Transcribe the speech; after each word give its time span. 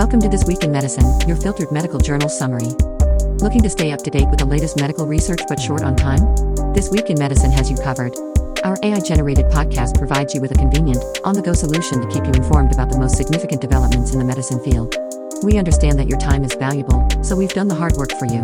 Welcome 0.00 0.20
to 0.22 0.30
This 0.30 0.46
Week 0.46 0.64
in 0.64 0.72
Medicine, 0.72 1.04
your 1.28 1.36
filtered 1.36 1.70
medical 1.70 1.98
journal 1.98 2.30
summary. 2.30 2.72
Looking 3.44 3.60
to 3.60 3.68
stay 3.68 3.92
up 3.92 4.00
to 4.00 4.10
date 4.10 4.30
with 4.30 4.38
the 4.38 4.46
latest 4.46 4.80
medical 4.80 5.06
research 5.06 5.42
but 5.46 5.60
short 5.60 5.82
on 5.82 5.94
time? 5.94 6.20
This 6.72 6.88
Week 6.88 7.10
in 7.10 7.18
Medicine 7.18 7.50
has 7.50 7.70
you 7.70 7.76
covered. 7.76 8.16
Our 8.64 8.78
AI 8.82 9.00
generated 9.00 9.44
podcast 9.52 9.98
provides 9.98 10.34
you 10.34 10.40
with 10.40 10.52
a 10.52 10.54
convenient, 10.54 11.04
on 11.22 11.34
the 11.34 11.42
go 11.42 11.52
solution 11.52 12.00
to 12.00 12.08
keep 12.08 12.24
you 12.24 12.32
informed 12.32 12.72
about 12.72 12.88
the 12.88 12.98
most 12.98 13.18
significant 13.18 13.60
developments 13.60 14.14
in 14.14 14.18
the 14.18 14.24
medicine 14.24 14.64
field. 14.64 14.96
We 15.42 15.58
understand 15.58 15.98
that 15.98 16.08
your 16.08 16.18
time 16.18 16.44
is 16.44 16.54
valuable, 16.54 17.06
so 17.22 17.36
we've 17.36 17.52
done 17.52 17.68
the 17.68 17.74
hard 17.74 17.92
work 17.96 18.12
for 18.12 18.24
you. 18.24 18.40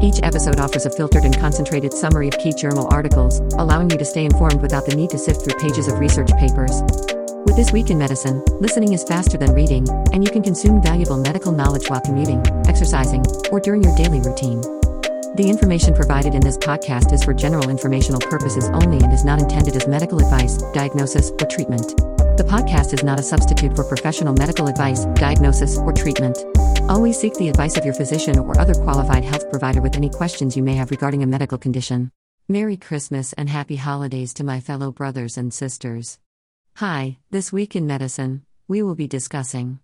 Each 0.00 0.20
episode 0.22 0.58
offers 0.58 0.86
a 0.86 0.90
filtered 0.90 1.26
and 1.26 1.36
concentrated 1.36 1.92
summary 1.92 2.28
of 2.28 2.38
key 2.38 2.54
journal 2.54 2.88
articles, 2.90 3.40
allowing 3.58 3.90
you 3.90 3.98
to 3.98 4.06
stay 4.06 4.24
informed 4.24 4.62
without 4.62 4.86
the 4.86 4.96
need 4.96 5.10
to 5.10 5.18
sift 5.18 5.44
through 5.44 5.60
pages 5.60 5.86
of 5.86 5.98
research 5.98 6.30
papers. 6.38 6.80
With 7.44 7.56
This 7.56 7.72
Week 7.72 7.90
in 7.90 7.98
Medicine, 7.98 8.42
listening 8.58 8.94
is 8.94 9.04
faster 9.04 9.36
than 9.36 9.52
reading, 9.52 9.86
and 10.12 10.24
you 10.24 10.30
can 10.30 10.42
consume 10.42 10.80
valuable 10.80 11.18
medical 11.18 11.52
knowledge 11.52 11.90
while 11.90 12.00
commuting, 12.00 12.42
exercising, 12.66 13.22
or 13.52 13.60
during 13.60 13.82
your 13.82 13.94
daily 13.96 14.20
routine. 14.20 14.62
The 15.36 15.46
information 15.48 15.94
provided 15.94 16.34
in 16.34 16.40
this 16.40 16.56
podcast 16.56 17.12
is 17.12 17.22
for 17.22 17.34
general 17.34 17.68
informational 17.68 18.20
purposes 18.20 18.70
only 18.72 18.96
and 19.04 19.12
is 19.12 19.26
not 19.26 19.42
intended 19.42 19.76
as 19.76 19.86
medical 19.86 20.20
advice, 20.20 20.56
diagnosis, 20.72 21.30
or 21.32 21.46
treatment. 21.46 21.88
The 22.38 22.46
podcast 22.48 22.94
is 22.94 23.04
not 23.04 23.20
a 23.20 23.22
substitute 23.22 23.76
for 23.76 23.84
professional 23.84 24.32
medical 24.32 24.66
advice, 24.66 25.04
diagnosis, 25.14 25.76
or 25.76 25.92
treatment. 25.92 26.38
Always 26.88 27.18
seek 27.18 27.34
the 27.34 27.50
advice 27.50 27.76
of 27.76 27.84
your 27.84 27.94
physician 27.94 28.38
or 28.38 28.58
other 28.58 28.74
qualified 28.74 29.24
health 29.24 29.50
provider 29.50 29.82
with 29.82 29.96
any 29.96 30.08
questions 30.08 30.56
you 30.56 30.62
may 30.62 30.74
have 30.74 30.90
regarding 30.90 31.22
a 31.22 31.26
medical 31.26 31.58
condition. 31.58 32.10
Merry 32.48 32.78
Christmas 32.78 33.34
and 33.34 33.50
happy 33.50 33.76
holidays 33.76 34.32
to 34.34 34.44
my 34.44 34.60
fellow 34.60 34.90
brothers 34.90 35.36
and 35.36 35.52
sisters. 35.52 36.18
Hi, 36.78 37.18
this 37.30 37.52
week 37.52 37.76
in 37.76 37.86
medicine, 37.86 38.42
we 38.66 38.82
will 38.82 38.96
be 38.96 39.06
discussing. 39.06 39.78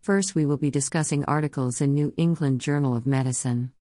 First, 0.00 0.34
we 0.34 0.46
will 0.46 0.56
be 0.56 0.70
discussing 0.70 1.26
articles 1.26 1.82
in 1.82 1.92
New 1.92 2.14
England 2.16 2.62
Journal 2.62 2.96
of 2.96 3.06
Medicine. 3.06 3.72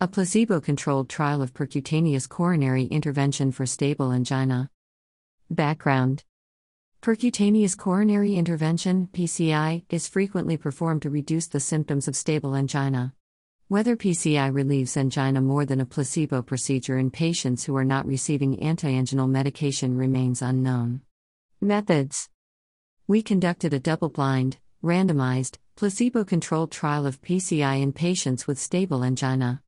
A 0.00 0.08
placebo 0.08 0.60
controlled 0.60 1.08
trial 1.08 1.40
of 1.40 1.54
percutaneous 1.54 2.28
coronary 2.28 2.86
intervention 2.86 3.52
for 3.52 3.64
stable 3.64 4.10
angina. 4.10 4.70
Background 5.50 6.24
Percutaneous 7.00 7.78
coronary 7.78 8.34
intervention, 8.34 9.08
PCI, 9.12 9.84
is 9.88 10.08
frequently 10.08 10.56
performed 10.56 11.02
to 11.02 11.10
reduce 11.10 11.46
the 11.46 11.60
symptoms 11.60 12.08
of 12.08 12.16
stable 12.16 12.56
angina. 12.56 13.14
Whether 13.68 13.96
PCI 13.96 14.52
relieves 14.52 14.96
angina 14.96 15.40
more 15.40 15.64
than 15.64 15.80
a 15.80 15.86
placebo 15.86 16.42
procedure 16.42 16.98
in 16.98 17.12
patients 17.12 17.62
who 17.62 17.76
are 17.76 17.84
not 17.84 18.04
receiving 18.04 18.56
antianginal 18.56 19.30
medication 19.30 19.96
remains 19.96 20.42
unknown. 20.42 21.02
Methods 21.64 22.28
We 23.06 23.22
conducted 23.22 23.72
a 23.72 23.78
double 23.78 24.08
blind, 24.08 24.58
randomized, 24.82 25.58
placebo 25.76 26.24
controlled 26.24 26.72
trial 26.72 27.06
of 27.06 27.22
PCI 27.22 27.80
in 27.80 27.92
patients 27.92 28.48
with 28.48 28.58
stable 28.58 29.04
angina. 29.04 29.62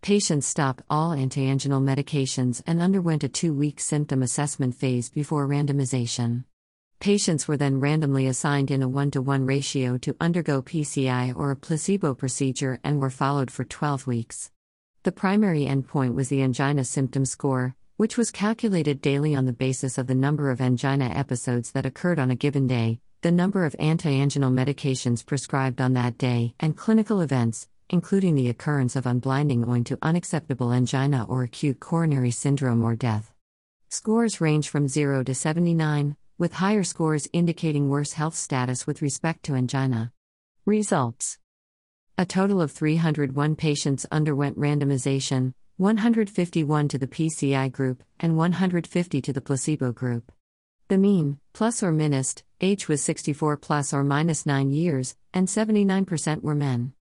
Patients 0.00 0.46
stopped 0.46 0.82
all 0.88 1.10
antianginal 1.10 1.82
medications 1.82 2.62
and 2.68 2.80
underwent 2.80 3.24
a 3.24 3.28
two 3.28 3.52
week 3.52 3.80
symptom 3.80 4.22
assessment 4.22 4.76
phase 4.76 5.10
before 5.10 5.48
randomization. 5.48 6.44
Patients 7.00 7.48
were 7.48 7.56
then 7.56 7.80
randomly 7.80 8.28
assigned 8.28 8.70
in 8.70 8.80
a 8.80 8.88
1 8.88 9.10
to 9.10 9.20
1 9.20 9.44
ratio 9.44 9.98
to 9.98 10.14
undergo 10.20 10.62
PCI 10.62 11.34
or 11.34 11.50
a 11.50 11.56
placebo 11.56 12.14
procedure 12.14 12.78
and 12.84 13.00
were 13.00 13.10
followed 13.10 13.50
for 13.50 13.64
12 13.64 14.06
weeks. 14.06 14.52
The 15.02 15.10
primary 15.10 15.64
endpoint 15.64 16.14
was 16.14 16.28
the 16.28 16.42
angina 16.42 16.84
symptom 16.84 17.24
score, 17.24 17.74
which 18.00 18.16
was 18.16 18.30
calculated 18.30 19.02
daily 19.02 19.34
on 19.34 19.44
the 19.44 19.52
basis 19.52 19.98
of 19.98 20.06
the 20.06 20.14
number 20.14 20.48
of 20.50 20.58
angina 20.58 21.04
episodes 21.04 21.72
that 21.72 21.84
occurred 21.84 22.18
on 22.18 22.30
a 22.30 22.34
given 22.34 22.66
day, 22.66 22.98
the 23.20 23.30
number 23.30 23.66
of 23.66 23.76
antianginal 23.78 24.50
medications 24.50 25.26
prescribed 25.26 25.82
on 25.82 25.92
that 25.92 26.16
day, 26.16 26.54
and 26.58 26.78
clinical 26.78 27.20
events, 27.20 27.68
including 27.90 28.34
the 28.34 28.48
occurrence 28.48 28.96
of 28.96 29.04
unblinding 29.04 29.68
owing 29.68 29.84
to 29.84 29.98
unacceptable 30.00 30.72
angina 30.72 31.26
or 31.28 31.42
acute 31.42 31.78
coronary 31.78 32.30
syndrome 32.30 32.82
or 32.82 32.96
death. 32.96 33.34
Scores 33.90 34.40
range 34.40 34.70
from 34.70 34.88
0 34.88 35.22
to 35.24 35.34
79, 35.34 36.16
with 36.38 36.54
higher 36.54 36.84
scores 36.84 37.28
indicating 37.34 37.90
worse 37.90 38.14
health 38.14 38.34
status 38.34 38.86
with 38.86 39.02
respect 39.02 39.42
to 39.42 39.54
angina. 39.54 40.10
Results 40.64 41.36
A 42.16 42.24
total 42.24 42.62
of 42.62 42.72
301 42.72 43.56
patients 43.56 44.06
underwent 44.10 44.58
randomization, 44.58 45.52
151 45.80 46.88
to 46.88 46.98
the 46.98 47.06
PCI 47.06 47.72
group, 47.72 48.04
and 48.20 48.36
150 48.36 49.22
to 49.22 49.32
the 49.32 49.40
placebo 49.40 49.92
group. 49.92 50.30
The 50.88 50.98
mean, 50.98 51.38
plus 51.54 51.82
or 51.82 51.90
minus, 51.90 52.34
age 52.60 52.86
was 52.86 53.02
64 53.02 53.56
plus 53.56 53.94
or 53.94 54.04
minus 54.04 54.44
9 54.44 54.70
years, 54.72 55.16
and 55.32 55.48
79% 55.48 56.42
were 56.42 56.54
men. 56.54 56.92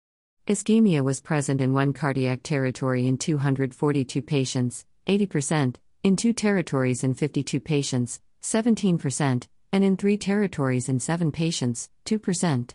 Ischemia 0.48 1.04
was 1.04 1.20
present 1.20 1.60
in 1.60 1.74
one 1.74 1.92
cardiac 1.92 2.42
territory 2.42 3.06
in 3.06 3.18
242 3.18 4.22
patients, 4.22 4.86
80%, 5.08 5.76
in 6.04 6.16
two 6.16 6.32
territories 6.32 7.04
in 7.04 7.14
52 7.14 7.60
patients, 7.60 8.22
17%, 8.44 9.46
and 9.74 9.84
in 9.84 9.98
three 9.98 10.16
territories 10.16 10.88
in 10.88 11.02
7 11.02 11.34
patients, 11.34 11.90
2%. 12.06 12.70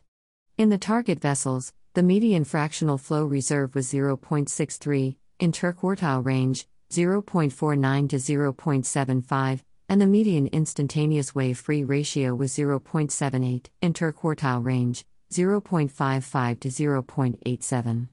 In 0.59 0.69
the 0.69 0.77
target 0.77 1.19
vessels, 1.19 1.73
the 1.95 2.03
median 2.03 2.45
fractional 2.45 2.99
flow 2.99 3.25
reserve 3.25 3.75
was 3.75 3.91
0.63, 3.91 5.17
interquartile 5.41 6.25
range, 6.25 6.67
0.49 6.91 8.09
to 8.09 8.17
0.75, 8.17 9.61
and 9.89 10.01
the 10.01 10.07
median 10.07 10.47
instantaneous 10.49 11.35
wave 11.35 11.59
free 11.59 11.85
ratio 11.85 12.35
was 12.35 12.53
0.78, 12.53 13.67
interquartile 13.83 14.65
range, 14.65 15.05
0.55 15.33 16.61
to 16.61 16.69
0.87. 16.69 18.09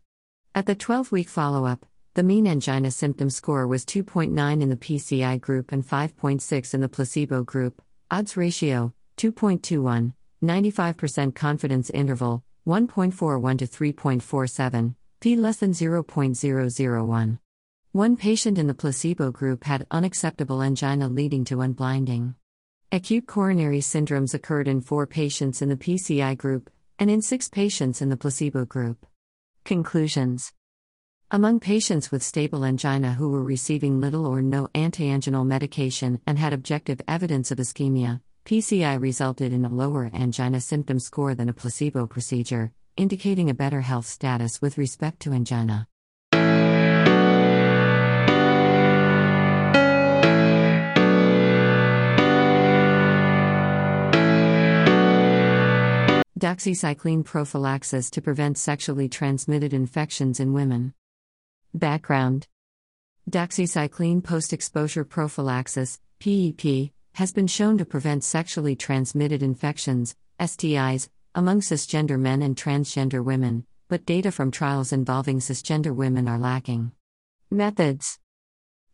At 0.54 0.66
the 0.66 0.76
12 0.76 1.12
week 1.12 1.30
follow 1.30 1.66
up, 1.66 1.86
the 2.14 2.24
mean 2.24 2.46
angina 2.46 2.92
symptom 2.92 3.30
score 3.30 3.66
was 3.66 3.86
2.9 3.86 4.62
in 4.62 4.70
the 4.70 4.76
PCI 4.76 5.40
group 5.40 5.72
and 5.72 5.88
5.6 5.88 6.74
in 6.74 6.82
the 6.82 6.90
placebo 6.90 7.44
group. 7.44 7.82
Odds 8.10 8.36
ratio 8.36 8.94
2.21, 9.18 10.14
95% 10.44 11.36
confidence 11.36 11.90
interval 11.92 12.44
1.41 12.68 13.58
to 13.60 13.66
3.47, 13.66 14.96
p 15.22 15.36
less 15.36 15.58
than 15.58 15.72
0.001. 15.72 17.38
One 17.92 18.18
patient 18.18 18.58
in 18.58 18.66
the 18.66 18.74
placebo 18.74 19.30
group 19.32 19.66
had 19.66 19.86
unacceptable 19.92 20.64
angina 20.64 21.08
leading 21.08 21.46
to 21.46 21.58
unblinding. 21.58 22.34
Acute 22.92 23.28
coronary 23.28 23.82
syndromes 23.82 24.34
occurred 24.34 24.68
in 24.68 24.82
four 24.82 25.06
patients 25.06 25.62
in 25.62 25.70
the 25.70 25.78
PCI 25.78 26.36
group 26.36 26.72
and 26.98 27.12
in 27.12 27.22
six 27.22 27.50
patients 27.50 28.02
in 28.02 28.10
the 28.10 28.18
placebo 28.18 28.66
group. 28.66 29.06
Conclusions 29.64 30.54
among 31.30 31.60
patients 31.60 32.12
with 32.12 32.24
stable 32.24 32.66
angina 32.66 33.14
who 33.14 33.30
were 33.30 33.44
receiving 33.44 34.02
little 34.02 34.26
or 34.26 34.42
no 34.42 34.70
antianginal 34.74 35.46
medication 35.46 36.20
and 36.26 36.40
had 36.40 36.52
objective 36.52 37.00
evidence 37.08 37.52
of 37.52 37.60
ischemia, 37.60 38.22
PCI 38.46 39.00
resulted 39.00 39.54
in 39.54 39.66
a 39.66 39.70
lower 39.70 40.10
angina 40.14 40.60
symptom 40.60 41.00
score 41.00 41.36
than 41.36 41.48
a 41.48 41.54
placebo 41.54 42.08
procedure, 42.08 42.74
indicating 42.98 43.50
a 43.50 43.54
better 43.54 43.82
health 43.82 44.06
status 44.06 44.62
with 44.62 44.78
respect 44.78 45.20
to 45.22 45.34
angina. 45.34 45.88
Doxycycline 56.42 57.24
prophylaxis 57.24 58.10
to 58.10 58.22
prevent 58.22 58.58
sexually 58.58 59.08
transmitted 59.08 59.74
infections 59.74 60.40
in 60.40 60.54
women. 60.54 60.96
Background 61.74 62.48
Doxycycline 63.30 64.24
post 64.24 64.52
exposure 64.52 65.04
prophylaxis, 65.04 66.00
PEP, 66.20 66.92
has 67.14 67.32
been 67.32 67.46
shown 67.46 67.78
to 67.78 67.86
prevent 67.86 68.24
sexually 68.24 68.76
transmitted 68.76 69.44
infections, 69.44 70.16
STIs, 70.40 71.10
among 71.34 71.62
cisgender 71.62 72.20
men 72.20 72.42
and 72.42 72.56
transgender 72.56 73.24
women, 73.24 73.66
but 73.88 74.06
data 74.06 74.32
from 74.32 74.52
trials 74.52 74.92
involving 74.92 75.40
cisgender 75.40 75.96
women 75.96 76.28
are 76.28 76.38
lacking. 76.38 76.92
Methods 77.50 78.20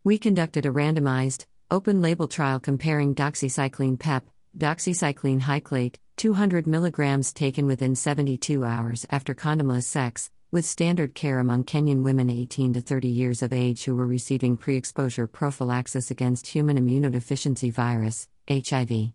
We 0.04 0.18
conducted 0.18 0.64
a 0.64 0.70
randomized, 0.70 1.46
open 1.70 2.00
label 2.00 2.28
trial 2.28 2.60
comparing 2.60 3.14
doxycycline 3.14 3.98
PEP, 3.98 4.24
doxycycline 4.56 5.40
hyclate, 5.42 5.96
200 6.16 6.66
mg 6.66 7.34
taken 7.34 7.66
within 7.66 7.94
72 7.94 8.64
hours 8.64 9.06
after 9.10 9.34
condomless 9.34 9.84
sex, 9.84 10.30
with 10.50 10.64
standard 10.64 11.14
care 11.14 11.40
among 11.40 11.64
Kenyan 11.64 12.02
women 12.02 12.30
18 12.30 12.72
to 12.74 12.80
30 12.80 13.08
years 13.08 13.42
of 13.42 13.52
age 13.52 13.84
who 13.84 13.94
were 13.94 14.06
receiving 14.06 14.56
pre 14.56 14.76
exposure 14.76 15.26
prophylaxis 15.26 16.10
against 16.10 16.46
human 16.46 16.78
immunodeficiency 16.78 17.72
virus, 17.72 18.28
HIV. 18.48 19.12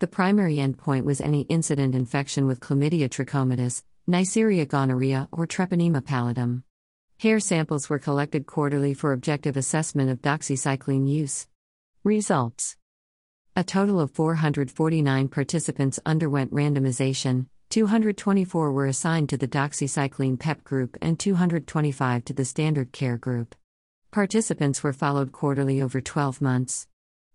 The 0.00 0.06
primary 0.06 0.56
endpoint 0.56 1.04
was 1.04 1.20
any 1.20 1.42
incident 1.42 1.94
infection 1.94 2.46
with 2.46 2.58
chlamydia 2.58 3.10
trachomatis, 3.10 3.82
Neisseria 4.08 4.66
gonorrhea, 4.66 5.28
or 5.30 5.46
Treponema 5.46 6.00
pallidum. 6.00 6.62
Hair 7.18 7.40
samples 7.40 7.90
were 7.90 7.98
collected 7.98 8.46
quarterly 8.46 8.94
for 8.94 9.12
objective 9.12 9.58
assessment 9.58 10.08
of 10.08 10.22
doxycycline 10.22 11.06
use. 11.06 11.48
Results 12.02 12.78
A 13.54 13.62
total 13.62 14.00
of 14.00 14.10
449 14.12 15.28
participants 15.28 16.00
underwent 16.06 16.50
randomization, 16.50 17.48
224 17.68 18.72
were 18.72 18.86
assigned 18.86 19.28
to 19.28 19.36
the 19.36 19.46
doxycycline 19.46 20.40
PEP 20.40 20.64
group 20.64 20.96
and 21.02 21.18
225 21.18 22.24
to 22.24 22.32
the 22.32 22.46
standard 22.46 22.92
care 22.92 23.18
group. 23.18 23.54
Participants 24.10 24.82
were 24.82 24.94
followed 24.94 25.30
quarterly 25.30 25.82
over 25.82 26.00
12 26.00 26.40
months. 26.40 26.86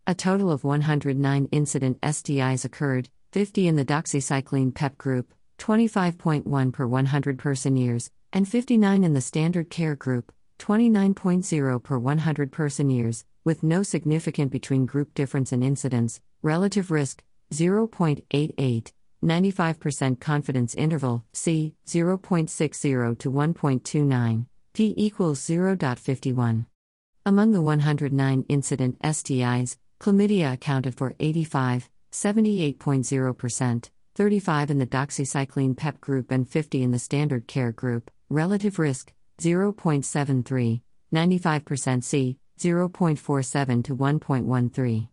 A 0.08 0.14
total 0.14 0.52
of 0.52 0.64
109 0.64 1.50
incident 1.52 2.00
STIs 2.02 2.64
occurred, 2.64 3.10
50 3.32 3.68
in 3.68 3.76
the 3.76 3.84
doxycycline 3.84 4.76
PEP 4.76 5.00
group, 5.00 5.34
25.1 5.58 6.72
per 6.72 6.86
100 6.86 7.40
person 7.40 7.76
years, 7.76 8.12
and 8.32 8.48
59 8.48 9.04
in 9.04 9.14
the 9.16 9.22
standard 9.22 9.72
care 9.72 9.96
group, 9.96 10.32
29.0 10.60 11.82
per 11.82 11.98
100 11.98 12.52
person 12.52 12.92
years, 12.92 13.26
with 13.44 13.64
no 13.64 13.82
significant 13.82 14.52
between 14.52 14.86
group 14.86 15.12
difference 15.16 15.52
in 15.52 15.64
incidence, 15.64 16.22
relative 16.44 16.92
risk, 16.92 17.24
0.88. 17.52 18.92
95% 19.24 20.20
confidence 20.20 20.76
interval, 20.76 21.26
C, 21.34 21.74
0.60 21.88 23.18
to 23.18 23.32
1.29, 23.32 24.46
p 24.72 24.94
equals 24.96 25.40
0.51. 25.40 26.68
Among 27.26 27.52
the 27.54 27.62
109 27.62 28.46
incident 28.48 29.02
STIs, 29.02 29.78
chlamydia 30.00 30.54
accounted 30.54 30.96
for 30.96 31.16
85, 31.20 31.90
78.0%, 32.12 33.90
35 34.16 34.72
in 34.72 34.78
the 34.78 34.88
doxycycline 34.88 35.76
PEP 35.76 36.02
group 36.02 36.32
and 36.32 36.48
50 36.48 36.84
in 36.84 36.92
the 36.92 37.00
standard 37.00 37.48
care 37.48 37.72
group. 37.72 38.12
Relative 38.30 38.80
risk, 38.80 39.14
0.73, 39.40 40.82
95% 41.14 42.04
C, 42.04 42.38
0.47 42.60 43.84
to 43.84 43.96
1.13. 43.96 45.08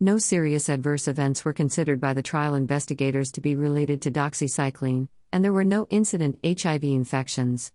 No 0.00 0.18
serious 0.18 0.68
adverse 0.68 1.08
events 1.08 1.44
were 1.44 1.52
considered 1.52 2.00
by 2.00 2.14
the 2.14 2.22
trial 2.22 2.54
investigators 2.54 3.30
to 3.32 3.40
be 3.40 3.54
related 3.54 4.00
to 4.02 4.10
doxycycline, 4.10 5.08
and 5.32 5.44
there 5.44 5.52
were 5.52 5.64
no 5.64 5.86
incident 5.90 6.38
HIV 6.44 6.84
infections. 6.84 7.72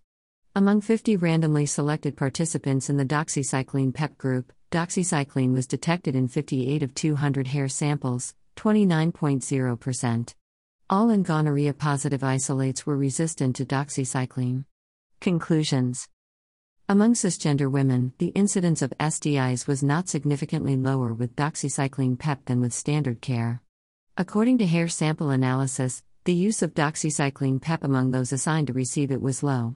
Among 0.56 0.80
50 0.80 1.18
randomly 1.18 1.66
selected 1.66 2.16
participants 2.16 2.88
in 2.88 2.96
the 2.96 3.04
doxycycline 3.04 3.92
PEP 3.92 4.16
group, 4.16 4.54
doxycycline 4.70 5.52
was 5.52 5.66
detected 5.66 6.16
in 6.16 6.28
58 6.28 6.82
of 6.82 6.94
200 6.94 7.48
hair 7.48 7.68
samples, 7.68 8.34
29.0%. 8.56 10.34
All 10.88 11.10
in 11.10 11.24
gonorrhea 11.24 11.74
positive 11.74 12.24
isolates 12.24 12.86
were 12.86 12.96
resistant 12.96 13.54
to 13.56 13.66
doxycycline. 13.66 14.64
Conclusions 15.20 16.08
among 16.88 17.12
cisgender 17.12 17.70
women, 17.70 18.14
the 18.16 18.28
incidence 18.28 18.80
of 18.80 18.94
STIs 18.98 19.66
was 19.66 19.82
not 19.82 20.08
significantly 20.08 20.74
lower 20.74 21.12
with 21.12 21.36
doxycycline 21.36 22.18
PEP 22.18 22.46
than 22.46 22.62
with 22.62 22.72
standard 22.72 23.20
care. 23.20 23.60
According 24.16 24.56
to 24.58 24.66
hair 24.66 24.88
sample 24.88 25.28
analysis, 25.28 26.02
the 26.24 26.32
use 26.32 26.62
of 26.62 26.72
doxycycline 26.72 27.60
PEP 27.60 27.84
among 27.84 28.12
those 28.12 28.32
assigned 28.32 28.68
to 28.68 28.72
receive 28.72 29.10
it 29.10 29.20
was 29.20 29.42
low. 29.42 29.74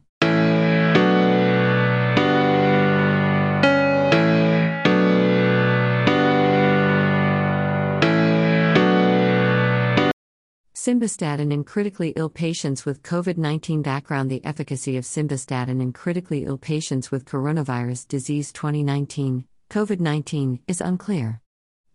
Simvastatin 10.82 11.53
in 11.53 11.62
critically 11.62 12.15
ill 12.17 12.31
patients 12.31 12.87
with 12.87 13.03
COVID 13.03 13.37
19 13.37 13.82
background 13.82 14.31
The 14.31 14.43
efficacy 14.47 14.97
of 14.97 15.05
simvastatin 15.05 15.79
in 15.82 15.93
critically 15.93 16.47
ill 16.47 16.56
patients 16.56 17.11
with 17.11 17.27
coronavirus 17.27 18.09
disease 18.09 18.50
2019 18.50 19.44
COVID 19.69 20.00
19 20.00 20.61
is 20.67 20.81
unclear. 20.81 21.43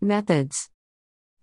Methods 0.02 0.70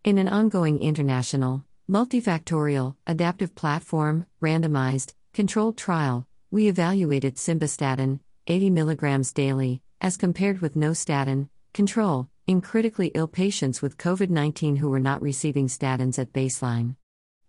In 0.05 0.19
an 0.19 0.29
ongoing 0.29 0.81
international, 0.81 1.65
multifactorial, 1.91 2.95
adaptive 3.09 3.57
platform, 3.57 4.27
randomized, 4.41 5.15
controlled 5.33 5.77
trial, 5.77 6.29
we 6.53 6.69
evaluated 6.69 7.35
simvastatin, 7.35 8.21
80 8.47 8.71
mg 8.71 9.35
daily, 9.35 9.83
as 10.01 10.17
compared 10.17 10.61
with 10.61 10.77
no 10.77 10.93
statin, 10.93 11.51
control, 11.75 12.29
in 12.47 12.61
critically 12.61 13.11
ill 13.17 13.27
patients 13.27 13.83
with 13.83 13.99
COVID 13.99 14.31
19 14.31 14.77
who 14.77 14.89
were 14.89 15.01
not 15.01 15.21
receiving 15.21 15.67
statins 15.67 16.21
at 16.21 16.33
baseline. 16.33 16.95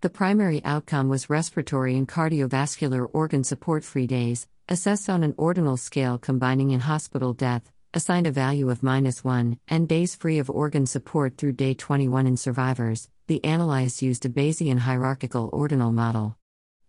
The 0.04 0.10
primary 0.10 0.62
outcome 0.66 1.08
was 1.08 1.30
respiratory 1.30 1.96
and 1.96 2.06
cardiovascular 2.06 3.08
organ 3.14 3.46
support 3.46 3.86
free 3.86 4.06
days, 4.06 4.50
assessed 4.68 5.10
on 5.10 5.24
an 5.24 5.34
ordinal 5.38 5.78
scale 5.78 6.18
combining 6.18 6.72
in 6.72 6.82
hospital 6.82 7.32
death, 7.32 7.72
assigned 7.94 8.28
a 8.28 8.32
value 8.32 8.70
of 8.70 8.84
minus 8.84 9.24
1, 9.24 9.60
and 9.70 9.88
days 9.88 10.14
free 10.14 10.40
of 10.40 10.50
organ 10.50 10.86
support 10.86 11.38
through 11.38 11.54
day 11.54 11.74
21 11.74 12.28
in 12.28 12.36
survivors. 12.36 13.08
The 13.28 13.42
analyzed 13.46 14.02
used 14.02 14.26
a 14.26 14.30
Bayesian 14.30 14.80
hierarchical 14.80 15.50
ordinal 15.54 15.94
model. 15.94 16.36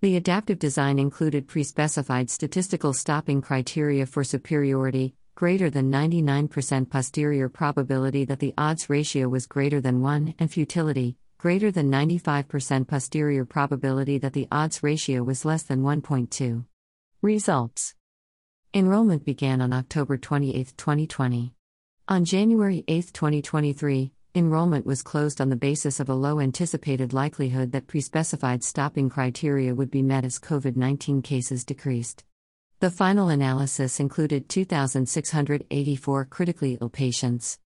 The 0.00 0.16
adaptive 0.16 0.58
design 0.58 0.98
included 0.98 1.46
pre 1.46 1.62
specified 1.62 2.30
statistical 2.30 2.92
stopping 2.92 3.42
criteria 3.42 4.06
for 4.06 4.24
superiority, 4.24 5.14
greater 5.36 5.70
than 5.70 5.88
99% 5.88 6.90
posterior 6.90 7.48
probability 7.48 8.24
that 8.24 8.40
the 8.40 8.54
odds 8.58 8.90
ratio 8.90 9.28
was 9.28 9.46
greater 9.46 9.80
than 9.80 10.00
1, 10.00 10.34
and 10.40 10.50
futility, 10.50 11.16
greater 11.44 11.70
than 11.70 11.90
95% 11.90 12.88
posterior 12.88 13.44
probability 13.44 14.16
that 14.16 14.32
the 14.32 14.48
odds 14.50 14.82
ratio 14.82 15.22
was 15.22 15.44
less 15.44 15.62
than 15.62 15.82
1.2. 15.82 16.64
Results 17.20 17.94
Enrollment 18.72 19.26
began 19.26 19.60
on 19.60 19.70
October 19.70 20.16
28, 20.16 20.72
2020. 20.78 21.52
On 22.08 22.24
January 22.24 22.82
8, 22.88 23.10
2023, 23.12 24.10
enrollment 24.34 24.86
was 24.86 25.02
closed 25.02 25.38
on 25.38 25.50
the 25.50 25.54
basis 25.54 26.00
of 26.00 26.08
a 26.08 26.14
low 26.14 26.40
anticipated 26.40 27.12
likelihood 27.12 27.72
that 27.72 27.88
pre-specified 27.88 28.64
stopping 28.64 29.10
criteria 29.10 29.74
would 29.74 29.90
be 29.90 30.00
met 30.00 30.24
as 30.24 30.38
COVID-19 30.38 31.22
cases 31.22 31.62
decreased. 31.62 32.24
The 32.80 32.90
final 32.90 33.28
analysis 33.28 34.00
included 34.00 34.48
2,684 34.48 36.24
critically 36.24 36.78
ill 36.80 36.88
patients. 36.88 37.58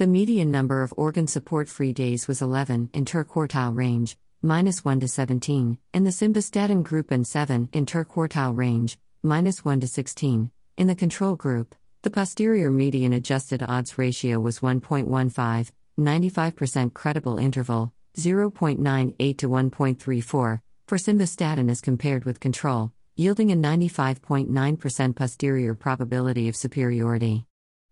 The 0.00 0.06
median 0.06 0.50
number 0.50 0.82
of 0.82 0.94
organ 0.96 1.26
support 1.26 1.68
free 1.68 1.92
days 1.92 2.26
was 2.26 2.40
11 2.40 2.88
interquartile 2.94 3.76
range, 3.76 4.16
minus 4.40 4.82
1 4.82 5.00
to 5.00 5.08
17, 5.08 5.76
in 5.92 6.04
the 6.04 6.10
simvastatin 6.10 6.82
group 6.82 7.10
and 7.10 7.26
7 7.26 7.68
interquartile 7.74 8.56
range, 8.56 8.96
minus 9.22 9.62
1 9.62 9.80
to 9.80 9.86
16, 9.86 10.50
in 10.78 10.86
the 10.86 10.94
control 10.94 11.36
group. 11.36 11.74
The 12.00 12.08
posterior 12.08 12.70
median 12.70 13.12
adjusted 13.12 13.62
odds 13.62 13.98
ratio 13.98 14.40
was 14.40 14.60
1.15, 14.60 15.70
95% 15.98 16.94
credible 16.94 17.36
interval, 17.36 17.92
0.98 18.16 19.36
to 19.36 19.48
1.34, 19.50 20.24
for 20.32 20.96
simvastatin 20.96 21.70
as 21.70 21.82
compared 21.82 22.24
with 22.24 22.40
control, 22.40 22.90
yielding 23.16 23.52
a 23.52 23.54
95.9% 23.54 25.14
posterior 25.14 25.74
probability 25.74 26.48
of 26.48 26.56
superiority. 26.56 27.44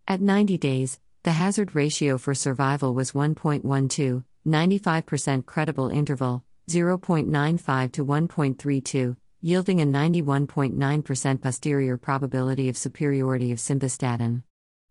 At 0.06 0.22
90 0.22 0.56
days, 0.56 0.98
the 1.28 1.32
hazard 1.32 1.74
ratio 1.74 2.16
for 2.16 2.34
survival 2.34 2.94
was 2.94 3.12
1.12, 3.12 4.24
95% 4.46 5.44
credible 5.44 5.90
interval, 5.90 6.42
0.95 6.70 7.92
to 7.92 8.02
1.32, 8.02 9.14
yielding 9.42 9.82
a 9.82 9.84
91.9% 9.84 11.42
posterior 11.42 11.98
probability 11.98 12.70
of 12.70 12.78
superiority 12.78 13.52
of 13.52 13.58
simvastatin. 13.58 14.42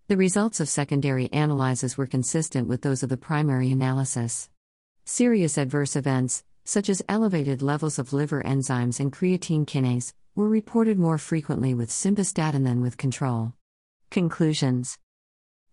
The 0.10 0.18
results 0.18 0.60
of 0.60 0.70
secondary 0.70 1.28
analyses 1.34 1.98
were 1.98 2.06
consistent 2.06 2.68
with 2.68 2.84
those 2.84 3.02
of 3.02 3.10
the 3.10 3.18
primary 3.18 3.72
analysis. 3.72 4.48
Serious 5.06 5.58
adverse 5.58 5.96
events, 5.96 6.44
such 6.66 6.88
as 6.88 7.02
elevated 7.10 7.64
levels 7.64 7.98
of 7.98 8.14
liver 8.14 8.44
enzymes 8.44 9.00
and 9.00 9.12
creatine 9.12 9.66
kinase, 9.66 10.14
were 10.36 10.48
reported 10.48 11.00
more 11.00 11.18
frequently 11.18 11.74
with 11.74 11.90
simvastatin 11.90 12.64
than 12.64 12.80
with 12.80 12.96
control. 12.96 13.54
Conclusions 14.12 15.00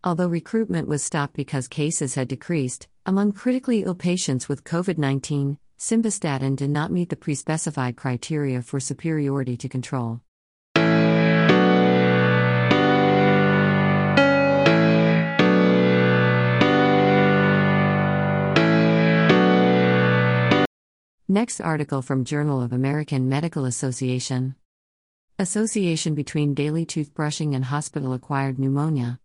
Although 0.07 0.29
recruitment 0.29 0.87
was 0.87 1.03
stopped 1.03 1.33
because 1.35 1.67
cases 1.67 2.15
had 2.15 2.29
decreased, 2.29 2.89
among 3.07 3.33
critically 3.33 3.85
ill 3.85 3.95
patients 3.95 4.51
with 4.51 4.63
COVID 4.63 4.99
19, 4.99 5.57
simvastatin 5.79 6.57
did 6.57 6.69
not 6.69 6.93
meet 6.93 7.09
the 7.09 7.17
pre 7.17 7.35
specified 7.35 7.97
criteria 7.97 8.61
for 8.61 8.79
superiority 8.81 9.57
to 9.57 9.67
control. 9.67 10.21
Next 21.27 21.63
article 21.63 22.03
from 22.03 22.27
Journal 22.27 22.61
of 22.61 22.75
American 22.75 23.31
Medical 23.31 23.65
Association. 23.65 24.55
Association 25.39 26.15
between 26.15 26.53
daily 26.53 26.85
toothbrushing 26.85 27.55
and 27.55 27.65
hospital 27.65 28.13
acquired 28.13 28.59
pneumonia. 28.59 29.19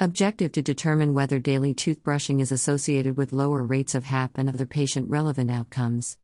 Objective 0.00 0.50
to 0.50 0.60
determine 0.60 1.14
whether 1.14 1.38
daily 1.38 1.72
toothbrushing 1.72 2.40
is 2.40 2.50
associated 2.50 3.16
with 3.16 3.32
lower 3.32 3.62
rates 3.62 3.94
of 3.94 4.02
HAP 4.02 4.32
and 4.34 4.48
other 4.48 4.66
patient 4.66 5.08
relevant 5.08 5.52
outcomes. 5.52 6.18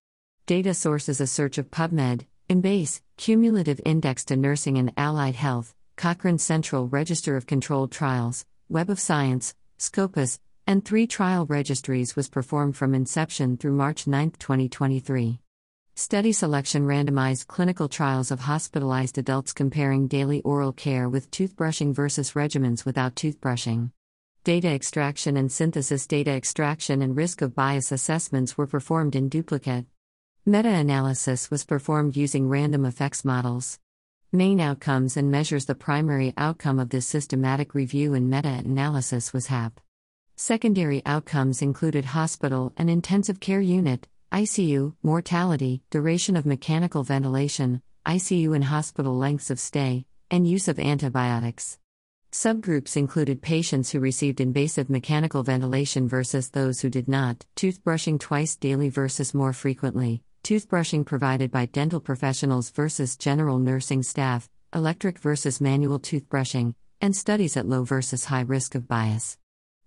Data 0.45 0.75
sources 0.75 1.21
a 1.21 1.27
search 1.29 1.57
of 1.57 1.71
PubMed, 1.71 2.27
Embase, 2.49 3.01
Cumulative 3.17 3.81
Index 3.85 4.25
to 4.25 4.37
Nursing 4.37 4.77
and 4.77 4.93
Allied 4.97 5.37
Health, 5.37 5.73
Cochrane 5.95 6.39
Central 6.39 6.89
Register 6.89 7.37
of 7.37 7.47
Controlled 7.47 7.93
Trials, 7.93 8.45
Web 8.69 8.91
of 8.91 8.99
Science, 8.99 9.55
Scopus, 9.79 10.41
and 10.67 10.85
three 10.85 11.07
trial 11.07 11.47
registries 11.47 12.17
was 12.17 12.29
performed 12.29 12.77
from 12.77 12.93
inception 12.93 13.57
through 13.57 13.75
March 13.75 14.05
9, 14.05 14.33
2023. 14.33 15.39
Study 15.95 16.33
selection 16.33 16.87
randomized 16.87 17.47
clinical 17.47 17.89
trials 17.89 18.31
of 18.31 18.41
hospitalized 18.41 19.19
adults 19.19 19.53
comparing 19.53 20.09
daily 20.09 20.41
oral 20.43 20.73
care 20.73 21.09
with 21.09 21.31
toothbrushing 21.31 21.95
versus 21.95 22.33
regimens 22.33 22.85
without 22.85 23.15
toothbrushing. 23.15 23.91
Data 24.43 24.69
extraction 24.69 25.37
and 25.37 25.53
synthesis 25.53 26.07
Data 26.07 26.31
extraction 26.31 27.03
and 27.03 27.17
risk 27.17 27.43
of 27.43 27.55
bias 27.55 27.93
assessments 27.93 28.57
were 28.57 28.67
performed 28.67 29.15
in 29.15 29.29
duplicate. 29.29 29.85
Meta 30.47 30.71
analysis 30.71 31.51
was 31.51 31.67
performed 31.67 32.17
using 32.17 32.49
random 32.49 32.87
effects 32.87 33.25
models. 33.25 33.79
Main 34.33 34.61
outcomes 34.61 35.17
and 35.17 35.31
measures 35.31 35.67
The 35.67 35.75
primary 35.75 36.33
outcome 36.39 36.79
of 36.79 36.89
this 36.89 37.07
systematic 37.07 37.75
review 37.75 38.15
and 38.15 38.31
meta 38.31 38.49
analysis 38.65 39.33
was 39.33 39.49
HAP. 39.49 39.81
Secondary 40.37 41.03
outcomes 41.05 41.61
included 41.61 42.07
hospital 42.07 42.73
and 42.79 42.89
intensive 42.89 43.41
care 43.41 43.61
unit, 43.61 44.09
ICU, 44.33 44.95
mortality, 45.03 45.83
duration 45.91 46.37
of 46.37 46.47
mechanical 46.47 47.03
ventilation, 47.03 47.83
ICU 48.07 48.55
and 48.55 48.63
hospital 48.63 49.17
lengths 49.17 49.51
of 49.51 49.59
stay, 49.59 50.07
and 50.31 50.47
use 50.47 50.69
of 50.69 50.79
antibiotics. 50.79 51.81
Subgroups 52.31 52.97
included 52.97 53.43
patients 53.43 53.91
who 53.91 53.99
received 53.99 54.41
invasive 54.41 54.89
mechanical 54.89 55.43
ventilation 55.43 56.07
versus 56.07 56.51
those 56.51 56.81
who 56.81 56.89
did 56.89 57.09
not, 57.09 57.45
toothbrushing 57.57 58.21
twice 58.21 58.55
daily 58.55 58.89
versus 58.89 59.35
more 59.35 59.53
frequently, 59.53 60.23
toothbrushing 60.45 61.05
provided 61.05 61.51
by 61.51 61.67
dental 61.67 61.99
professionals 61.99 62.71
versus 62.71 63.17
general 63.17 63.59
nursing 63.59 64.05
staff, 64.05 64.49
electric 64.73 65.19
versus 65.19 65.61
manual 65.61 65.99
toothbrushing, 65.99 66.73
and 67.01 67.17
studies 67.17 67.57
at 67.57 67.67
low 67.67 67.83
versus 67.83 68.27
high 68.27 68.43
risk 68.43 68.77
of 68.77 68.87
bias. 68.87 69.37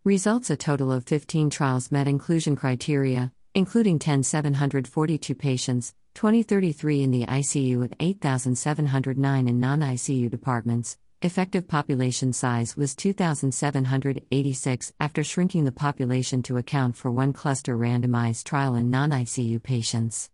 Results 0.04 0.50
A 0.50 0.58
total 0.58 0.92
of 0.92 1.06
15 1.06 1.50
trials 1.50 1.94
met 1.94 2.10
inclusion 2.10 2.58
criteria, 2.58 3.32
including 3.56 4.00
10,742 4.00 5.36
patients, 5.36 5.94
2033 6.16 7.04
in 7.04 7.12
the 7.12 7.26
ICU 7.26 7.82
and 7.84 7.96
8,709 8.00 9.48
in 9.48 9.60
non 9.60 9.80
ICU 9.82 10.30
departments, 10.30 10.98
Effective 11.24 11.68
population 11.70 12.34
size 12.34 12.76
was 12.76 12.94
2,786 12.98 14.94
after 15.00 15.24
shrinking 15.24 15.64
the 15.64 15.72
population 15.72 16.44
to 16.44 16.58
account 16.58 16.98
for 16.98 17.10
one 17.10 17.32
cluster 17.32 17.78
randomized 17.78 18.44
trial 18.44 18.76
in 18.76 18.90
non 18.90 19.12
ICU 19.12 19.64
patients. 19.64 20.30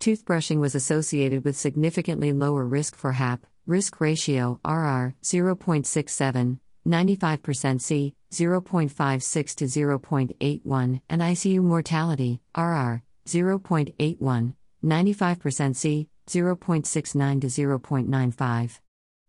Toothbrushing 0.00 0.58
was 0.58 0.74
associated 0.74 1.44
with 1.44 1.58
significantly 1.58 2.32
lower 2.32 2.64
risk 2.64 2.96
for 2.96 3.12
HAP, 3.12 3.44
risk 3.66 4.00
ratio 4.00 4.58
RR 4.64 5.14
0.67, 5.22 6.58
95% 6.86 7.80
C 7.80 8.14
0.56 8.32 9.54
to 9.56 9.64
0.81, 9.64 11.00
and 11.08 11.20
ICU 11.20 11.62
mortality 11.62 12.40
RR 12.56 13.02
0.81, 13.26 14.54
95% 14.84 15.76
C 15.76 16.08
0.69 16.26 17.40
to 17.40 17.46
0.95. 17.48 18.78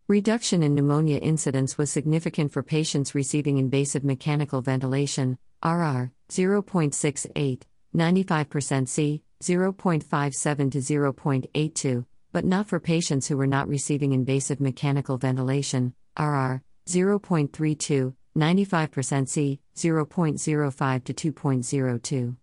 Reduction 0.08 0.62
in 0.62 0.74
pneumonia 0.74 1.18
incidence 1.18 1.78
was 1.78 1.90
significant 1.90 2.52
for 2.52 2.62
patients 2.62 3.14
receiving 3.14 3.58
invasive 3.58 4.04
mechanical 4.04 4.60
ventilation, 4.60 5.38
RR 5.64 6.12
0.68, 6.28 7.62
95% 7.94 8.88
C, 8.88 9.22
0.57 9.42 10.72
to 10.72 10.78
0.82, 10.78 12.06
but 12.32 12.44
not 12.44 12.68
for 12.68 12.80
patients 12.80 13.26
who 13.28 13.36
were 13.36 13.46
not 13.46 13.68
receiving 13.68 14.12
invasive 14.12 14.60
mechanical 14.60 15.18
ventilation, 15.18 15.94
RR 16.18 16.62
0.32, 16.86 18.14
95% 18.36 19.28
C, 19.28 19.60
0.05 19.76 21.04
to 21.04 21.32
2.02. 21.32 22.36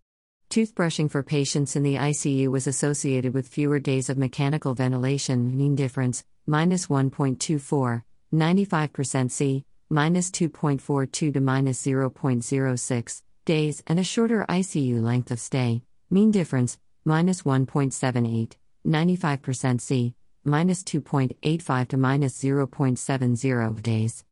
Toothbrushing 0.49 1.11
for 1.11 1.21
patients 1.21 1.75
in 1.75 1.83
the 1.83 1.95
ICU 1.95 2.47
was 2.47 2.65
associated 2.65 3.33
with 3.33 3.47
fewer 3.47 3.79
days 3.79 4.09
of 4.09 4.17
mechanical 4.17 4.73
ventilation, 4.73 5.55
mean 5.55 5.75
difference, 5.75 6.23
minus 6.47 6.87
1.24, 6.87 8.03
95% 8.33 9.31
C, 9.31 9.65
minus 9.89 10.31
2.42 10.31 11.33
to 11.33 11.39
minus 11.39 11.85
0.06 11.85 13.21
days, 13.45 13.83
and 13.85 13.99
a 13.99 14.03
shorter 14.03 14.45
ICU 14.49 15.01
length 15.03 15.29
of 15.29 15.39
stay, 15.39 15.83
mean 16.09 16.31
difference, 16.31 16.79
minus 17.05 17.43
1.78, 17.43 18.53
95% 18.87 19.81
C, 19.81 20.15
minus 20.43 20.83
2.85 20.83 21.87
to 21.89 21.97
minus 21.97 22.41
0.70 22.41 23.81
days. 23.83 24.23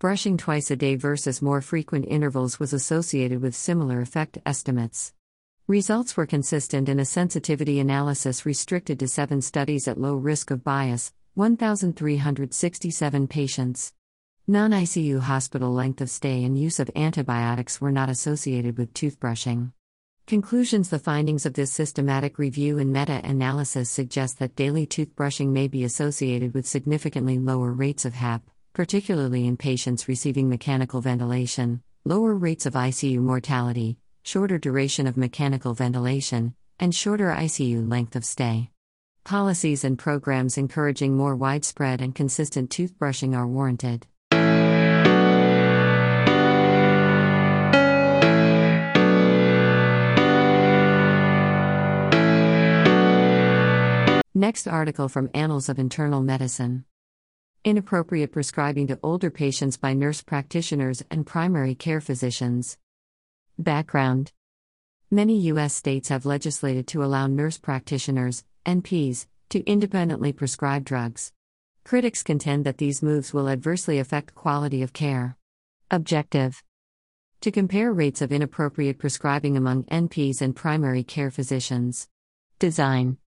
Brushing 0.00 0.38
twice 0.38 0.70
a 0.70 0.76
day 0.76 0.96
versus 0.96 1.42
more 1.42 1.60
frequent 1.60 2.06
intervals 2.08 2.58
was 2.58 2.72
associated 2.72 3.42
with 3.42 3.54
similar 3.54 4.00
effect 4.00 4.38
estimates. 4.46 5.12
Results 5.66 6.16
were 6.16 6.24
consistent 6.24 6.88
in 6.88 6.98
a 6.98 7.04
sensitivity 7.04 7.78
analysis 7.78 8.46
restricted 8.46 8.98
to 8.98 9.06
seven 9.06 9.42
studies 9.42 9.86
at 9.86 10.00
low 10.00 10.14
risk 10.14 10.50
of 10.50 10.64
bias, 10.64 11.12
1,367 11.34 13.28
patients. 13.28 13.92
Non 14.46 14.70
ICU 14.70 15.20
hospital 15.20 15.70
length 15.70 16.00
of 16.00 16.08
stay 16.08 16.44
and 16.44 16.56
use 16.56 16.80
of 16.80 16.90
antibiotics 16.96 17.78
were 17.78 17.92
not 17.92 18.08
associated 18.08 18.78
with 18.78 18.94
toothbrushing. 18.94 19.72
Conclusions 20.26 20.88
The 20.88 20.98
findings 20.98 21.44
of 21.44 21.52
this 21.52 21.72
systematic 21.72 22.38
review 22.38 22.78
and 22.78 22.90
meta 22.90 23.20
analysis 23.22 23.90
suggest 23.90 24.38
that 24.38 24.56
daily 24.56 24.86
toothbrushing 24.86 25.48
may 25.48 25.68
be 25.68 25.84
associated 25.84 26.54
with 26.54 26.66
significantly 26.66 27.38
lower 27.38 27.70
rates 27.70 28.06
of 28.06 28.14
HAP, 28.14 28.48
particularly 28.72 29.46
in 29.46 29.56
patients 29.56 30.08
receiving 30.08 30.48
mechanical 30.48 31.00
ventilation, 31.00 31.82
lower 32.04 32.34
rates 32.34 32.66
of 32.66 32.74
ICU 32.74 33.18
mortality, 33.18 33.98
shorter 34.22 34.58
duration 34.58 35.06
of 35.06 35.16
mechanical 35.16 35.74
ventilation, 35.74 36.54
and 36.78 36.94
shorter 36.94 37.30
ICU 37.30 37.90
length 37.90 38.16
of 38.16 38.24
stay. 38.24 38.70
Policies 39.24 39.84
and 39.84 39.98
programs 39.98 40.56
encouraging 40.56 41.16
more 41.16 41.36
widespread 41.36 42.00
and 42.00 42.14
consistent 42.14 42.70
toothbrushing 42.70 43.36
are 43.36 43.46
warranted. 43.46 44.06
Next 54.32 54.66
article 54.66 55.08
from 55.08 55.28
Annals 55.34 55.68
of 55.68 55.78
Internal 55.78 56.22
Medicine. 56.22 56.84
Inappropriate 57.62 58.32
prescribing 58.32 58.86
to 58.86 58.98
older 59.02 59.30
patients 59.30 59.76
by 59.76 59.92
nurse 59.92 60.22
practitioners 60.22 61.04
and 61.10 61.26
primary 61.26 61.74
care 61.74 62.00
physicians. 62.00 62.78
Background 63.58 64.32
Many 65.10 65.36
U.S. 65.52 65.74
states 65.74 66.08
have 66.08 66.24
legislated 66.24 66.86
to 66.86 67.04
allow 67.04 67.26
nurse 67.26 67.58
practitioners, 67.58 68.44
NPs, 68.64 69.26
to 69.50 69.62
independently 69.64 70.32
prescribe 70.32 70.86
drugs. 70.86 71.34
Critics 71.84 72.22
contend 72.22 72.64
that 72.64 72.78
these 72.78 73.02
moves 73.02 73.34
will 73.34 73.50
adversely 73.50 73.98
affect 73.98 74.34
quality 74.34 74.80
of 74.80 74.94
care. 74.94 75.36
Objective 75.90 76.62
To 77.42 77.50
compare 77.50 77.92
rates 77.92 78.22
of 78.22 78.32
inappropriate 78.32 78.98
prescribing 78.98 79.58
among 79.58 79.84
NPs 79.84 80.40
and 80.40 80.56
primary 80.56 81.04
care 81.04 81.30
physicians. 81.30 82.08
Design 82.58 83.18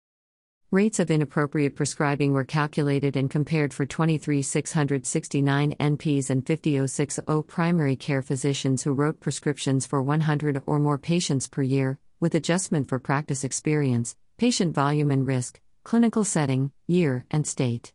Rates 0.73 0.99
of 0.99 1.11
inappropriate 1.11 1.77
prescribing 1.77 2.33
were 2.33 2.45
calculated 2.45 3.15
and 3.15 3.29
compared 3.29 3.75
for 3.75 3.85
23,669 3.85 5.75
NPs 5.75 6.31
and 6.31 6.47
50,060 6.47 7.43
primary 7.47 7.95
care 7.95 8.23
physicians 8.23 8.83
who 8.83 8.95
wrote 8.95 9.21
prescriptions 9.21 9.87
for 9.87 10.03
100 10.03 10.63
or 10.65 10.79
more 10.79 10.97
patients 10.97 11.47
per 11.47 11.61
year, 11.61 11.99
with 12.21 12.35
adjustment 12.35 12.89
for 12.89 12.99
practice 12.99 13.45
experience, 13.45 14.17
patient 14.39 14.75
volume 14.75 15.11
and 15.11 15.27
risk, 15.27 15.61
clinical 15.85 16.25
setting, 16.25 16.73
year, 16.87 17.27
and 17.31 17.47
state. 17.47 17.93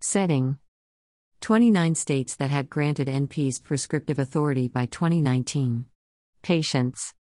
Setting 0.00 0.56
29 1.42 1.94
states 1.94 2.36
that 2.36 2.48
had 2.48 2.70
granted 2.70 3.06
NPs 3.06 3.62
prescriptive 3.62 4.18
authority 4.18 4.66
by 4.66 4.86
2019. 4.86 5.84
Patients 6.40 7.12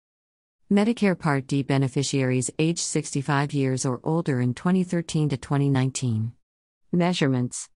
Medicare 0.73 1.19
Part 1.19 1.47
D 1.49 1.63
beneficiaries 1.63 2.51
aged 2.59 2.79
65 2.79 3.53
years 3.53 3.85
or 3.85 4.01
older 4.03 4.41
in 4.41 4.55
2013 4.55 5.29
to 5.29 5.37
2019. 5.37 6.33
Measurements 6.91 7.69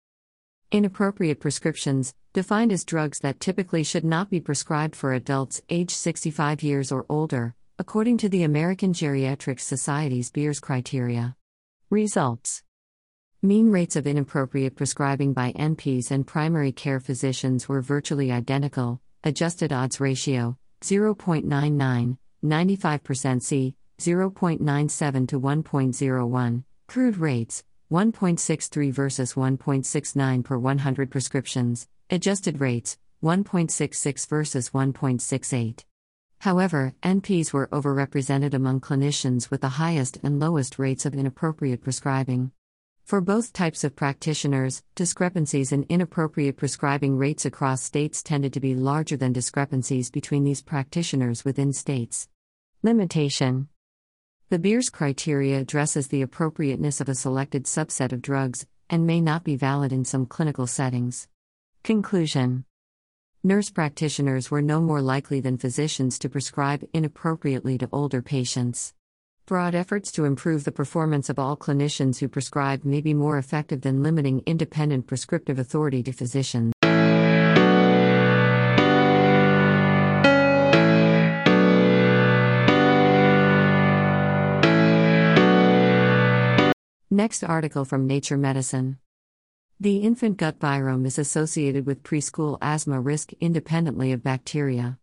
Inappropriate 0.73 1.39
prescriptions, 1.39 2.15
defined 2.33 2.73
as 2.73 2.87
drugs 2.87 3.19
that 3.19 3.39
typically 3.39 3.85
should 3.85 4.03
not 4.03 4.31
be 4.31 4.41
prescribed 4.41 4.97
for 4.97 5.13
adults 5.13 5.61
aged 5.69 5.91
65 5.91 6.63
years 6.63 6.91
or 6.91 7.05
older, 7.11 7.55
according 7.79 8.17
to 8.17 8.31
the 8.31 8.45
American 8.45 8.95
Geriatrics 8.95 9.61
Society's 9.61 10.31
Beers 10.31 10.59
criteria. 10.59 11.37
Results 11.91 12.63
Mean 13.43 13.71
rates 13.71 13.97
of 13.97 14.07
inappropriate 14.07 14.75
prescribing 14.75 15.35
by 15.35 15.53
NPs 15.53 16.11
and 16.11 16.27
primary 16.27 16.73
care 16.73 17.01
physicians 17.01 17.69
were 17.69 17.83
virtually 17.83 18.33
identical, 18.33 19.03
adjusted 19.23 19.71
odds 19.71 20.01
ratio 20.01 20.57
0.99 20.81 22.17
95% 22.47 23.43
C, 23.43 23.75
0.97 23.99 25.29
to 25.29 25.41
1.01, 25.41 26.65
crude 26.87 27.17
rates, 27.17 27.65
1.63 27.91 28.93
versus 28.93 29.35
1.69 29.35 30.45
per 30.45 30.59
100 30.59 31.11
prescriptions, 31.11 31.89
adjusted 32.11 32.61
rates, 32.61 32.99
1.66 33.23 34.29
versus 34.29 34.71
1.68. 34.71 35.85
However, 36.41 36.95
NPs 37.03 37.53
were 37.53 37.69
overrepresented 37.69 38.55
among 38.55 38.81
clinicians 38.81 39.51
with 39.51 39.63
the 39.63 39.81
highest 39.81 40.19
and 40.23 40.39
lowest 40.39 40.79
rates 40.79 41.07
of 41.07 41.15
inappropriate 41.15 41.83
prescribing. 41.83 42.53
For 43.05 43.21
both 43.21 43.53
types 43.53 43.85
of 43.85 43.97
practitioners, 43.97 44.83
discrepancies 44.97 45.71
in 45.71 45.87
inappropriate 45.89 46.57
prescribing 46.57 47.17
rates 47.17 47.47
across 47.47 47.83
states 47.83 48.23
tended 48.23 48.53
to 48.53 48.61
be 48.61 48.75
larger 48.75 49.17
than 49.17 49.33
discrepancies 49.33 50.11
between 50.11 50.43
these 50.43 50.61
practitioners 50.61 51.45
within 51.45 51.73
states. 51.73 52.29
Limitation 52.87 53.67
The 54.49 54.61
Beers 54.61 54.91
criteria 54.91 55.59
addresses 55.59 56.07
the 56.07 56.23
appropriateness 56.23 57.01
of 57.01 57.09
a 57.09 57.17
selected 57.17 57.65
subset 57.65 58.13
of 58.13 58.23
drugs 58.23 58.65
and 58.89 59.05
may 59.05 59.21
not 59.21 59.43
be 59.43 59.57
valid 59.57 59.93
in 59.93 60.05
some 60.05 60.25
clinical 60.25 60.69
settings. 60.69 61.27
Conclusion 61.83 62.65
Nurse 63.43 63.71
practitioners 63.71 64.53
were 64.53 64.63
no 64.63 64.81
more 64.81 65.03
likely 65.03 65.41
than 65.41 65.59
physicians 65.59 66.17
to 66.21 66.29
prescribe 66.29 66.85
inappropriately 66.95 67.77
to 67.77 67.89
older 67.91 68.23
patients. 68.23 68.95
Broad 69.47 69.75
efforts 69.75 70.13
to 70.13 70.25
improve 70.25 70.63
the 70.63 70.71
performance 70.71 71.29
of 71.29 71.41
all 71.41 71.57
clinicians 71.57 72.21
who 72.21 72.29
prescribe 72.29 72.85
may 72.85 73.01
be 73.01 73.15
more 73.15 73.37
effective 73.37 73.81
than 73.81 74.05
limiting 74.05 74.45
independent 74.47 75.09
prescriptive 75.09 75.59
authority 75.59 76.05
to 76.05 76.13
physicians. 76.13 76.73
Next 87.11 87.45
article 87.45 87.85
from 87.85 88.09
Nature 88.09 88.37
Medicine. 88.37 88.99
The 89.79 89.99
infant 89.99 90.39
gut 90.39 90.59
virome 90.59 91.07
is 91.07 91.21
associated 91.21 91.87
with 91.87 92.03
preschool 92.03 92.59
asthma 92.61 93.01
risk 93.01 93.33
independently 93.35 94.11
of 94.11 94.25
bacteria. 94.25 94.99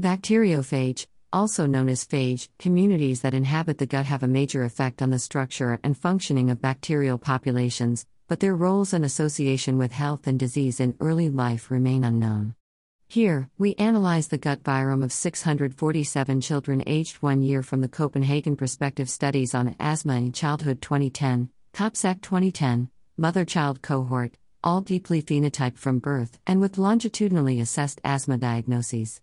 Bacteriophage, 0.00 1.08
also 1.32 1.66
known 1.66 1.88
as 1.88 2.06
phage, 2.06 2.48
communities 2.60 3.22
that 3.22 3.34
inhabit 3.34 3.78
the 3.78 3.86
gut 3.86 4.06
have 4.06 4.22
a 4.22 4.28
major 4.28 4.62
effect 4.62 5.02
on 5.02 5.10
the 5.10 5.18
structure 5.18 5.80
and 5.82 5.98
functioning 5.98 6.48
of 6.48 6.62
bacterial 6.62 7.18
populations, 7.18 8.06
but 8.28 8.38
their 8.38 8.54
roles 8.54 8.92
and 8.92 9.04
association 9.04 9.78
with 9.78 9.90
health 9.90 10.28
and 10.28 10.38
disease 10.38 10.78
in 10.78 10.96
early 11.00 11.28
life 11.28 11.72
remain 11.72 12.04
unknown. 12.04 12.54
Here, 13.08 13.48
we 13.56 13.76
analyze 13.76 14.28
the 14.28 14.36
gut 14.36 14.64
virome 14.64 15.04
of 15.04 15.12
647 15.12 16.40
children 16.40 16.82
aged 16.86 17.16
one 17.22 17.40
year 17.40 17.62
from 17.62 17.80
the 17.80 17.88
Copenhagen 17.88 18.56
Prospective 18.56 19.08
Studies 19.08 19.54
on 19.54 19.76
Asthma 19.78 20.16
in 20.16 20.32
Childhood 20.32 20.82
2010, 20.82 21.48
COPSAC 21.72 22.20
2010, 22.20 22.90
mother 23.16 23.44
child 23.44 23.80
cohort, 23.80 24.36
all 24.64 24.80
deeply 24.80 25.22
phenotyped 25.22 25.78
from 25.78 26.00
birth 26.00 26.40
and 26.48 26.60
with 26.60 26.78
longitudinally 26.78 27.60
assessed 27.60 28.00
asthma 28.02 28.38
diagnoses. 28.38 29.20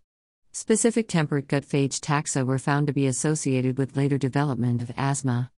Specific 0.54 1.10
temperate 1.10 1.50
gut 1.50 1.66
phage 1.66 2.00
taxa 2.00 2.46
were 2.46 2.60
found 2.60 2.88
to 2.88 2.94
be 2.94 3.06
associated 3.06 3.78
with 3.78 3.98
later 3.98 4.18
development 4.18 4.82
of 4.82 4.92
asthma. 4.96 5.52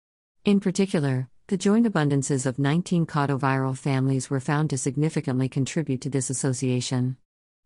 In 0.47 0.61
particular, 0.61 1.29
the 1.49 1.59
joint 1.59 1.87
abundances 1.87 2.47
of 2.47 2.59
19 2.59 3.05
caudoviral 3.05 3.77
families 3.77 4.31
were 4.31 4.41
found 4.41 4.71
to 4.71 4.79
significantly 4.79 5.49
contribute 5.49 6.01
to 6.01 6.09
this 6.09 6.31
association. 6.31 7.19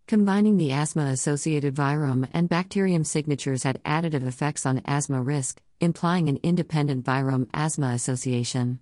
Combining 0.08 0.56
the 0.56 0.72
asthma 0.72 1.04
associated 1.08 1.74
virome 1.74 2.26
and 2.32 2.48
bacterium 2.48 3.04
signatures 3.04 3.64
had 3.64 3.84
additive 3.84 4.26
effects 4.26 4.64
on 4.64 4.80
asthma 4.86 5.20
risk, 5.20 5.60
implying 5.80 6.30
an 6.30 6.40
independent 6.42 7.04
virome 7.04 7.46
asthma 7.52 7.88
association. 7.88 8.78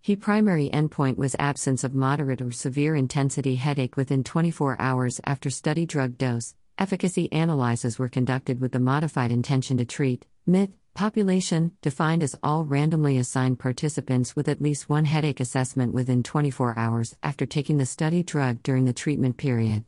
He 0.00 0.16
primary 0.16 0.70
endpoint 0.70 1.18
was 1.18 1.36
absence 1.38 1.84
of 1.84 1.94
moderate 1.94 2.40
or 2.40 2.52
severe 2.52 2.96
intensity 2.96 3.56
headache 3.56 3.98
within 3.98 4.24
24 4.24 4.80
hours 4.80 5.20
after 5.26 5.50
study 5.50 5.84
drug 5.84 6.16
dose. 6.16 6.54
Efficacy 6.78 7.28
analyses 7.30 7.98
were 7.98 8.08
conducted 8.08 8.62
with 8.62 8.72
the 8.72 8.80
modified 8.80 9.30
intention 9.30 9.76
to 9.76 9.84
treat 9.84 10.24
MIT 10.48 10.72
Population 10.96 11.72
defined 11.82 12.22
as 12.22 12.34
all 12.42 12.64
randomly 12.64 13.18
assigned 13.18 13.58
participants 13.58 14.34
with 14.34 14.48
at 14.48 14.62
least 14.62 14.88
one 14.88 15.04
headache 15.04 15.40
assessment 15.40 15.92
within 15.92 16.22
24 16.22 16.78
hours 16.78 17.14
after 17.22 17.44
taking 17.44 17.76
the 17.76 17.84
study 17.84 18.22
drug 18.22 18.62
during 18.62 18.86
the 18.86 18.94
treatment 18.94 19.36
period. 19.36 19.84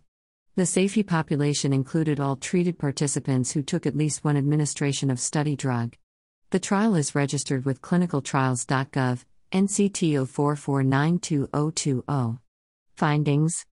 The 0.57 0.67
safety 0.67 1.03
population 1.03 1.73
included 1.73 2.21
all 2.21 2.37
treated 2.37 2.79
participants 2.79 3.53
who 3.53 3.63
took 3.63 3.87
at 3.87 3.97
least 3.97 4.23
one 4.23 4.37
administration 4.37 5.11
of 5.11 5.19
study 5.19 5.57
drug. 5.57 5.97
The 6.51 6.61
trial 6.61 6.95
is 6.95 7.15
registered 7.15 7.65
with 7.65 7.81
clinicaltrials.gov, 7.81 9.25
NCT 9.51 10.13
04492020. 10.13 12.39
Findings 12.97 13.65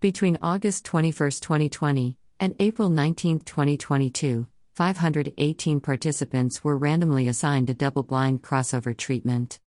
Between 0.00 0.36
August 0.42 0.84
21, 0.84 1.30
2020, 1.30 2.16
and 2.40 2.56
April 2.58 2.90
19, 2.90 3.38
2022, 3.38 4.48
518 4.76 5.80
participants 5.80 6.62
were 6.62 6.76
randomly 6.76 7.28
assigned 7.28 7.70
a 7.70 7.74
double 7.74 8.02
blind 8.02 8.42
crossover 8.42 8.94
treatment. 8.94 9.58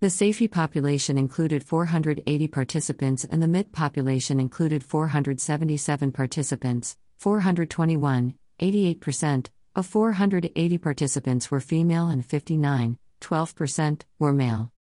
The 0.00 0.08
safety 0.08 0.48
population 0.48 1.18
included 1.18 1.62
480 1.62 2.48
participants 2.48 3.24
and 3.24 3.42
the 3.42 3.46
MIT 3.46 3.72
population 3.72 4.40
included 4.40 4.82
477 4.82 6.12
participants, 6.12 6.96
421, 7.18 8.36
88%, 8.58 9.48
of 9.76 9.84
480 9.84 10.78
participants 10.78 11.50
were 11.50 11.60
female 11.60 12.08
and 12.08 12.24
59, 12.24 12.96
12%, 13.20 14.00
were 14.18 14.32
male. 14.32 14.72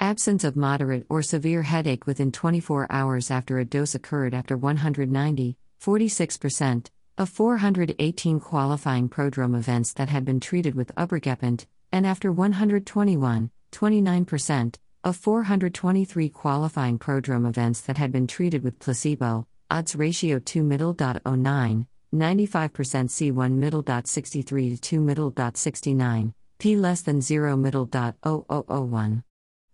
Absence 0.00 0.42
of 0.42 0.56
moderate 0.56 1.06
or 1.08 1.22
severe 1.22 1.62
headache 1.62 2.08
within 2.08 2.32
24 2.32 2.88
hours 2.90 3.30
after 3.30 3.60
a 3.60 3.64
dose 3.64 3.94
occurred 3.94 4.34
after 4.34 4.56
190, 4.56 5.56
46%, 5.80 6.90
of 7.18 7.28
418 7.28 8.38
qualifying 8.38 9.08
prodrome 9.08 9.56
events 9.56 9.92
that 9.94 10.08
had 10.08 10.24
been 10.24 10.38
treated 10.38 10.76
with 10.76 10.94
ubrogepant, 10.94 11.66
and 11.90 12.06
after 12.06 12.30
121, 12.30 13.50
29%, 13.72 14.74
of 15.02 15.16
423 15.16 16.28
qualifying 16.28 16.96
prodrome 16.96 17.48
events 17.48 17.80
that 17.80 17.98
had 17.98 18.12
been 18.12 18.28
treated 18.28 18.62
with 18.62 18.78
placebo, 18.78 19.48
odds 19.68 19.96
ratio 19.96 20.38
2 20.38 20.62
middle.09, 20.62 21.22
95% 21.24 21.86
C1 22.14 23.52
middle.63 23.52 24.70
to 24.70 24.80
2 24.80 25.00
middle.69, 25.00 26.32
p 26.60 26.76
less 26.76 27.02
than 27.02 27.20
0 27.20 27.56
middle.0001. 27.56 29.22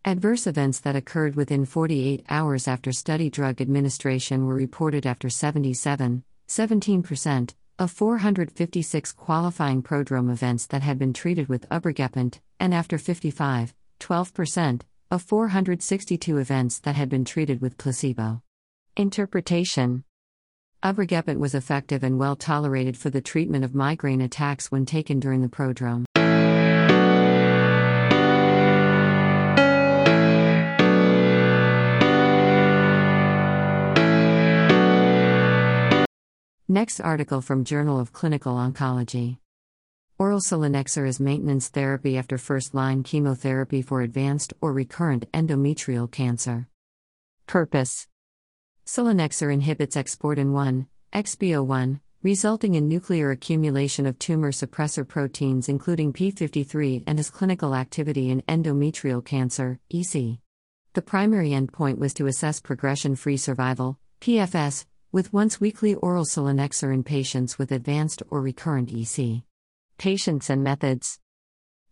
Adverse 0.06 0.46
events 0.46 0.80
that 0.80 0.96
occurred 0.96 1.36
within 1.36 1.66
48 1.66 2.24
hours 2.30 2.66
after 2.66 2.90
study 2.90 3.28
drug 3.28 3.60
administration 3.60 4.46
were 4.46 4.54
reported 4.54 5.06
after 5.06 5.28
77, 5.28 6.24
17%, 6.48 7.54
of 7.78 7.90
456 7.90 9.12
qualifying 9.12 9.82
prodrome 9.82 10.30
events 10.30 10.66
that 10.66 10.82
had 10.82 10.98
been 10.98 11.12
treated 11.12 11.48
with 11.48 11.68
ubrogepant, 11.70 12.40
and 12.60 12.72
after 12.72 12.98
55, 12.98 13.74
12%, 14.00 14.82
of 15.10 15.22
462 15.22 16.38
events 16.38 16.78
that 16.80 16.94
had 16.94 17.08
been 17.08 17.24
treated 17.24 17.60
with 17.60 17.78
placebo. 17.78 18.42
Interpretation 18.96 20.04
Ubrogepant 20.82 21.38
was 21.38 21.54
effective 21.54 22.04
and 22.04 22.18
well 22.18 22.36
tolerated 22.36 22.96
for 22.96 23.08
the 23.08 23.22
treatment 23.22 23.64
of 23.64 23.74
migraine 23.74 24.20
attacks 24.20 24.70
when 24.70 24.84
taken 24.84 25.18
during 25.18 25.40
the 25.40 25.48
prodrome. 25.48 26.04
Next 36.68 36.98
article 36.98 37.42
from 37.42 37.64
Journal 37.64 38.00
of 38.00 38.14
Clinical 38.14 38.54
Oncology. 38.54 39.36
Oral 40.18 40.40
selinexor 40.40 41.06
is 41.06 41.20
maintenance 41.20 41.68
therapy 41.68 42.16
after 42.16 42.38
first 42.38 42.74
line 42.74 43.02
chemotherapy 43.02 43.82
for 43.82 44.00
advanced 44.00 44.54
or 44.62 44.72
recurrent 44.72 45.30
endometrial 45.32 46.10
cancer. 46.10 46.66
Purpose 47.46 48.08
Selinexor 48.86 49.52
inhibits 49.52 49.94
exportin 49.94 50.52
1, 50.52 50.86
XPO1, 51.12 52.00
resulting 52.22 52.76
in 52.76 52.88
nuclear 52.88 53.30
accumulation 53.30 54.06
of 54.06 54.18
tumor 54.18 54.50
suppressor 54.50 55.06
proteins 55.06 55.68
including 55.68 56.14
P53 56.14 57.04
and 57.06 57.18
has 57.18 57.28
clinical 57.28 57.74
activity 57.74 58.30
in 58.30 58.40
endometrial 58.48 59.22
cancer, 59.22 59.80
EC. 59.90 60.38
The 60.94 61.02
primary 61.02 61.50
endpoint 61.50 61.98
was 61.98 62.14
to 62.14 62.26
assess 62.26 62.58
progression 62.58 63.16
free 63.16 63.36
survival, 63.36 63.98
PFS, 64.22 64.86
with 65.14 65.32
once 65.32 65.60
weekly 65.60 65.94
oral 65.94 66.24
selinexor 66.24 66.92
in 66.92 67.04
patients 67.04 67.56
with 67.56 67.70
advanced 67.70 68.20
or 68.30 68.42
recurrent 68.42 68.90
EC. 68.92 69.42
Patients 69.96 70.50
and 70.50 70.64
methods 70.64 71.20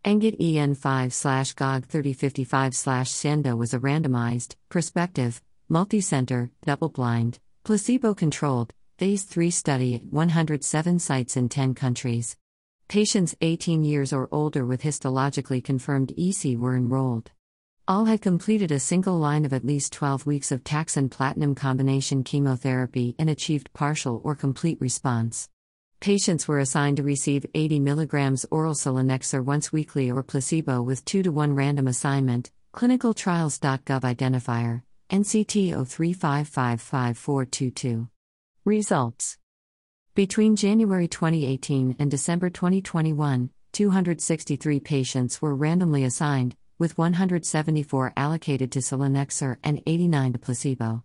ENGOT 0.04 0.36
EN5 0.40 1.54
GOG 1.54 1.86
3055 1.86 2.72
SIENDO 3.06 3.56
was 3.56 3.72
a 3.72 3.78
randomized, 3.78 4.56
prospective, 4.68 5.40
multicenter, 5.70 6.50
double 6.66 6.88
blind, 6.88 7.38
placebo 7.62 8.12
controlled, 8.12 8.74
phase 8.98 9.22
3 9.22 9.52
study 9.52 9.94
at 9.94 10.04
107 10.06 10.98
sites 10.98 11.36
in 11.36 11.48
10 11.48 11.74
countries. 11.74 12.36
Patients 12.88 13.36
18 13.40 13.84
years 13.84 14.12
or 14.12 14.28
older 14.32 14.66
with 14.66 14.82
histologically 14.82 15.62
confirmed 15.62 16.12
EC 16.18 16.58
were 16.58 16.74
enrolled. 16.74 17.30
All 17.92 18.06
had 18.06 18.22
completed 18.22 18.72
a 18.72 18.80
single 18.80 19.18
line 19.18 19.44
of 19.44 19.52
at 19.52 19.66
least 19.66 19.92
12 19.92 20.24
weeks 20.24 20.50
of 20.50 20.64
taxane 20.64 21.10
platinum 21.10 21.54
combination 21.54 22.24
chemotherapy 22.24 23.14
and 23.18 23.28
achieved 23.28 23.70
partial 23.74 24.22
or 24.24 24.34
complete 24.34 24.80
response. 24.80 25.50
Patients 26.00 26.48
were 26.48 26.58
assigned 26.58 26.96
to 26.96 27.02
receive 27.02 27.44
80 27.52 27.80
mg 27.80 28.46
oral 28.50 28.72
selinexor 28.72 29.44
once 29.44 29.74
weekly 29.74 30.10
or 30.10 30.22
placebo 30.22 30.80
with 30.80 31.04
2 31.04 31.22
to 31.24 31.30
1 31.30 31.54
random 31.54 31.86
assignment. 31.86 32.50
ClinicalTrials.gov 32.74 34.00
identifier 34.00 34.80
NCT 35.10 35.74
03555422. 35.74 38.08
Results 38.64 39.36
Between 40.14 40.56
January 40.56 41.08
2018 41.08 41.96
and 41.98 42.10
December 42.10 42.48
2021, 42.48 43.50
263 43.72 44.80
patients 44.80 45.42
were 45.42 45.54
randomly 45.54 46.04
assigned, 46.04 46.56
with 46.82 46.98
174 46.98 48.12
allocated 48.16 48.72
to 48.72 48.80
selinexor 48.80 49.56
and 49.62 49.80
89 49.86 50.32
to 50.32 50.38
placebo. 50.40 51.04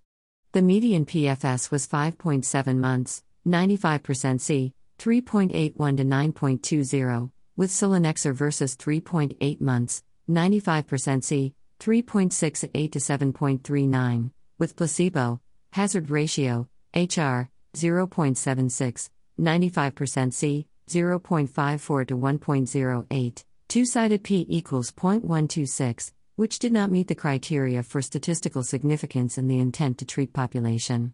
The 0.53 0.63
median 0.63 1.05
PFS 1.05 1.69
was 1.69 1.85
5.7 1.85 2.77
months, 2.77 3.21
95% 3.47 4.41
C, 4.41 4.73
3.81 4.97 5.97
to 5.97 6.03
9.20, 6.03 7.29
with 7.55 7.69
selinexor 7.69 8.33
versus 8.33 8.75
3.8 8.75 9.61
months, 9.61 10.01
95% 10.27 11.23
C, 11.23 11.53
3.68 11.79 12.91
to 12.91 12.97
7.39, 12.97 14.31
with 14.57 14.75
placebo, 14.75 15.39
hazard 15.73 16.09
ratio, 16.09 16.67
HR, 16.95 17.51
0.76, 17.75 19.09
95% 19.39 20.33
C, 20.33 20.67
0.54 20.89 22.07
to 22.07 22.17
1.08. 22.17 23.43
Two 23.69 23.85
sided 23.85 24.23
p 24.23 24.45
equals 24.47 24.91
0.126, 24.91 26.13
which 26.37 26.57
did 26.57 26.71
not 26.71 26.89
meet 26.89 27.09
the 27.09 27.15
criteria 27.15 27.83
for 27.83 28.01
statistical 28.01 28.63
significance 28.63 29.37
in 29.37 29.49
the 29.49 29.59
intent 29.59 29.97
to 29.97 30.05
treat 30.05 30.31
population. 30.31 31.11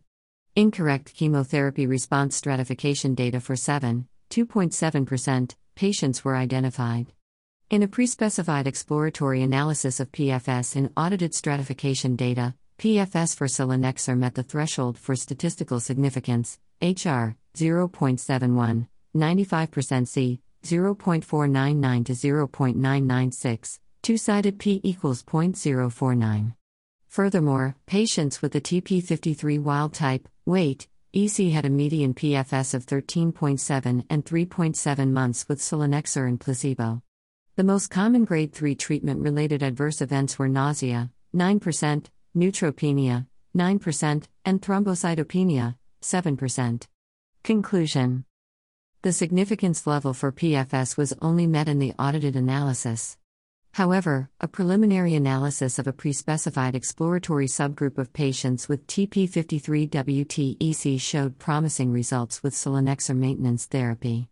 Incorrect 0.56 1.16
chemotherapy 1.16 1.88
response 1.88 2.36
stratification 2.36 3.16
data 3.16 3.40
for 3.40 3.56
7, 3.56 4.08
2.7% 4.30 5.56
patients 5.74 6.24
were 6.24 6.36
identified. 6.36 7.12
In 7.72 7.82
a 7.82 7.88
pre-specified 7.88 8.68
exploratory 8.68 9.42
analysis 9.42 10.00
of 10.00 10.12
PFS 10.12 10.76
in 10.76 10.92
audited 10.96 11.34
stratification 11.34 12.16
data, 12.16 12.54
PFS 12.78 13.36
for 13.36 13.48
selinexor 13.48 14.16
met 14.16 14.36
the 14.36 14.44
threshold 14.44 15.00
for 15.00 15.16
statistical 15.16 15.80
significance, 15.80 16.60
HR 16.84 17.34
0.71, 17.56 18.88
95% 19.16 20.08
C, 20.08 20.43
0.499 20.64 22.06
to 22.06 22.14
0.996, 22.14 23.80
two 24.02 24.18
sided 24.18 24.60
p 24.60 24.82
equals 24.84 25.24
0.049. 25.24 26.56
Furthermore, 27.08 27.76
patients 27.86 28.42
with 28.42 28.54
the 28.54 28.62
TP53 28.62 29.60
wild 29.60 29.94
type, 29.94 30.28
weight, 30.46 30.88
EC 31.14 31.52
had 31.52 31.64
a 31.64 31.70
median 31.70 32.14
PFS 32.16 32.74
of 32.74 32.88
13.7 32.88 34.06
and 34.10 34.26
3.7 34.26 35.12
months 35.12 35.48
with 35.48 35.60
selinexor 35.60 36.28
and 36.28 36.40
placebo. 36.40 37.04
The 37.56 37.64
most 37.64 37.92
common 37.92 38.26
grade 38.26 38.52
3 38.52 38.74
treatment 38.74 39.22
related 39.22 39.62
adverse 39.62 40.02
events 40.02 40.40
were 40.40 40.50
nausea, 40.50 41.12
9%, 41.36 42.06
neutropenia, 42.36 43.28
9%, 43.56 44.24
and 44.44 44.62
thrombocytopenia, 44.62 45.76
7%. 46.02 46.88
Conclusion 47.44 48.26
the 49.04 49.12
significance 49.12 49.86
level 49.86 50.14
for 50.14 50.32
PFS 50.32 50.96
was 50.96 51.14
only 51.22 51.46
met 51.46 51.68
in 51.68 51.78
the 51.78 51.92
audited 52.00 52.38
analysis. 52.38 53.18
However, 53.74 54.30
a 54.40 54.48
preliminary 54.48 55.14
analysis 55.14 55.78
of 55.78 55.88
a 55.88 55.94
pre-specified 55.94 56.74
exploratory 56.74 57.48
subgroup 57.48 57.98
of 57.98 58.14
patients 58.14 58.70
with 58.70 58.88
TP53WT-EC 58.88 61.02
showed 61.02 61.38
promising 61.38 61.92
results 61.92 62.42
with 62.42 62.54
selinexor 62.54 63.18
maintenance 63.18 63.66
therapy. 63.66 64.30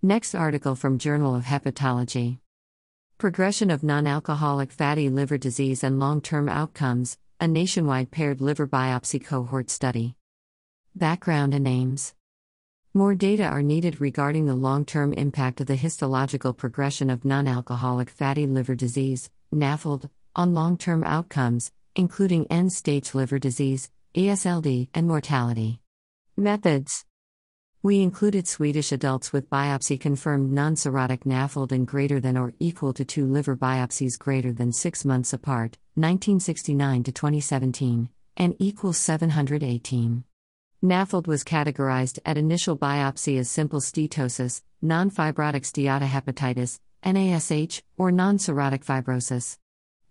Next 0.00 0.36
article 0.36 0.76
from 0.76 0.98
Journal 0.98 1.34
of 1.34 1.46
Hepatology. 1.46 2.38
Progression 3.18 3.68
of 3.72 3.82
non 3.82 4.06
alcoholic 4.06 4.70
fatty 4.70 5.08
liver 5.08 5.36
disease 5.36 5.82
and 5.82 5.98
long 5.98 6.20
term 6.20 6.48
outcomes, 6.48 7.18
a 7.40 7.48
nationwide 7.48 8.12
paired 8.12 8.40
liver 8.40 8.68
biopsy 8.68 9.24
cohort 9.24 9.70
study. 9.70 10.14
Background 10.94 11.52
and 11.52 11.66
aims. 11.66 12.14
More 12.94 13.16
data 13.16 13.42
are 13.42 13.60
needed 13.60 14.00
regarding 14.00 14.46
the 14.46 14.54
long 14.54 14.84
term 14.84 15.12
impact 15.12 15.60
of 15.60 15.66
the 15.66 15.74
histological 15.74 16.52
progression 16.52 17.10
of 17.10 17.24
non 17.24 17.48
alcoholic 17.48 18.08
fatty 18.08 18.46
liver 18.46 18.76
disease, 18.76 19.30
NAFLD, 19.52 20.08
on 20.36 20.54
long 20.54 20.78
term 20.78 21.02
outcomes, 21.02 21.72
including 21.96 22.46
end 22.46 22.72
stage 22.72 23.16
liver 23.16 23.40
disease, 23.40 23.90
ESLD, 24.14 24.90
and 24.94 25.08
mortality. 25.08 25.80
Methods 26.36 27.04
we 27.88 28.02
included 28.02 28.46
Swedish 28.46 28.92
adults 28.92 29.32
with 29.32 29.48
biopsy 29.48 29.98
confirmed 29.98 30.52
non 30.52 30.74
cirrhotic 30.74 31.20
NAFLD 31.20 31.72
and 31.72 31.86
greater 31.86 32.20
than 32.20 32.36
or 32.36 32.52
equal 32.60 32.92
to 32.92 33.02
two 33.02 33.24
liver 33.24 33.56
biopsies 33.56 34.18
greater 34.18 34.52
than 34.52 34.72
six 34.72 35.06
months 35.06 35.32
apart, 35.32 35.78
1969 35.94 37.04
to 37.04 37.12
2017, 37.12 38.10
and 38.36 38.54
equals 38.58 38.98
718. 38.98 40.22
NAFLD 40.84 41.26
was 41.26 41.42
categorized 41.42 42.18
at 42.26 42.36
initial 42.36 42.76
biopsy 42.76 43.38
as 43.38 43.48
simple 43.48 43.80
steatosis, 43.80 44.60
non 44.82 45.10
fibrotic 45.10 45.64
steatohepatitis, 45.64 46.80
NASH, 47.02 47.82
or 47.96 48.12
non 48.12 48.36
cirrhotic 48.36 48.84
fibrosis. 48.84 49.56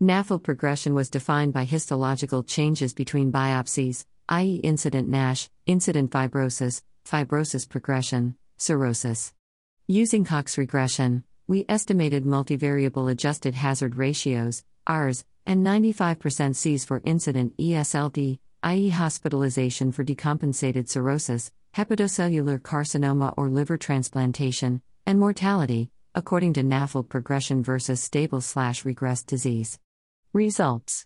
NAFLD 0.01 0.41
progression 0.41 0.95
was 0.95 1.11
defined 1.11 1.53
by 1.53 1.63
histological 1.63 2.41
changes 2.41 2.95
between 2.95 3.31
biopsies, 3.31 4.03
i.e., 4.29 4.55
incident 4.63 5.07
NASH, 5.07 5.51
incident 5.67 6.09
fibrosis, 6.09 6.81
fibrosis 7.09 7.67
progression, 7.67 8.35
cirrhosis. 8.57 9.33
Using 9.87 10.25
Cox 10.25 10.57
regression, 10.57 11.23
we 11.47 11.65
estimated 11.69 12.25
multivariable 12.25 13.09
adjusted 13.09 13.55
hazard 13.55 13.95
ratios, 13.95 14.65
Rs, 14.89 15.23
and 15.45 15.65
95% 15.65 16.55
Cs 16.55 16.83
for 16.83 17.01
incident 17.05 17.55
ESLD, 17.57 18.39
i.e., 18.63 18.89
hospitalization 18.89 19.93
for 19.93 20.03
decompensated 20.03 20.89
cirrhosis, 20.89 21.51
hepatocellular 21.73 22.59
carcinoma 22.59 23.33
or 23.37 23.49
liver 23.49 23.77
transplantation, 23.77 24.81
and 25.05 25.17
mortality, 25.17 25.89
according 26.13 26.51
to 26.51 26.63
NAFLD 26.63 27.07
progression 27.07 27.63
versus 27.63 28.01
stable 28.01 28.41
slash 28.41 28.83
regressed 28.83 29.27
disease. 29.27 29.79
Results 30.33 31.05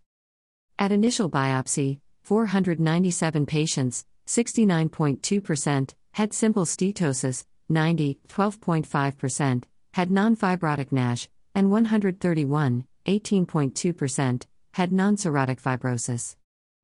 At 0.79 0.91
initial 0.91 1.29
biopsy, 1.29 1.99
497 2.23 3.45
patients, 3.45 4.05
69.2%, 4.31 5.93
had 6.13 6.33
simple 6.33 6.63
steatosis, 6.63 7.43
90, 7.67 8.17
12.5%, 8.29 9.63
had 9.93 10.09
non 10.09 10.37
fibrotic 10.37 10.89
NASH, 10.89 11.27
and 11.53 11.69
131, 11.69 12.85
18.2%, 13.05 14.43
had 14.71 14.93
non 14.93 15.17
cirrhotic 15.17 15.61
fibrosis. 15.61 16.37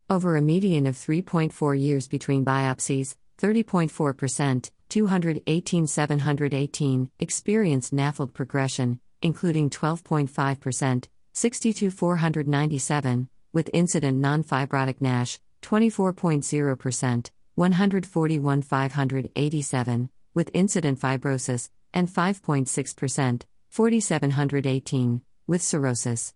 Over 0.09 0.35
a 0.35 0.41
median 0.41 0.85
of 0.87 0.97
3.4 0.97 1.79
years 1.79 2.09
between 2.09 2.43
biopsies, 2.43 3.15
30.4%, 3.39 4.69
218 4.89 5.87
718, 5.87 7.11
experienced 7.19 7.95
NAFLD 7.95 8.33
progression, 8.33 8.99
including 9.21 9.69
12.5%, 9.69 11.05
62 11.31 11.91
497, 11.91 13.29
with 13.53 13.69
incident 13.73 14.17
non 14.17 14.43
fibrotic 14.43 14.99
NASH, 14.99 15.39
24.0%, 15.61 17.29
141 17.57 18.61
587, 18.61 20.09
with 20.35 20.51
incident 20.53 20.99
fibrosis, 20.99 21.71
and 21.91 22.07
5.6%, 22.07 23.41
4718, 23.69 25.21
with 25.47 25.63
cirrhosis. 25.63 26.35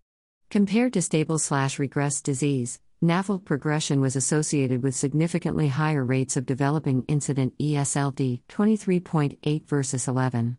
Compared 0.49 0.93
to 0.93 1.01
stable 1.03 1.37
slash 1.37 1.77
regressed 1.77 2.23
disease, 2.23 2.79
NAFLD 3.03 3.45
progression 3.45 4.01
was 4.01 4.15
associated 4.15 4.81
with 4.81 4.95
significantly 4.95 5.67
higher 5.67 6.03
rates 6.03 6.37
of 6.37 6.47
developing 6.47 7.05
incident 7.07 7.55
ESLD 7.59 8.41
23.8 8.49 9.67
versus 9.67 10.07
11. 10.07 10.57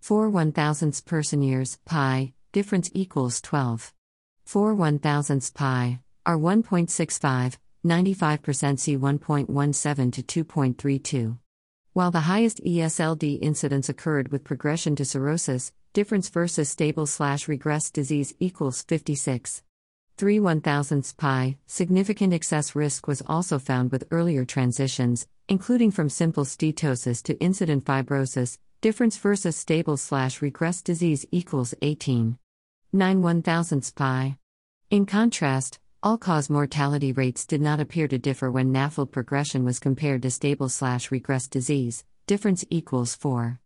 4 0.00 0.28
one 0.28 0.52
thousandths 0.52 1.00
person 1.00 1.40
years, 1.40 1.78
pi, 1.86 2.34
difference 2.52 2.90
equals 2.92 3.40
12. 3.40 3.94
4 4.44 4.74
one 4.74 4.98
thousandths 4.98 5.48
pi, 5.48 6.00
are 6.26 6.36
1.65, 6.36 7.56
95% 7.84 8.78
C 8.78 8.96
1.17 8.96 10.24
to 10.24 10.44
2.32. 10.44 11.38
While 11.92 12.10
the 12.10 12.20
highest 12.20 12.62
ESLD 12.64 13.38
incidence 13.42 13.88
occurred 13.88 14.32
with 14.32 14.44
progression 14.44 14.96
to 14.96 15.04
cirrhosis, 15.04 15.72
difference 15.92 16.28
versus 16.28 16.68
stable 16.70 17.06
slash 17.06 17.46
regressed 17.46 17.92
disease 17.92 18.34
equals 18.40 18.82
56. 18.82 19.62
3 20.16 20.40
one 20.40 20.60
thousandths 20.60 21.12
pi, 21.12 21.56
significant 21.66 22.32
excess 22.32 22.74
risk 22.74 23.08
was 23.08 23.22
also 23.26 23.58
found 23.58 23.90
with 23.90 24.06
earlier 24.10 24.44
transitions, 24.44 25.26
including 25.48 25.90
from 25.90 26.08
simple 26.08 26.44
steatosis 26.44 27.22
to 27.22 27.38
incident 27.40 27.84
fibrosis, 27.84 28.58
difference 28.80 29.16
versus 29.16 29.56
stable 29.56 29.96
slash 29.96 30.40
regressed 30.40 30.84
disease 30.84 31.26
equals 31.30 31.74
18. 31.82 32.38
9 32.92 33.22
one 33.22 33.42
thousandths 33.42 33.90
pi. 33.90 34.36
In 34.90 35.06
contrast, 35.06 35.78
all 36.02 36.18
cause 36.18 36.50
mortality 36.50 37.12
rates 37.12 37.46
did 37.46 37.60
not 37.60 37.78
appear 37.78 38.08
to 38.08 38.18
differ 38.18 38.50
when 38.50 38.72
NAFLD 38.72 39.12
progression 39.12 39.64
was 39.64 39.78
compared 39.78 40.22
to 40.22 40.30
stable 40.32 40.68
slash 40.68 41.10
regressed 41.10 41.50
disease, 41.50 42.04
difference 42.26 42.64
equals 42.70 43.14
4. 43.14 43.60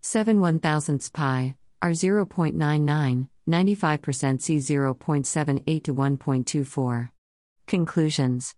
7 0.00 0.40
one 0.40 0.60
thousandths 0.60 1.10
pi, 1.10 1.56
are 1.82 1.90
0.99, 1.90 3.28
95% 3.48 4.40
C 4.40 4.56
0.78 4.58 5.82
to 5.82 5.94
1.24. 5.94 7.10
Conclusions 7.66 8.54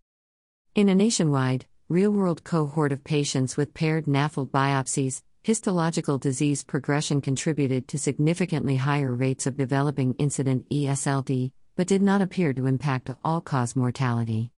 In 0.74 0.90
a 0.90 0.94
nationwide, 0.94 1.64
real 1.88 2.10
world 2.10 2.44
cohort 2.44 2.92
of 2.92 3.02
patients 3.02 3.56
with 3.56 3.72
paired 3.72 4.04
NAFLD 4.04 4.50
biopsies, 4.50 5.22
histological 5.42 6.18
disease 6.18 6.62
progression 6.64 7.22
contributed 7.22 7.88
to 7.88 7.98
significantly 7.98 8.76
higher 8.76 9.14
rates 9.14 9.46
of 9.46 9.56
developing 9.56 10.14
incident 10.18 10.68
ESLD, 10.68 11.50
but 11.76 11.86
did 11.86 12.02
not 12.02 12.22
appear 12.22 12.52
to 12.52 12.66
impact 12.66 13.10
all 13.24 13.40
cause 13.40 13.74
mortality. 13.74 14.50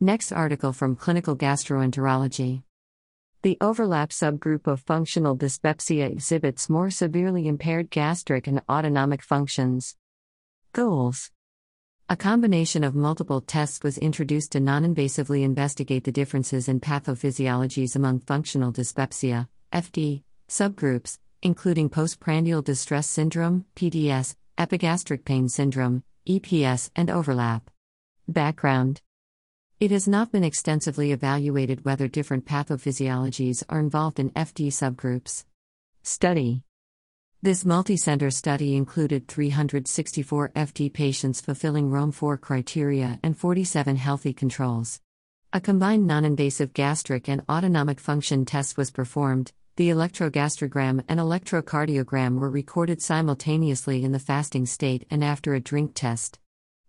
Next 0.00 0.30
article 0.30 0.72
from 0.72 0.94
Clinical 0.94 1.36
Gastroenterology. 1.36 2.62
The 3.42 3.56
overlap 3.60 4.10
subgroup 4.10 4.66
of 4.66 4.80
functional 4.80 5.34
dyspepsia 5.34 6.06
exhibits 6.06 6.68
more 6.68 6.90
severely 6.90 7.48
impaired 7.48 7.90
gastric 7.90 8.46
and 8.46 8.60
autonomic 8.68 9.22
functions. 9.22 9.96
Goals 10.72 11.30
A 12.08 12.16
combination 12.16 12.84
of 12.84 12.94
multiple 12.94 13.40
tests 13.40 13.82
was 13.82 13.98
introduced 13.98 14.52
to 14.52 14.60
non 14.60 14.84
invasively 14.84 15.42
investigate 15.42 16.04
the 16.04 16.12
differences 16.12 16.68
in 16.68 16.78
pathophysiologies 16.78 17.96
among 17.96 18.20
functional 18.20 18.70
dyspepsia, 18.70 19.48
FD, 19.72 20.22
subgroups, 20.48 21.18
including 21.42 21.88
postprandial 21.88 22.62
distress 22.62 23.08
syndrome, 23.10 23.64
PDS, 23.74 24.36
epigastric 24.56 25.24
pain 25.24 25.48
syndrome, 25.48 26.04
EPS, 26.28 26.90
and 26.94 27.10
overlap. 27.10 27.72
Background 28.28 29.00
it 29.80 29.90
has 29.90 30.06
not 30.06 30.30
been 30.30 30.44
extensively 30.44 31.10
evaluated 31.10 31.84
whether 31.84 32.06
different 32.06 32.46
pathophysiologies 32.46 33.64
are 33.68 33.80
involved 33.80 34.20
in 34.20 34.30
FD 34.30 34.68
subgroups. 34.68 35.44
Study 36.04 36.62
This 37.46 37.62
multicenter 37.62 38.32
study 38.32 38.74
included 38.74 39.28
364 39.28 40.50
FD 40.56 40.92
patients 40.92 41.40
fulfilling 41.40 41.90
Rome 41.90 42.10
4 42.10 42.36
criteria 42.38 43.20
and 43.22 43.38
47 43.38 43.94
healthy 43.94 44.32
controls. 44.32 45.00
A 45.52 45.60
combined 45.60 46.08
non 46.08 46.24
invasive 46.24 46.72
gastric 46.72 47.28
and 47.28 47.42
autonomic 47.48 48.00
function 48.00 48.46
test 48.46 48.76
was 48.76 48.90
performed. 48.90 49.52
The 49.76 49.90
electrogastrogram 49.90 51.04
and 51.08 51.20
electrocardiogram 51.20 52.40
were 52.40 52.50
recorded 52.50 53.00
simultaneously 53.00 54.02
in 54.02 54.10
the 54.10 54.18
fasting 54.18 54.66
state 54.66 55.06
and 55.08 55.22
after 55.22 55.54
a 55.54 55.60
drink 55.60 55.92
test. 55.94 56.40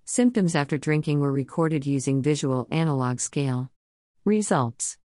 Symptoms 0.06 0.56
after 0.56 0.80
drinking 0.80 1.20
were 1.20 1.32
recorded 1.32 1.86
using 1.86 2.24
visual 2.24 2.68
analog 2.72 3.20
scale. 3.20 3.70
Results 4.26 4.98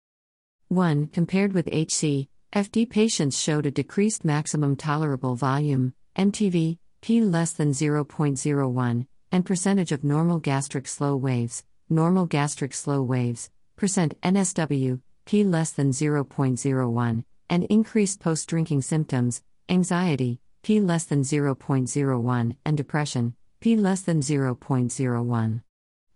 1. 0.68 1.08
Compared 1.08 1.54
with 1.54 1.66
HC, 1.66 2.28
FD 2.52 2.90
patients 2.90 3.38
showed 3.38 3.64
a 3.64 3.70
decreased 3.70 4.24
maximum 4.24 4.74
tolerable 4.74 5.36
volume, 5.36 5.94
MTV, 6.16 6.78
p 7.00 7.20
less 7.20 7.52
than 7.52 7.70
0.01, 7.70 9.06
and 9.30 9.46
percentage 9.46 9.92
of 9.92 10.02
normal 10.02 10.40
gastric 10.40 10.88
slow 10.88 11.14
waves, 11.14 11.62
normal 11.88 12.26
gastric 12.26 12.74
slow 12.74 13.04
waves, 13.04 13.50
percent 13.76 14.20
NSW, 14.22 15.00
p 15.26 15.44
less 15.44 15.70
than 15.70 15.92
0.01, 15.92 17.24
and 17.48 17.64
increased 17.64 18.18
post 18.18 18.48
drinking 18.48 18.82
symptoms, 18.82 19.44
anxiety, 19.68 20.40
p 20.64 20.80
less 20.80 21.04
than 21.04 21.22
0.01, 21.22 22.56
and 22.64 22.76
depression, 22.76 23.34
p 23.60 23.76
less 23.76 24.00
than 24.00 24.20
0.01. 24.22 25.62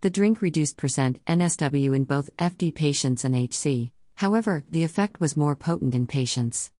The 0.01 0.09
drink 0.09 0.41
reduced 0.41 0.75
percent 0.75 1.23
NSW 1.27 1.95
in 1.95 2.03
both 2.03 2.29
FD 2.35 2.75
patients 2.75 3.23
and 3.23 3.33
HC. 3.33 3.94
However, 4.15 4.63
the 4.69 4.83
effect 4.83 5.19
was 5.19 5.35
more 5.35 5.55
potent 5.55 5.93
in 5.93 6.07
patients. 6.07 6.71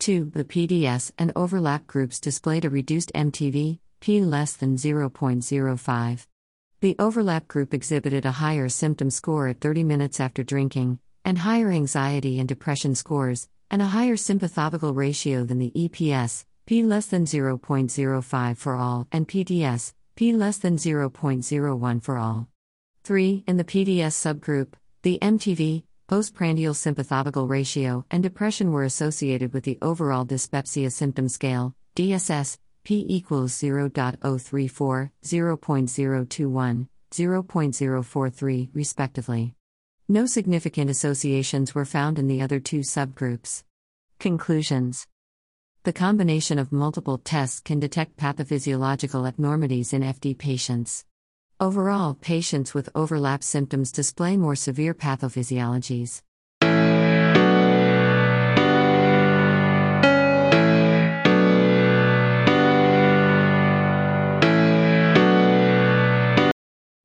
2. 0.00 0.32
The 0.34 0.44
PDS 0.44 1.12
and 1.18 1.32
overlap 1.36 1.86
groups 1.86 2.18
displayed 2.18 2.64
a 2.64 2.70
reduced 2.70 3.12
MTV, 3.14 3.78
p 4.00 4.20
less 4.22 4.54
than 4.54 4.76
0.05. 4.76 6.26
The 6.80 6.96
overlap 6.98 7.46
group 7.46 7.74
exhibited 7.74 8.24
a 8.24 8.32
higher 8.32 8.68
symptom 8.68 9.10
score 9.10 9.48
at 9.48 9.60
30 9.60 9.84
minutes 9.84 10.18
after 10.18 10.42
drinking, 10.42 10.98
and 11.24 11.38
higher 11.38 11.70
anxiety 11.70 12.38
and 12.38 12.48
depression 12.48 12.94
scores, 12.94 13.48
and 13.70 13.82
a 13.82 13.86
higher 13.86 14.16
sympathovagal 14.16 14.96
ratio 14.96 15.44
than 15.44 15.58
the 15.58 15.72
EPS, 15.76 16.46
p 16.66 16.82
less 16.82 17.06
than 17.06 17.26
0.05 17.26 18.56
for 18.56 18.74
all, 18.74 19.06
and 19.12 19.28
PDS, 19.28 19.92
p 20.16 20.32
less 20.32 20.56
than 20.56 20.76
0.01 20.76 22.02
for 22.02 22.16
all. 22.16 22.48
3. 23.04 23.44
In 23.46 23.58
the 23.58 23.64
PDS 23.64 24.14
subgroup, 24.14 24.72
the 25.02 25.18
MTV, 25.20 25.84
postprandial 26.10 26.74
sympathovagal 26.74 27.48
ratio, 27.48 28.04
and 28.10 28.20
depression 28.20 28.72
were 28.72 28.82
associated 28.82 29.52
with 29.52 29.62
the 29.62 29.78
overall 29.80 30.24
dyspepsia 30.24 30.90
symptom 30.90 31.28
scale, 31.28 31.72
DSS, 31.94 32.58
p 32.82 33.06
equals 33.08 33.52
0.034, 33.52 34.18
0.021, 35.22 36.88
0.043, 37.12 38.68
respectively. 38.74 39.54
No 40.08 40.26
significant 40.26 40.90
associations 40.90 41.76
were 41.76 41.84
found 41.84 42.18
in 42.18 42.26
the 42.26 42.42
other 42.42 42.58
two 42.58 42.80
subgroups. 42.80 43.62
Conclusions 44.18 45.06
The 45.84 45.92
combination 45.92 46.58
of 46.58 46.72
multiple 46.72 47.18
tests 47.18 47.60
can 47.60 47.78
detect 47.78 48.16
pathophysiological 48.16 49.28
abnormalities 49.28 49.92
in 49.92 50.02
FD 50.02 50.38
patients. 50.38 51.04
Overall, 51.60 52.14
patients 52.14 52.72
with 52.72 52.88
overlap 52.94 53.42
symptoms 53.42 53.92
display 53.92 54.38
more 54.38 54.56
severe 54.56 54.94
pathophysiologies. 54.94 56.22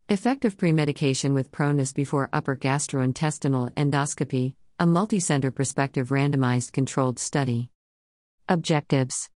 Effective 0.08 0.56
premedication 0.56 1.34
with 1.34 1.52
pronase 1.52 1.94
before 1.94 2.30
upper 2.32 2.56
gastrointestinal 2.56 3.70
endoscopy, 3.74 4.54
a 4.80 4.86
multicenter 4.86 5.54
prospective 5.54 6.08
randomized 6.08 6.72
controlled 6.72 7.20
study. 7.20 7.70
Objectives 8.48 9.30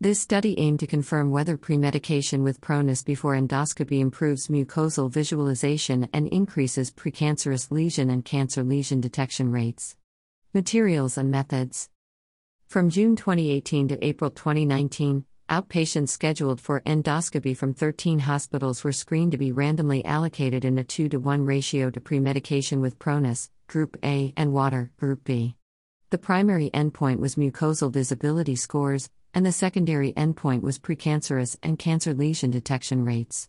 This 0.00 0.20
study 0.20 0.56
aimed 0.60 0.78
to 0.78 0.86
confirm 0.86 1.32
whether 1.32 1.56
premedication 1.56 2.44
with 2.44 2.60
pronase 2.60 3.04
before 3.04 3.34
endoscopy 3.34 3.98
improves 3.98 4.46
mucosal 4.46 5.10
visualization 5.10 6.08
and 6.12 6.28
increases 6.28 6.92
precancerous 6.92 7.72
lesion 7.72 8.08
and 8.08 8.24
cancer 8.24 8.62
lesion 8.62 9.00
detection 9.00 9.50
rates. 9.50 9.96
Materials 10.54 11.18
and 11.18 11.32
methods. 11.32 11.90
From 12.68 12.90
June 12.90 13.16
2018 13.16 13.88
to 13.88 14.04
April 14.06 14.30
2019, 14.30 15.24
Outpatients 15.50 16.10
scheduled 16.10 16.60
for 16.60 16.80
endoscopy 16.82 17.56
from 17.56 17.74
13 17.74 18.20
hospitals 18.20 18.84
were 18.84 18.92
screened 18.92 19.32
to 19.32 19.38
be 19.38 19.50
randomly 19.50 20.04
allocated 20.04 20.64
in 20.64 20.78
a 20.78 20.84
2 20.84 21.08
to 21.08 21.18
1 21.18 21.44
ratio 21.44 21.90
to 21.90 22.00
premedication 22.00 22.80
with 22.80 23.00
pronase, 23.00 23.50
Group 23.66 23.96
A, 24.04 24.32
and 24.36 24.52
water, 24.52 24.92
Group 24.96 25.24
B. 25.24 25.56
The 26.10 26.18
primary 26.18 26.70
endpoint 26.70 27.18
was 27.18 27.34
mucosal 27.34 27.92
visibility 27.92 28.56
scores, 28.56 29.10
and 29.34 29.46
the 29.46 29.52
secondary 29.52 30.12
endpoint 30.12 30.62
was 30.62 30.78
precancerous 30.78 31.56
and 31.62 31.78
cancer 31.78 32.14
lesion 32.14 32.50
detection 32.50 33.04
rates. 33.04 33.48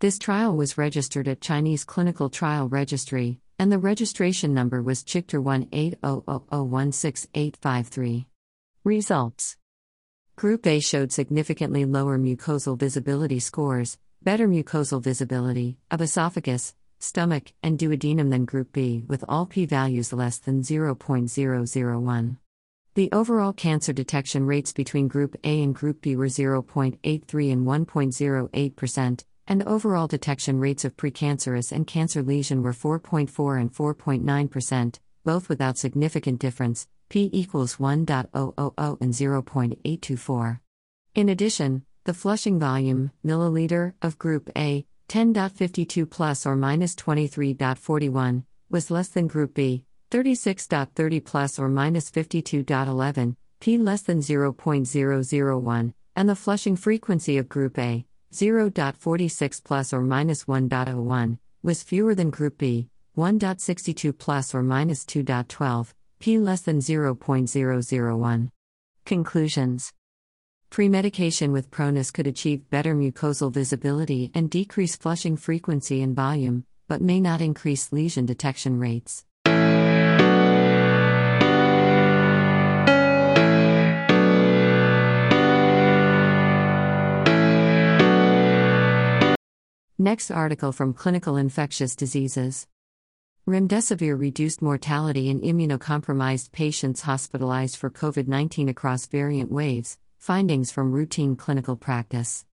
This 0.00 0.18
trial 0.18 0.54
was 0.56 0.76
registered 0.76 1.28
at 1.28 1.40
Chinese 1.40 1.84
Clinical 1.84 2.28
Trial 2.28 2.68
Registry, 2.68 3.38
and 3.58 3.72
the 3.72 3.78
registration 3.78 4.52
number 4.52 4.82
was 4.82 5.04
CHICTR 5.04 5.70
18000168853. 6.02 8.26
Results 8.84 9.56
Group 10.36 10.66
A 10.66 10.80
showed 10.80 11.12
significantly 11.12 11.84
lower 11.84 12.18
mucosal 12.18 12.76
visibility 12.78 13.38
scores, 13.38 13.98
better 14.22 14.48
mucosal 14.48 15.00
visibility 15.02 15.78
of 15.90 16.00
esophagus, 16.00 16.74
stomach, 16.98 17.52
and 17.62 17.78
duodenum 17.78 18.30
than 18.30 18.44
Group 18.44 18.72
B, 18.72 19.04
with 19.06 19.24
all 19.28 19.46
p 19.46 19.64
values 19.64 20.12
less 20.12 20.38
than 20.38 20.62
0.001. 20.62 22.36
The 22.94 23.10
overall 23.10 23.52
cancer 23.52 23.92
detection 23.92 24.46
rates 24.46 24.72
between 24.72 25.08
Group 25.08 25.34
A 25.42 25.62
and 25.64 25.74
Group 25.74 26.00
B 26.00 26.14
were 26.14 26.26
0.83 26.26 27.52
and 27.52 27.66
1.08%, 27.66 29.24
and 29.48 29.62
overall 29.64 30.06
detection 30.06 30.60
rates 30.60 30.84
of 30.84 30.96
precancerous 30.96 31.72
and 31.72 31.88
cancer 31.88 32.22
lesion 32.22 32.62
were 32.62 32.72
4.4 32.72 33.60
and 33.60 33.74
4.9%, 33.74 35.00
both 35.24 35.48
without 35.48 35.76
significant 35.76 36.38
difference, 36.38 36.86
p 37.08 37.28
equals 37.32 37.76
1.000 37.78 39.00
and 39.00 39.12
0.824. 39.12 40.60
In 41.16 41.28
addition, 41.28 41.84
the 42.04 42.14
flushing 42.14 42.60
volume, 42.60 43.10
milliliter, 43.26 43.94
of 44.02 44.18
group 44.18 44.48
A, 44.56 44.86
10.52 45.08 46.08
plus 46.08 46.46
or 46.46 46.54
minus 46.54 46.94
23.41, 46.94 48.44
was 48.70 48.92
less 48.92 49.08
than 49.08 49.26
group 49.26 49.54
B, 49.54 49.84
36.30 50.14 51.24
plus 51.24 51.58
or 51.58 51.68
minus 51.68 52.08
52.11, 52.08 53.34
p 53.58 53.76
less 53.76 54.02
than 54.02 54.20
0.001, 54.20 55.92
and 56.14 56.28
the 56.28 56.36
flushing 56.36 56.76
frequency 56.76 57.36
of 57.36 57.48
group 57.48 57.76
A, 57.80 58.06
0.46 58.32 59.64
plus 59.64 59.92
or 59.92 60.02
minus 60.02 60.44
1.01, 60.44 61.38
was 61.64 61.82
fewer 61.82 62.14
than 62.14 62.30
group 62.30 62.58
B, 62.58 62.88
1.62 63.18 64.16
plus 64.16 64.54
or 64.54 64.62
minus 64.62 65.04
2.12, 65.04 65.92
p 66.20 66.38
less 66.38 66.60
than 66.60 66.78
0.001. 66.78 68.48
Conclusions 69.04 69.92
Premedication 70.70 71.50
with 71.50 71.72
pronase 71.72 72.12
could 72.12 72.28
achieve 72.28 72.70
better 72.70 72.94
mucosal 72.94 73.52
visibility 73.52 74.30
and 74.32 74.48
decrease 74.48 74.94
flushing 74.94 75.36
frequency 75.36 76.02
and 76.02 76.14
volume, 76.14 76.64
but 76.86 77.02
may 77.02 77.18
not 77.18 77.40
increase 77.40 77.90
lesion 77.90 78.26
detection 78.26 78.78
rates. 78.78 79.24
Next 89.98 90.32
article 90.32 90.72
from 90.72 90.92
Clinical 90.92 91.36
Infectious 91.36 91.94
Diseases. 91.94 92.66
Remdesivir 93.46 94.18
reduced 94.18 94.60
mortality 94.60 95.30
in 95.30 95.40
immunocompromised 95.40 96.50
patients 96.50 97.02
hospitalized 97.02 97.76
for 97.76 97.90
COVID 97.90 98.26
19 98.26 98.68
across 98.68 99.06
variant 99.06 99.52
waves, 99.52 99.96
findings 100.18 100.72
from 100.72 100.90
routine 100.90 101.36
clinical 101.36 101.76
practice. 101.76 102.44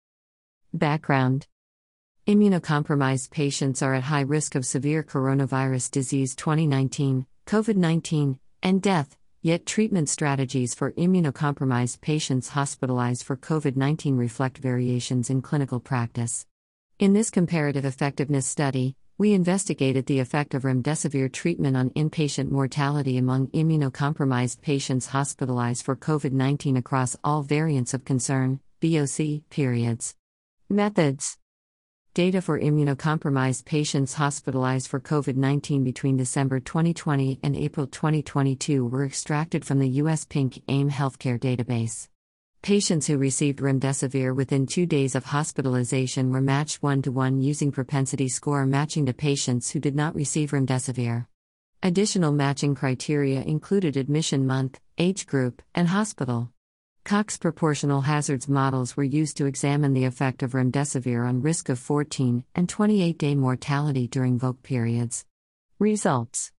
Background 0.74 1.46
Immunocompromised 2.26 3.31
patients 3.31 3.81
are 3.81 3.94
at 3.94 4.05
high 4.05 4.20
risk 4.20 4.55
of 4.55 4.66
severe 4.66 5.03
coronavirus 5.03 5.90
disease 5.90 6.37
2019, 6.37 7.24
COVID 7.46 7.76
19, 7.76 8.38
and 8.62 8.83
death, 8.83 9.16
yet 9.40 9.64
treatment 9.64 10.11
strategies 10.11 10.74
for 10.74 10.92
immunocompromised 10.92 12.03
patients 12.03 12.50
hospitalized 12.50 13.22
for 13.22 13.38
COVID 13.38 13.76
19 13.76 14.18
reflect 14.18 14.59
variations 14.59 15.31
in 15.31 15.40
clinical 15.40 15.81
practice. 15.81 16.44
In 17.01 17.15
this 17.15 17.31
comparative 17.31 17.87
effectiveness 17.87 18.47
study, 18.47 18.95
we 19.17 19.33
investigated 19.33 20.05
the 20.05 20.19
effect 20.19 20.53
of 20.53 20.65
remdesivir 20.65 21.33
treatment 21.33 21.75
on 21.75 21.89
inpatient 21.97 22.51
mortality 22.51 23.17
among 23.17 23.47
immunocompromised 23.53 24.61
patients 24.61 25.07
hospitalized 25.07 25.83
for 25.83 25.97
COVID 25.97 26.33
19 26.33 26.77
across 26.77 27.17
all 27.25 27.41
variants 27.41 27.95
of 27.95 28.05
concern, 28.05 28.61
VOC, 28.83 29.45
periods. 29.49 30.15
Methods 30.69 31.39
Data 32.13 32.43
for 32.43 32.61
immunocompromised 32.61 33.65
patients 33.65 34.13
hospitalized 34.13 34.87
for 34.87 35.01
COVID 35.01 35.37
19 35.37 35.83
between 35.83 36.19
December 36.19 36.61
2020 36.61 37.41
and 37.43 37.57
April 37.57 37.87
2022 37.87 38.85
were 38.85 39.07
extracted 39.07 39.65
from 39.65 39.79
the 39.79 39.89
U.S. 40.03 40.27
PINC 40.27 40.63
AI 40.69 40.91
healthcare 40.91 41.41
database. 41.41 42.10
Patients 42.62 43.07
who 43.07 43.16
received 43.16 43.61
remdesivir 43.61 44.37
within 44.37 44.66
two 44.66 44.85
days 44.85 45.14
of 45.14 45.25
hospitalization 45.25 46.31
were 46.31 46.42
matched 46.42 46.83
one 46.83 47.01
to 47.03 47.11
one 47.11 47.40
using 47.40 47.73
propensity 47.73 48.29
score 48.29 48.66
matching 48.66 49.07
to 49.07 49.14
patients 49.14 49.70
who 49.70 49.81
did 49.81 49.96
not 49.96 50.14
receive 50.14 50.51
remdesivir. 50.51 51.27
Additional 51.83 52.33
matching 52.33 52.75
criteria 52.75 53.40
included 53.40 53.96
admission 53.96 54.46
month, 54.46 54.79
age 54.99 55.27
group, 55.27 55.62
and 55.75 55.88
hospital. 55.88 56.53
Cox 57.03 57.38
proportional 57.38 58.03
hazards 58.03 58.46
models 58.46 58.94
were 58.94 59.05
used 59.05 59.38
to 59.38 59.46
examine 59.46 59.94
the 59.94 60.05
effect 60.05 60.42
of 60.42 60.53
remdesivir 60.53 61.27
on 61.27 61.40
risk 61.40 61.70
of 61.70 61.79
14 61.79 62.44
and 62.55 62.68
28 62.68 63.16
day 63.16 63.35
mortality 63.35 64.07
during 64.07 64.38
VOC 64.38 64.62
periods. 64.62 65.25
Results 65.79 66.53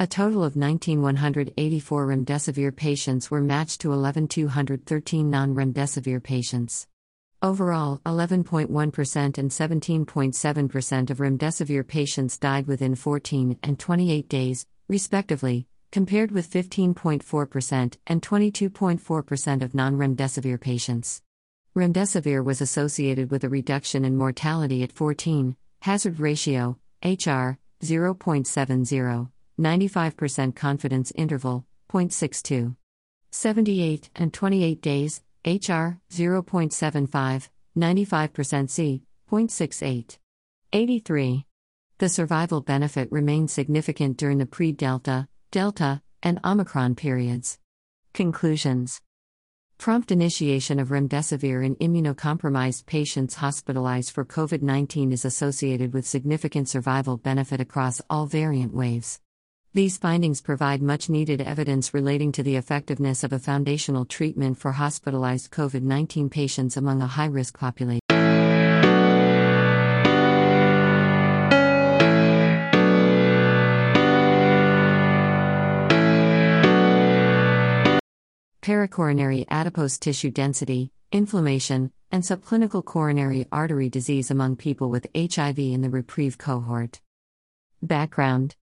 a 0.00 0.06
total 0.06 0.44
of 0.44 0.54
19,184 0.54 2.06
remdesivir 2.06 2.74
patients 2.76 3.32
were 3.32 3.40
matched 3.40 3.80
to 3.80 3.92
11,213 3.92 5.28
non 5.28 5.54
remdesivir 5.56 6.22
patients. 6.22 6.86
Overall, 7.42 8.00
11.1% 8.06 9.38
and 9.38 9.50
17.7% 9.50 11.10
of 11.10 11.18
remdesivir 11.18 11.86
patients 11.86 12.38
died 12.38 12.68
within 12.68 12.94
14 12.94 13.58
and 13.60 13.78
28 13.78 14.28
days, 14.28 14.66
respectively, 14.86 15.66
compared 15.90 16.30
with 16.30 16.48
15.4% 16.48 17.96
and 18.06 18.22
22.4% 18.22 19.62
of 19.62 19.74
non 19.74 19.96
remdesivir 19.96 20.60
patients. 20.60 21.22
Remdesivir 21.76 22.44
was 22.44 22.60
associated 22.60 23.32
with 23.32 23.42
a 23.42 23.48
reduction 23.48 24.04
in 24.04 24.16
mortality 24.16 24.84
at 24.84 24.92
14, 24.92 25.56
hazard 25.80 26.20
ratio, 26.20 26.78
HR, 27.04 27.58
0.70. 27.82 29.30
95% 29.58 30.54
confidence 30.54 31.12
interval, 31.16 31.66
0.62. 31.90 32.76
78 33.30 34.10
and 34.14 34.32
28 34.32 34.80
days, 34.80 35.22
HR, 35.44 35.98
0.75, 36.10 37.48
95% 37.76 38.70
C, 38.70 39.02
0.68. 39.30 40.18
83. 40.72 41.44
The 41.98 42.08
survival 42.08 42.60
benefit 42.60 43.10
remained 43.10 43.50
significant 43.50 44.16
during 44.16 44.38
the 44.38 44.46
pre 44.46 44.72
Delta, 44.72 45.26
Delta, 45.50 46.02
and 46.22 46.38
Omicron 46.44 46.94
periods. 46.94 47.58
Conclusions 48.14 49.00
Prompt 49.78 50.10
initiation 50.10 50.80
of 50.80 50.88
remdesivir 50.88 51.64
in 51.64 51.76
immunocompromised 51.76 52.86
patients 52.86 53.36
hospitalized 53.36 54.10
for 54.10 54.24
COVID 54.24 54.60
19 54.60 55.12
is 55.12 55.24
associated 55.24 55.94
with 55.94 56.06
significant 56.06 56.68
survival 56.68 57.16
benefit 57.16 57.60
across 57.60 58.00
all 58.10 58.26
variant 58.26 58.74
waves. 58.74 59.20
These 59.74 59.98
findings 59.98 60.40
provide 60.40 60.80
much 60.80 61.10
needed 61.10 61.42
evidence 61.42 61.92
relating 61.92 62.32
to 62.32 62.42
the 62.42 62.56
effectiveness 62.56 63.22
of 63.22 63.34
a 63.34 63.38
foundational 63.38 64.06
treatment 64.06 64.56
for 64.56 64.72
hospitalized 64.72 65.50
COVID 65.50 65.82
19 65.82 66.30
patients 66.30 66.78
among 66.78 67.02
a 67.02 67.06
high 67.06 67.26
risk 67.26 67.58
population. 67.58 68.00
Paracoronary 78.62 79.44
adipose 79.50 79.98
tissue 79.98 80.30
density, 80.30 80.92
inflammation, 81.12 81.92
and 82.10 82.22
subclinical 82.22 82.82
coronary 82.82 83.46
artery 83.52 83.90
disease 83.90 84.30
among 84.30 84.56
people 84.56 84.88
with 84.88 85.06
HIV 85.14 85.58
in 85.58 85.82
the 85.82 85.90
Reprieve 85.90 86.38
cohort. 86.38 87.00
Background 87.82 88.56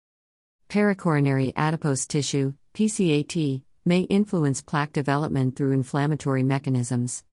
Paracoronary 0.70 1.54
adipose 1.56 2.06
tissue, 2.08 2.54
PCAT, 2.74 3.62
may 3.86 4.02
influence 4.02 4.62
plaque 4.62 4.94
development 4.94 5.56
through 5.56 5.72
inflammatory 5.72 6.44
mechanisms. 6.44 7.24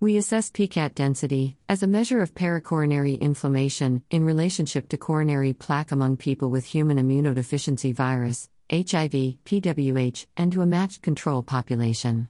We 0.00 0.16
assess 0.16 0.50
PCAT 0.50 0.94
density 0.94 1.56
as 1.68 1.82
a 1.82 1.86
measure 1.86 2.20
of 2.20 2.34
paracoronary 2.34 3.18
inflammation 3.18 4.02
in 4.10 4.24
relationship 4.24 4.88
to 4.90 4.98
coronary 4.98 5.54
plaque 5.54 5.92
among 5.92 6.18
people 6.18 6.50
with 6.50 6.66
human 6.66 6.98
immunodeficiency 6.98 7.94
virus, 7.94 8.50
HIV, 8.70 9.38
PWH, 9.44 10.26
and 10.36 10.52
to 10.52 10.62
a 10.62 10.66
matched 10.66 11.00
control 11.00 11.42
population. 11.42 12.28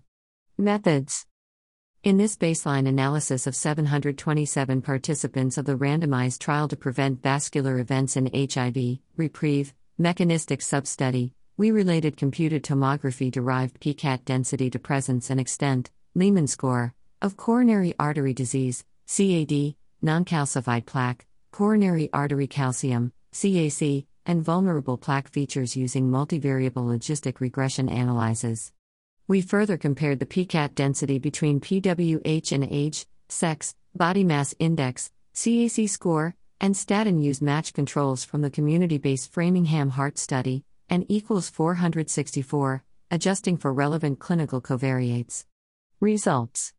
Methods 0.57 1.27
In 2.05 2.17
this 2.17 2.37
baseline 2.37 2.87
analysis 2.87 3.47
of 3.47 3.57
727 3.57 4.83
participants 4.83 5.59
of 5.59 5.65
the 5.65 5.77
randomized 5.77 6.39
trial 6.39 6.69
to 6.69 6.77
prevent 6.77 7.23
vascular 7.23 7.81
events 7.81 8.17
in 8.17 8.31
HIV, 8.33 8.99
Reprieve, 9.17 9.75
mechanistic 9.99 10.61
substudy, 10.61 11.32
we 11.57 11.70
related 11.70 12.16
computed 12.16 12.64
tomography 12.64 13.30
derived 13.30 13.80
PCAT 13.80 14.24
density 14.24 14.68
to 14.70 14.78
presence 14.78 15.30
and 15.30 15.38
extent, 15.38 15.90
Leaman 16.16 16.49
score, 16.49 16.95
of 17.22 17.36
coronary 17.36 17.95
artery 17.99 18.34
disease, 18.34 18.84
CAD, 19.07 19.76
non 20.03 20.24
calcified 20.24 20.84
plaque, 20.84 21.26
coronary 21.53 22.11
artery 22.12 22.49
calcium, 22.49 23.12
CAC, 23.32 24.07
and 24.26 24.42
vulnerable 24.42 24.99
plaque 24.99 25.28
features 25.28 25.76
using 25.76 26.11
multivariable 26.11 26.86
logistic 26.86 27.38
regression 27.40 27.88
analyses. 27.88 28.72
We 29.28 29.42
further 29.42 29.76
compared 29.76 30.18
the 30.18 30.26
PCAT 30.26 30.74
density 30.74 31.18
between 31.18 31.61
PWH 31.61 32.53
and 32.53 32.64
age, 32.68 33.07
sex, 33.28 33.74
body 33.95 34.24
mass 34.24 34.55
index, 34.59 35.12
CAC 35.34 35.88
score, 35.88 36.34
and 36.61 36.77
statin 36.77 37.21
use 37.21 37.43
match 37.43 37.73
controls 37.73 38.25
from 38.25 38.43
the 38.43 38.51
community 38.51 38.99
based 38.99 39.33
Framingham 39.33 39.91
Heart 39.91 40.19
Study, 40.19 40.65
and 40.89 41.05
equals 41.09 41.49
464, 41.51 42.83
adjusting 43.11 43.57
for 43.57 43.73
relevant 43.73 44.19
clinical 44.19 44.61
covariates. 44.61 45.45
Results 46.01 46.73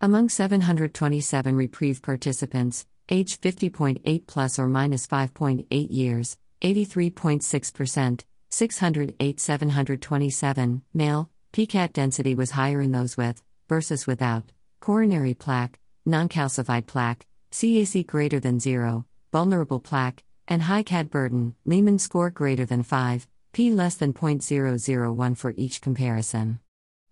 Among 0.00 0.28
727 0.28 1.54
reprieve 1.56 2.02
participants, 2.02 2.86
age 3.08 3.40
50.8 3.40 4.26
plus 4.26 4.58
or 4.58 4.66
minus 4.66 5.06
5.8 5.06 5.66
years, 5.90 6.36
83.6%, 6.62 8.24
608 8.50 9.40
727, 9.40 10.82
male, 10.92 11.30
PCAT 11.52 11.92
density 11.92 12.34
was 12.34 12.52
higher 12.52 12.80
in 12.80 12.92
those 12.92 13.16
with, 13.16 13.42
versus 13.68 14.06
without, 14.06 14.44
coronary 14.80 15.34
plaque, 15.34 15.78
non 16.04 16.28
calcified 16.28 16.86
plaque, 16.86 17.26
CAC 17.52 18.06
greater 18.06 18.40
than 18.40 18.58
0, 18.58 19.04
vulnerable 19.30 19.78
plaque, 19.78 20.24
and 20.48 20.62
high 20.62 20.82
CAD 20.82 21.10
burden, 21.10 21.54
Leaman 21.66 21.98
score 21.98 22.30
greater 22.30 22.64
than 22.64 22.82
5, 22.82 23.28
P 23.52 23.70
less 23.70 23.94
than 23.94 24.14
0.001 24.14 25.36
for 25.36 25.52
each 25.56 25.82
comparison. 25.82 26.60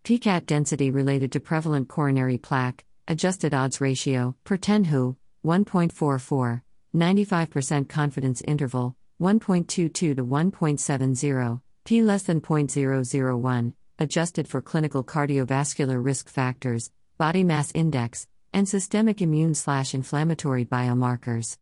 PCAT 0.02 0.46
density 0.46 0.90
related 0.90 1.30
to 1.32 1.40
prevalent 1.40 1.88
coronary 1.88 2.38
plaque, 2.38 2.84
adjusted 3.06 3.52
odds 3.52 3.82
ratio, 3.82 4.34
per 4.44 4.56
10 4.56 4.84
who, 4.84 5.16
1.44, 5.44 6.62
95% 6.96 7.88
confidence 7.88 8.40
interval, 8.40 8.96
1.22 9.20 9.92
to 9.92 10.14
1.70, 10.14 11.60
p 11.84 12.02
less 12.02 12.22
than 12.22 12.40
0.001, 12.40 13.72
adjusted 13.98 14.48
for 14.48 14.62
clinical 14.62 15.04
cardiovascular 15.04 16.02
risk 16.02 16.30
factors, 16.30 16.90
body 17.18 17.44
mass 17.44 17.70
index, 17.74 18.26
and 18.52 18.68
systemic 18.68 19.22
immune 19.22 19.54
slash 19.54 19.94
inflammatory 19.94 20.64
biomarkers. 20.64 21.56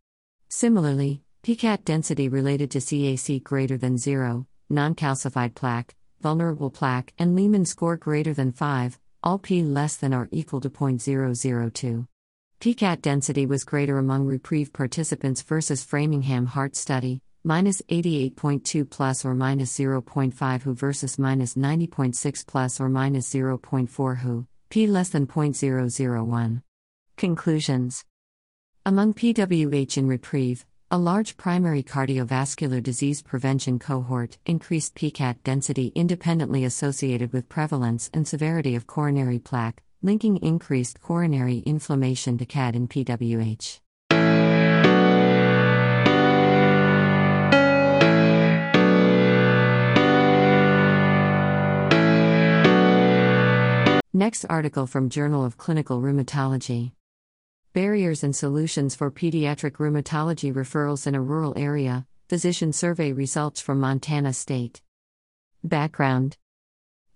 Similarly, 0.47 1.21
PCAT 1.43 1.85
density 1.85 2.27
related 2.27 2.71
to 2.71 2.79
CAC 2.79 3.43
greater 3.43 3.77
than 3.77 3.97
0, 3.97 4.47
non 4.69 4.95
calcified 4.95 5.55
plaque, 5.55 5.95
vulnerable 6.21 6.69
plaque, 6.69 7.13
and 7.17 7.35
Leaman 7.35 7.65
score 7.65 7.97
greater 7.97 8.33
than 8.33 8.51
5, 8.51 8.99
all 9.23 9.39
p 9.39 9.61
less 9.61 9.95
than 9.95 10.13
or 10.13 10.27
equal 10.31 10.61
to 10.61 10.69
0.002. 10.69 12.07
PCAT 12.59 13.01
density 13.01 13.45
was 13.45 13.63
greater 13.63 13.97
among 13.97 14.25
reprieve 14.25 14.73
participants 14.73 15.41
versus 15.41 15.83
Framingham 15.83 16.45
Heart 16.45 16.75
Study, 16.75 17.21
minus 17.43 17.81
88.2 17.83 18.89
plus 18.89 19.23
or 19.23 19.33
minus 19.33 19.77
0.5 19.77 20.61
who 20.63 20.73
versus 20.73 21.17
minus 21.17 21.55
90.6 21.55 22.45
plus 22.45 22.79
or 22.81 22.89
minus 22.89 23.33
0.4 23.33 24.17
who, 24.19 24.45
p 24.69 24.87
less 24.87 25.09
than 25.09 25.25
0.001. 25.25 26.61
Conclusions 27.19 28.05
Among 28.85 29.13
PWH 29.13 29.97
in 29.97 30.07
Reprieve, 30.07 30.65
a 30.89 30.97
large 30.97 31.35
primary 31.35 31.83
cardiovascular 31.83 32.81
disease 32.81 33.21
prevention 33.21 33.77
cohort 33.77 34.37
increased 34.45 34.95
PCAT 34.95 35.43
density 35.43 35.91
independently 35.95 36.63
associated 36.63 37.33
with 37.33 37.49
prevalence 37.49 38.09
and 38.13 38.25
severity 38.25 38.73
of 38.73 38.87
coronary 38.87 39.37
plaque, 39.37 39.83
linking 40.01 40.37
increased 40.37 41.01
coronary 41.01 41.57
inflammation 41.65 42.37
to 42.37 42.45
CAD 42.45 42.77
in 42.77 42.87
PWH. 42.87 43.81
Next 54.13 54.45
article 54.49 54.87
from 54.87 55.09
Journal 55.09 55.43
of 55.43 55.57
Clinical 55.57 56.01
Rheumatology. 56.01 56.93
Barriers 57.79 58.25
and 58.25 58.35
Solutions 58.35 58.93
for 58.93 59.09
Pediatric 59.09 59.77
Rheumatology 59.77 60.53
Referrals 60.53 61.07
in 61.07 61.15
a 61.15 61.21
Rural 61.21 61.53
Area 61.55 62.05
Physician 62.27 62.73
Survey 62.73 63.13
Results 63.13 63.61
from 63.61 63.79
Montana 63.79 64.33
State. 64.33 64.81
Background 65.63 66.35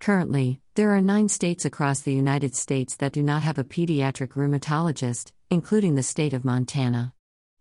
Currently, 0.00 0.62
there 0.74 0.92
are 0.92 1.02
nine 1.02 1.28
states 1.28 1.66
across 1.66 2.00
the 2.00 2.14
United 2.14 2.56
States 2.56 2.96
that 2.96 3.12
do 3.12 3.22
not 3.22 3.42
have 3.42 3.58
a 3.58 3.62
pediatric 3.62 4.28
rheumatologist, 4.28 5.32
including 5.50 5.96
the 5.96 6.02
state 6.02 6.32
of 6.32 6.46
Montana. 6.46 7.12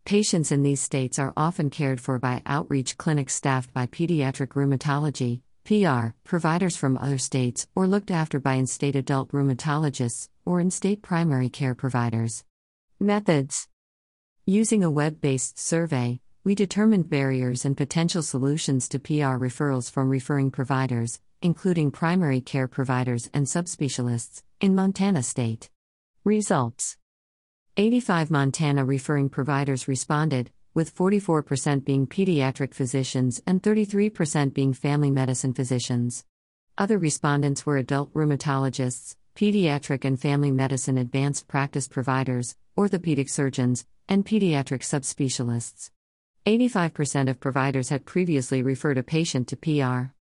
Patients 0.06 0.50
in 0.50 0.64
these 0.64 0.80
states 0.80 1.20
are 1.20 1.34
often 1.36 1.70
cared 1.70 2.00
for 2.00 2.20
by 2.20 2.42
outreach 2.46 2.98
clinics 2.98 3.36
staffed 3.36 3.74
by 3.74 3.86
pediatric 3.86 4.54
rheumatology, 4.56 5.42
PR, 5.66 6.16
providers 6.24 6.78
from 6.78 6.98
other 6.98 7.18
states, 7.18 7.68
or 7.76 7.86
looked 7.86 8.12
after 8.12 8.40
by 8.40 8.54
in 8.54 8.66
state 8.66 8.96
adult 8.96 9.34
rheumatologists, 9.34 10.30
or 10.46 10.62
in 10.62 10.72
state 10.72 11.02
primary 11.02 11.50
care 11.50 11.76
providers. 11.76 12.46
Methods 13.04 13.68
Using 14.46 14.82
a 14.82 14.90
web 14.90 15.20
based 15.20 15.60
survey, 15.60 16.22
we 16.46 16.56
determined 16.56 17.10
barriers 17.10 17.66
and 17.66 17.76
potential 17.76 18.22
solutions 18.22 18.88
to 18.88 18.98
PR 18.98 19.36
referrals 19.36 19.92
from 19.92 20.08
referring 20.08 20.52
providers, 20.52 21.20
including 21.42 21.92
primary 21.92 22.40
care 22.40 22.70
providers 22.70 23.30
and 23.34 23.46
subspecialists, 23.46 24.44
in 24.62 24.74
Montana 24.74 25.22
state. 25.22 25.70
Results 26.24 26.96
85 27.76 28.32
Montana 28.32 28.86
referring 28.86 29.28
providers 29.28 29.86
responded, 29.90 30.50
with 30.74 30.96
44% 30.96 31.84
being 31.84 32.08
pediatric 32.08 32.74
physicians 32.74 33.42
and 33.46 33.62
33% 33.62 34.54
being 34.54 34.72
family 34.72 35.12
medicine 35.12 35.54
physicians. 35.54 36.24
Other 36.78 36.98
respondents 36.98 37.66
were 37.66 37.76
adult 37.76 38.14
rheumatologists, 38.14 39.18
pediatric 39.36 40.06
and 40.06 40.18
family 40.18 40.52
medicine 40.52 40.98
advanced 40.98 41.50
practice 41.50 41.90
providers, 41.90 42.56
orthopedic 42.78 43.30
surgeons, 43.30 43.86
and 44.10 44.26
pediatric 44.26 44.82
subspecialists. 44.82 45.92
85% 46.46 47.30
of 47.30 47.40
providers 47.40 47.90
had 47.90 48.06
previously 48.06 48.62
referred 48.62 48.98
a 48.98 49.04
patient 49.04 49.48
to 49.48 49.56
PR. 49.56 50.12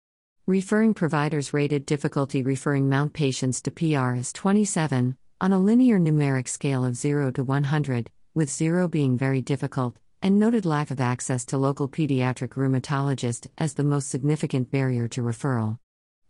Referring 0.46 0.94
providers 0.94 1.52
rated 1.52 1.86
difficulty 1.86 2.42
referring 2.42 2.88
Mount 2.88 3.12
patients 3.12 3.60
to 3.62 3.70
PR 3.70 4.14
as 4.14 4.32
27, 4.32 5.16
on 5.40 5.52
a 5.52 5.58
linear 5.58 5.98
numeric 5.98 6.48
scale 6.48 6.84
of 6.84 6.96
0 6.96 7.32
to 7.32 7.42
100, 7.42 8.10
with 8.34 8.50
0 8.50 8.86
being 8.88 9.18
very 9.18 9.40
difficult, 9.40 9.96
and 10.22 10.38
noted 10.38 10.64
lack 10.64 10.90
of 10.90 11.00
access 11.00 11.44
to 11.46 11.58
local 11.58 11.88
pediatric 11.88 12.50
rheumatologist 12.50 13.48
as 13.58 13.74
the 13.74 13.82
most 13.82 14.08
significant 14.08 14.70
barrier 14.70 15.08
to 15.08 15.22
referral. 15.22 15.78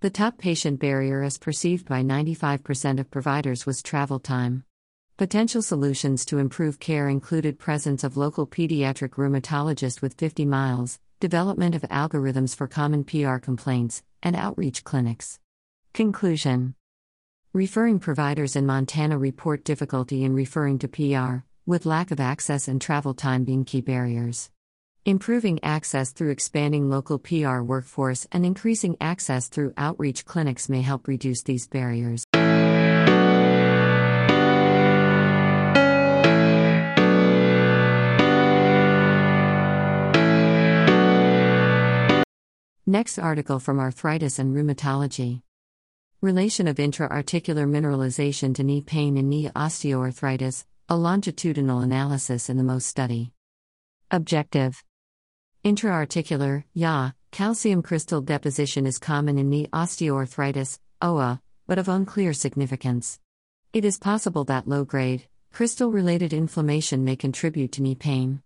The 0.01 0.11
top 0.11 0.39
patient 0.39 0.81
barrier, 0.81 1.23
as 1.23 1.37
perceived 1.37 1.87
by 1.87 2.03
95% 2.03 2.99
of 2.99 3.11
providers, 3.11 3.67
was 3.67 3.83
travel 3.83 4.19
time. 4.19 4.65
Potential 5.23 5.63
solutions 5.63 6.25
to 6.25 6.39
improve 6.39 6.81
care 6.81 7.09
included 7.09 7.57
presence 7.57 8.03
of 8.03 8.17
local 8.17 8.45
pediatric 8.45 9.11
rheumatologist 9.11 10.03
with 10.03 10.15
50 10.15 10.45
miles, 10.45 10.99
development 11.21 11.77
of 11.77 11.83
algorithms 11.83 12.57
for 12.57 12.67
common 12.67 13.05
PR 13.05 13.37
complaints, 13.37 14.03
and 14.21 14.35
outreach 14.35 14.83
clinics. 14.83 15.39
Conclusion 15.95 16.75
Referring 17.53 18.01
providers 18.01 18.57
in 18.57 18.67
Montana 18.67 19.17
report 19.17 19.63
difficulty 19.63 20.25
in 20.25 20.35
referring 20.35 20.81
to 20.81 20.89
PR, 20.89 21.45
with 21.67 21.87
lack 21.87 22.11
of 22.11 22.19
access 22.19 22.67
and 22.67 22.83
travel 22.83 23.15
time 23.15 23.45
being 23.45 23.65
key 23.65 23.81
barriers. 23.81 24.51
Improving 25.05 25.61
access 25.63 26.11
through 26.11 26.31
expanding 26.31 26.91
local 26.91 27.21
PR 27.21 27.61
workforce 27.61 28.27
and 28.33 28.45
increasing 28.45 28.97
access 29.01 29.47
through 29.47 29.73
outreach 29.77 30.25
clinics 30.25 30.69
may 30.69 30.83
help 30.83 31.07
reduce 31.07 31.43
these 31.43 31.69
barriers. 31.69 32.25
Next 42.87 43.17
article 43.17 43.61
from 43.61 43.79
Arthritis 43.79 44.41
and 44.41 44.57
Rheumatology. 44.57 45.43
Relation 46.21 46.67
of 46.67 46.81
intra-articular 46.81 47.65
mineralization 47.65 48.57
to 48.57 48.65
knee 48.65 48.81
pain 48.81 49.17
and 49.17 49.31
knee 49.31 49.49
osteoarthritis, 49.55 50.65
a 50.89 50.97
longitudinal 50.97 51.79
analysis 51.79 52.51
in 52.51 52.57
the 52.57 52.65
MOST 52.65 52.89
study. 52.89 53.31
Objective 54.11 54.83
Intra-articular, 55.63 56.65
YA, 56.75 57.13
calcium 57.31 57.83
crystal 57.83 58.21
deposition 58.21 58.85
is 58.85 58.99
common 58.99 59.39
in 59.39 59.49
knee 59.49 59.69
osteoarthritis, 59.73 60.81
OA, 61.01 61.41
but 61.69 61.79
of 61.79 61.89
unclear 61.89 62.33
significance. 62.33 63.21
It 63.73 63.85
is 63.85 63.97
possible 63.97 64.43
that 64.47 64.67
low 64.67 64.85
grade, 64.85 65.29
crystal 65.53 65.93
related 65.93 66.33
inflammation 66.33 67.05
may 67.05 67.15
contribute 67.15 67.71
to 67.73 67.83
knee 67.83 67.95
pain. 67.95 68.43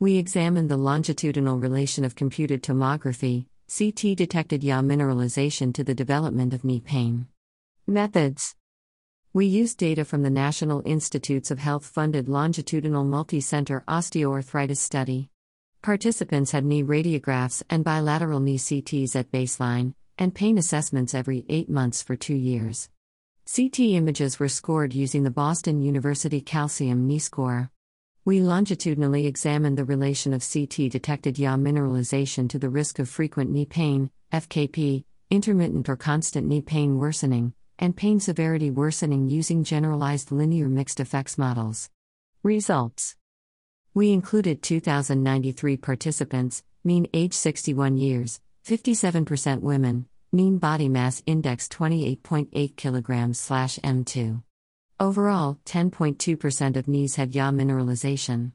We 0.00 0.16
examined 0.16 0.68
the 0.68 0.76
longitudinal 0.76 1.60
relation 1.60 2.04
of 2.04 2.16
computed 2.16 2.64
tomography, 2.64 3.46
CT 3.68 4.16
detected 4.16 4.62
Ya 4.62 4.80
mineralization 4.80 5.74
to 5.74 5.82
the 5.82 5.94
development 5.94 6.54
of 6.54 6.62
knee 6.62 6.80
pain. 6.80 7.26
Methods 7.84 8.54
We 9.32 9.46
used 9.46 9.78
data 9.78 10.04
from 10.04 10.22
the 10.22 10.30
National 10.30 10.82
Institutes 10.84 11.50
of 11.50 11.58
Health 11.58 11.84
funded 11.84 12.28
longitudinal 12.28 13.02
multi-center 13.02 13.82
osteoarthritis 13.88 14.76
study. 14.76 15.30
Participants 15.82 16.52
had 16.52 16.64
knee 16.64 16.84
radiographs 16.84 17.64
and 17.68 17.82
bilateral 17.82 18.38
knee 18.38 18.58
CTs 18.58 19.16
at 19.16 19.32
baseline, 19.32 19.94
and 20.16 20.32
pain 20.32 20.58
assessments 20.58 21.12
every 21.12 21.44
eight 21.48 21.68
months 21.68 22.04
for 22.04 22.14
two 22.14 22.36
years. 22.36 22.88
CT 23.52 23.80
images 23.80 24.38
were 24.38 24.48
scored 24.48 24.94
using 24.94 25.24
the 25.24 25.30
Boston 25.30 25.82
University 25.82 26.40
Calcium 26.40 27.08
Knee 27.08 27.18
Score. 27.18 27.72
We 28.26 28.40
longitudinally 28.40 29.28
examined 29.28 29.78
the 29.78 29.84
relation 29.84 30.32
of 30.32 30.44
CT 30.44 30.90
detected 30.90 31.38
Ya 31.38 31.54
mineralization 31.54 32.48
to 32.48 32.58
the 32.58 32.68
risk 32.68 32.98
of 32.98 33.08
frequent 33.08 33.52
knee 33.52 33.66
pain, 33.66 34.10
FKP, 34.32 35.04
intermittent 35.30 35.88
or 35.88 35.94
constant 35.94 36.48
knee 36.48 36.60
pain 36.60 36.98
worsening, 36.98 37.52
and 37.78 37.96
pain 37.96 38.18
severity 38.18 38.68
worsening 38.68 39.28
using 39.28 39.62
generalized 39.62 40.32
linear 40.32 40.68
mixed 40.68 40.98
effects 40.98 41.38
models. 41.38 41.88
Results 42.42 43.14
we 43.94 44.12
included 44.12 44.60
2,093 44.60 45.76
participants, 45.76 46.64
mean 46.82 47.06
age 47.14 47.32
61 47.32 47.96
years, 47.96 48.40
57% 48.66 49.60
women, 49.60 50.06
mean 50.32 50.58
body 50.58 50.88
mass 50.88 51.22
index 51.26 51.68
28.8 51.68 52.74
kg 52.74 53.30
M2. 53.82 54.42
Overall, 54.98 55.58
10.2% 55.66 56.74
of 56.74 56.88
knees 56.88 57.16
had 57.16 57.34
Ya 57.34 57.50
mineralization. 57.50 58.52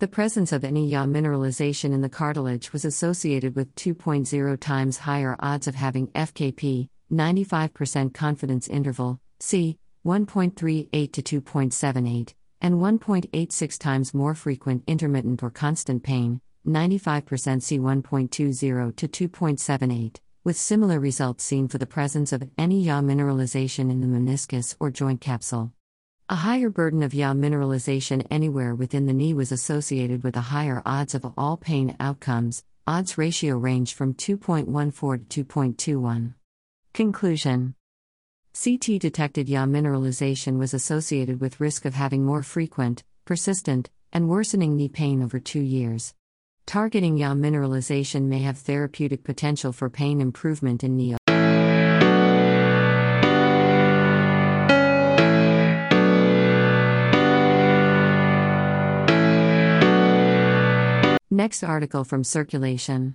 The 0.00 0.08
presence 0.08 0.50
of 0.50 0.64
any 0.64 0.88
Ya 0.88 1.04
mineralization 1.04 1.92
in 1.92 2.00
the 2.00 2.08
cartilage 2.08 2.72
was 2.72 2.84
associated 2.84 3.54
with 3.54 3.72
2.0 3.76 4.58
times 4.58 4.98
higher 4.98 5.36
odds 5.38 5.68
of 5.68 5.76
having 5.76 6.08
FKP, 6.08 6.88
95% 7.12 8.12
confidence 8.12 8.66
interval, 8.66 9.20
C, 9.38 9.78
1.38 10.04 11.12
to 11.12 11.22
2.78 11.22 12.34
and 12.60 12.74
1.86 12.74 13.78
times 13.78 14.12
more 14.12 14.34
frequent 14.34 14.82
intermittent 14.88 15.40
or 15.44 15.50
constant 15.50 16.02
pain, 16.02 16.40
95% 16.66 17.62
C 17.62 17.78
1.20 17.78 18.96
to 18.96 19.28
2.78, 19.28 20.16
with 20.46 20.56
similar 20.56 21.00
results 21.00 21.42
seen 21.42 21.66
for 21.66 21.78
the 21.78 21.86
presence 21.86 22.32
of 22.32 22.48
any 22.56 22.80
Ya 22.80 23.00
mineralization 23.00 23.90
in 23.90 24.00
the 24.00 24.06
meniscus 24.06 24.76
or 24.78 24.92
joint 24.92 25.20
capsule. 25.20 25.72
A 26.28 26.36
higher 26.36 26.70
burden 26.70 27.02
of 27.02 27.12
Ya 27.12 27.32
mineralization 27.32 28.24
anywhere 28.30 28.72
within 28.72 29.06
the 29.06 29.12
knee 29.12 29.34
was 29.34 29.50
associated 29.50 30.22
with 30.22 30.36
a 30.36 30.52
higher 30.54 30.82
odds 30.86 31.16
of 31.16 31.26
all 31.36 31.56
pain 31.56 31.96
outcomes. 31.98 32.62
Odds 32.86 33.18
ratio 33.18 33.58
range 33.58 33.94
from 33.94 34.14
2.14 34.14 35.28
to 35.30 35.44
2.21. 35.44 36.34
Conclusion 36.94 37.74
CT 38.54 39.00
detected 39.00 39.48
Ya 39.48 39.64
mineralization 39.64 40.58
was 40.60 40.72
associated 40.72 41.40
with 41.40 41.58
risk 41.58 41.84
of 41.84 41.94
having 41.94 42.24
more 42.24 42.44
frequent, 42.44 43.02
persistent, 43.24 43.90
and 44.12 44.28
worsening 44.28 44.76
knee 44.76 44.88
pain 44.88 45.24
over 45.24 45.40
two 45.40 45.58
years. 45.60 46.14
Targeting 46.66 47.16
Ya 47.16 47.32
mineralization 47.32 48.22
may 48.22 48.40
have 48.40 48.58
therapeutic 48.58 49.22
potential 49.22 49.72
for 49.72 49.88
pain 49.88 50.20
improvement 50.20 50.82
in 50.82 50.96
knee. 50.96 51.16
Next 61.30 61.62
article 61.62 62.02
from 62.02 62.24
Circulation. 62.24 63.14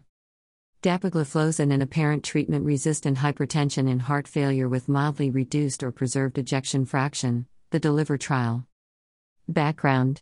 Dapagliflozin 0.81 1.73
and 1.73 1.83
apparent 1.83 2.23
treatment 2.23 2.65
resistant 2.65 3.17
hypertension 3.17 3.89
in 3.89 3.99
heart 3.99 4.29
failure 4.29 4.69
with 4.69 4.87
mildly 4.87 5.29
reduced 5.29 5.83
or 5.83 5.91
preserved 5.91 6.37
ejection 6.37 6.85
fraction, 6.85 7.47
the 7.71 7.79
DELIVER 7.79 8.17
trial. 8.17 8.65
Background 9.49 10.21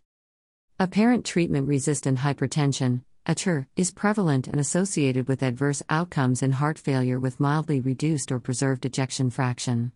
Apparent 0.80 1.26
treatment 1.26 1.68
resistant 1.68 2.20
hypertension, 2.20 3.02
ATR, 3.26 3.68
is 3.76 3.92
prevalent 3.92 4.48
and 4.48 4.60
associated 4.60 5.28
with 5.28 5.44
adverse 5.44 5.84
outcomes 5.90 6.42
in 6.42 6.54
heart 6.54 6.80
failure 6.80 7.20
with 7.20 7.40
mildly 7.40 7.80
reduced 7.80 8.32
or 8.32 8.40
preserved 8.40 8.86
ejection 8.86 9.30
fraction. 9.30 9.92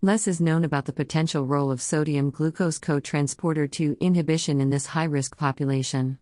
Less 0.00 0.26
is 0.26 0.40
known 0.40 0.64
about 0.64 0.86
the 0.86 0.92
potential 0.92 1.46
role 1.46 1.70
of 1.70 1.80
sodium 1.80 2.30
glucose 2.30 2.78
cotransporter 2.78 3.70
2 3.70 3.96
inhibition 4.00 4.60
in 4.60 4.70
this 4.70 4.86
high 4.86 5.04
risk 5.04 5.36
population. 5.36 6.18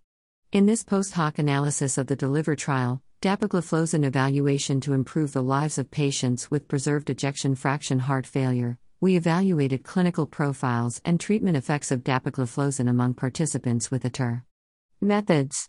In 0.53 0.67
this 0.67 0.85
post 0.85 1.15
hoc 1.15 1.39
analysis 1.39 1.97
of 1.97 2.09
the 2.09 2.17
DELIVER 2.17 2.57
trial, 2.57 3.03
Dapagliflozin 3.23 4.05
evaluation 4.05 4.81
to 4.81 4.95
improve 4.95 5.33
the 5.33 5.43
lives 5.43 5.79
of 5.79 5.91
patients 5.91 6.51
with 6.51 6.69
preserved 6.69 7.11
ejection 7.11 7.55
fraction 7.55 8.01
heart 8.01 8.27
failure. 8.27 8.79
We 9.01 9.17
evaluated 9.17 9.85
clinical 9.85 10.27
profiles 10.27 11.01
and 11.05 11.21
treatment 11.21 11.57
effects 11.57 11.91
of 11.91 12.05
dapagliflozin 12.05 12.89
among 12.89 13.15
participants 13.15 13.91
with 13.91 14.05
ATER. 14.05 14.45
Methods 15.01 15.69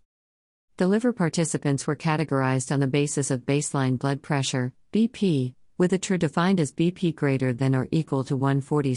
DELIVER 0.82 1.14
participants 1.14 1.86
were 1.86 1.96
categorized 1.96 2.72
on 2.72 2.80
the 2.80 2.88
basis 2.88 3.30
of 3.30 3.46
baseline 3.46 4.00
blood 4.00 4.24
pressure, 4.24 4.74
BP, 4.92 5.54
with 5.78 5.94
a 5.94 6.00
defined 6.00 6.60
as 6.60 6.72
BP 6.72 7.14
greater 7.14 7.54
than 7.54 7.76
or 7.76 7.88
equal 7.92 8.24
to 8.24 8.36
140 8.36 8.90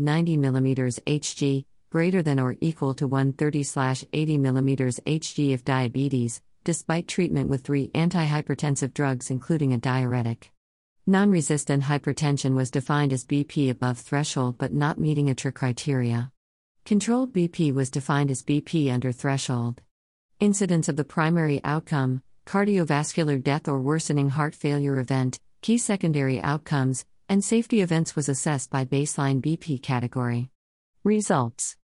90 0.00 0.36
mm 0.36 1.00
Hg, 1.06 1.64
greater 1.90 2.22
than 2.22 2.40
or 2.40 2.56
equal 2.60 2.92
to 2.92 3.06
130 3.06 3.60
80 4.12 4.38
mm 4.38 5.00
Hg 5.06 5.54
if 5.54 5.64
diabetes, 5.64 6.42
despite 6.64 7.06
treatment 7.06 7.48
with 7.48 7.62
three 7.62 7.86
antihypertensive 7.94 8.92
drugs, 8.92 9.30
including 9.30 9.72
a 9.72 9.78
diuretic. 9.78 10.50
Non 11.06 11.30
resistant 11.30 11.84
hypertension 11.84 12.56
was 12.56 12.72
defined 12.72 13.12
as 13.12 13.24
BP 13.24 13.70
above 13.70 13.98
threshold 13.98 14.58
but 14.58 14.72
not 14.72 14.98
meeting 14.98 15.30
a 15.30 15.36
ATR 15.36 15.54
criteria. 15.54 16.32
Controlled 16.84 17.32
BP 17.32 17.72
was 17.72 17.92
defined 17.92 18.32
as 18.32 18.42
BP 18.42 18.92
under 18.92 19.12
threshold. 19.12 19.82
Incidence 20.40 20.88
of 20.88 20.94
the 20.94 21.02
primary 21.02 21.60
outcome, 21.64 22.22
cardiovascular 22.46 23.42
death 23.42 23.66
or 23.66 23.80
worsening 23.80 24.28
heart 24.28 24.54
failure 24.54 25.00
event, 25.00 25.40
key 25.62 25.78
secondary 25.78 26.40
outcomes, 26.40 27.04
and 27.28 27.42
safety 27.42 27.80
events 27.80 28.14
was 28.14 28.28
assessed 28.28 28.70
by 28.70 28.84
baseline 28.84 29.42
BP 29.42 29.82
category. 29.82 30.48
Results 31.02 31.76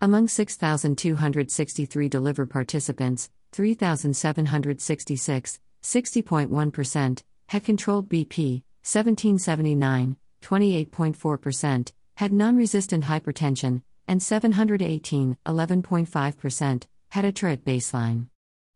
Among 0.00 0.28
6,263 0.28 2.08
DELIVER 2.08 2.46
participants, 2.46 3.30
3,766, 3.50 5.58
60.1%, 5.82 7.22
had 7.48 7.64
controlled 7.64 8.08
BP, 8.08 8.62
1779, 8.84 10.16
28.4%, 10.40 11.92
had 12.14 12.32
non 12.32 12.56
resistant 12.56 13.06
hypertension, 13.06 13.82
and 14.06 14.22
718, 14.22 15.36
11.5%, 15.44 16.84
had 17.12 17.26
ATR 17.26 17.52
at 17.52 17.62
baseline. 17.62 18.26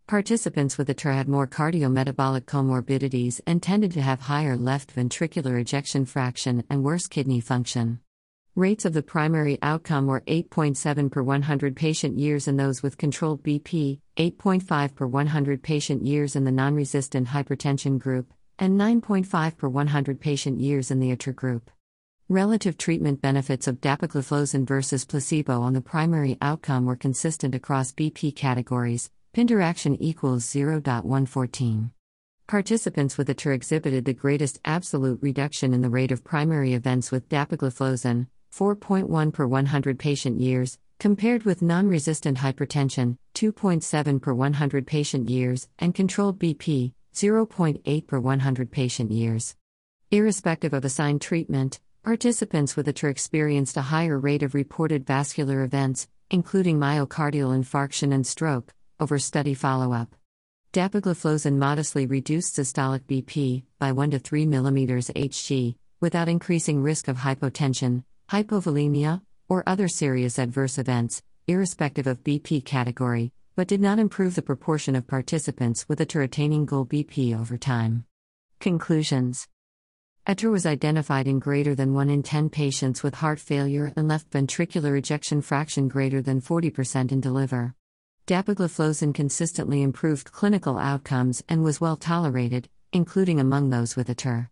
Participants 0.06 0.76
with 0.76 0.90
a 0.90 0.92
ATER 0.92 1.10
had 1.10 1.26
more 1.26 1.46
cardiometabolic 1.46 2.42
comorbidities 2.42 3.40
and 3.46 3.62
tended 3.62 3.90
to 3.92 4.02
have 4.02 4.20
higher 4.20 4.58
left 4.58 4.94
ventricular 4.94 5.58
ejection 5.58 6.04
fraction 6.04 6.62
and 6.68 6.84
worse 6.84 7.06
kidney 7.06 7.40
function. 7.40 7.98
Rates 8.54 8.84
of 8.84 8.92
the 8.92 9.02
primary 9.02 9.56
outcome 9.62 10.06
were 10.06 10.20
8.7 10.26 11.10
per 11.10 11.22
100 11.22 11.74
patient 11.76 12.18
years 12.18 12.46
in 12.46 12.58
those 12.58 12.82
with 12.82 12.98
controlled 12.98 13.42
BP, 13.42 14.00
8.5 14.18 14.94
per 14.94 15.06
100 15.06 15.62
patient 15.62 16.04
years 16.04 16.36
in 16.36 16.44
the 16.44 16.52
non 16.52 16.74
resistant 16.74 17.28
hypertension 17.28 17.98
group, 17.98 18.34
and 18.58 18.78
9.5 18.78 19.56
per 19.56 19.68
100 19.70 20.20
patient 20.20 20.60
years 20.60 20.90
in 20.90 21.00
the 21.00 21.10
ATER 21.10 21.32
group. 21.32 21.70
Relative 22.28 22.76
treatment 22.76 23.22
benefits 23.22 23.68
of 23.68 23.80
dapagliflozin 23.80 24.66
versus 24.66 25.04
placebo 25.04 25.62
on 25.62 25.74
the 25.74 25.80
primary 25.80 26.36
outcome 26.42 26.84
were 26.84 26.96
consistent 26.96 27.54
across 27.54 27.92
BP 27.92 28.34
categories. 28.34 29.12
Pinduraction 29.32 29.96
equals 30.00 30.44
0.114. 30.44 31.92
Participants 32.48 33.16
with 33.16 33.30
ATER 33.30 33.52
exhibited 33.52 34.04
the 34.04 34.12
greatest 34.12 34.58
absolute 34.64 35.20
reduction 35.22 35.72
in 35.72 35.82
the 35.82 35.88
rate 35.88 36.10
of 36.10 36.24
primary 36.24 36.74
events 36.74 37.12
with 37.12 37.28
dapagliflozin, 37.28 38.26
4.1 38.52 39.32
per 39.32 39.46
100 39.46 39.96
patient 39.96 40.40
years, 40.40 40.78
compared 40.98 41.44
with 41.44 41.62
non 41.62 41.86
resistant 41.86 42.38
hypertension, 42.38 43.18
2.7 43.36 44.20
per 44.20 44.34
100 44.34 44.84
patient 44.84 45.30
years, 45.30 45.68
and 45.78 45.94
controlled 45.94 46.40
BP, 46.40 46.92
0.8 47.14 48.06
per 48.08 48.18
100 48.18 48.72
patient 48.72 49.12
years. 49.12 49.54
Irrespective 50.10 50.72
of 50.72 50.84
assigned 50.84 51.20
treatment, 51.20 51.78
Participants 52.06 52.76
with 52.76 52.86
ATER 52.86 53.08
experienced 53.08 53.76
a 53.76 53.82
higher 53.90 54.16
rate 54.16 54.44
of 54.44 54.54
reported 54.54 55.04
vascular 55.04 55.64
events, 55.64 56.06
including 56.30 56.78
myocardial 56.78 57.50
infarction 57.50 58.14
and 58.14 58.24
stroke, 58.24 58.72
over 59.00 59.18
study 59.18 59.54
follow 59.54 59.92
up. 59.92 60.14
Dapagliflozin 60.72 61.56
modestly 61.56 62.06
reduced 62.06 62.54
systolic 62.54 63.00
BP 63.08 63.64
by 63.80 63.90
1 63.90 64.12
to 64.12 64.20
3 64.20 64.46
mm 64.46 64.86
Hg 64.86 65.74
without 66.00 66.28
increasing 66.28 66.80
risk 66.80 67.08
of 67.08 67.16
hypotension, 67.16 68.04
hypovolemia, 68.30 69.22
or 69.48 69.64
other 69.66 69.88
serious 69.88 70.38
adverse 70.38 70.78
events, 70.78 71.24
irrespective 71.48 72.06
of 72.06 72.22
BP 72.22 72.64
category, 72.64 73.32
but 73.56 73.66
did 73.66 73.80
not 73.80 73.98
improve 73.98 74.36
the 74.36 74.42
proportion 74.42 74.94
of 74.94 75.08
participants 75.08 75.88
with 75.88 76.00
ATER 76.00 76.22
attaining 76.22 76.66
goal 76.66 76.86
BP 76.86 77.36
over 77.36 77.58
time. 77.58 78.04
Conclusions 78.60 79.48
ATER 80.28 80.50
was 80.50 80.66
identified 80.66 81.28
in 81.28 81.38
greater 81.38 81.72
than 81.76 81.94
1 81.94 82.10
in 82.10 82.20
10 82.20 82.50
patients 82.50 83.04
with 83.04 83.14
heart 83.14 83.38
failure 83.38 83.92
and 83.94 84.08
left 84.08 84.28
ventricular 84.28 84.98
ejection 84.98 85.40
fraction 85.40 85.86
greater 85.86 86.20
than 86.20 86.40
40% 86.40 87.12
in 87.12 87.20
DELIVER. 87.20 87.76
Dapagliflozin 88.26 89.14
consistently 89.14 89.82
improved 89.82 90.32
clinical 90.32 90.78
outcomes 90.78 91.44
and 91.48 91.62
was 91.62 91.80
well 91.80 91.96
tolerated, 91.96 92.68
including 92.92 93.38
among 93.38 93.70
those 93.70 93.94
with 93.94 94.08
ATER. 94.10 94.50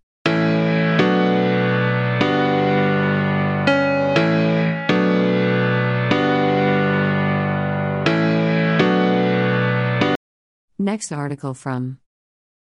Next 10.78 11.10
article 11.10 11.52
from 11.52 11.98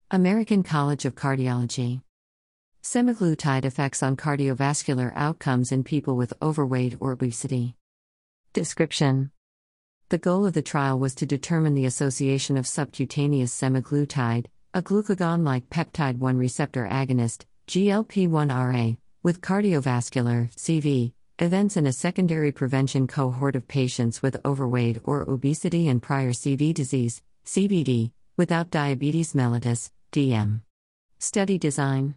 American 0.09 0.63
College 0.63 1.05
of 1.05 1.13
Cardiology. 1.13 2.01
Semaglutide 2.85 3.65
effects 3.65 4.03
on 4.03 4.15
cardiovascular 4.15 5.11
outcomes 5.15 5.71
in 5.71 5.83
people 5.83 6.15
with 6.15 6.35
overweight 6.39 6.95
or 6.99 7.13
obesity. 7.13 7.73
Description 8.53 9.31
The 10.09 10.19
goal 10.19 10.45
of 10.45 10.53
the 10.53 10.61
trial 10.61 10.99
was 10.99 11.15
to 11.15 11.25
determine 11.25 11.73
the 11.73 11.87
association 11.87 12.57
of 12.57 12.67
subcutaneous 12.67 13.51
semaglutide, 13.51 14.45
a 14.75 14.83
glucagon 14.83 15.43
like 15.43 15.67
peptide 15.71 16.19
1 16.19 16.37
receptor 16.37 16.87
agonist, 16.87 17.45
GLP 17.67 18.29
1RA, 18.29 18.95
with 19.23 19.41
cardiovascular 19.41 20.53
CV, 20.55 21.13
events 21.39 21.77
in 21.77 21.87
a 21.87 21.91
secondary 21.91 22.51
prevention 22.51 23.07
cohort 23.07 23.55
of 23.55 23.67
patients 23.67 24.21
with 24.21 24.45
overweight 24.45 25.01
or 25.05 25.27
obesity 25.27 25.87
and 25.87 26.03
prior 26.03 26.33
CV 26.33 26.71
disease, 26.71 27.23
CVD, 27.47 28.11
without 28.37 28.69
diabetes 28.69 29.33
mellitus, 29.33 29.89
DM. 30.11 30.61
Study 31.17 31.57
design 31.57 32.13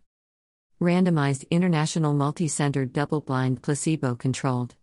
randomized 0.81 1.49
international 1.51 2.15
multi-centered 2.15 2.93
double-blind 2.93 3.63
placebo-controlled. 3.63 4.77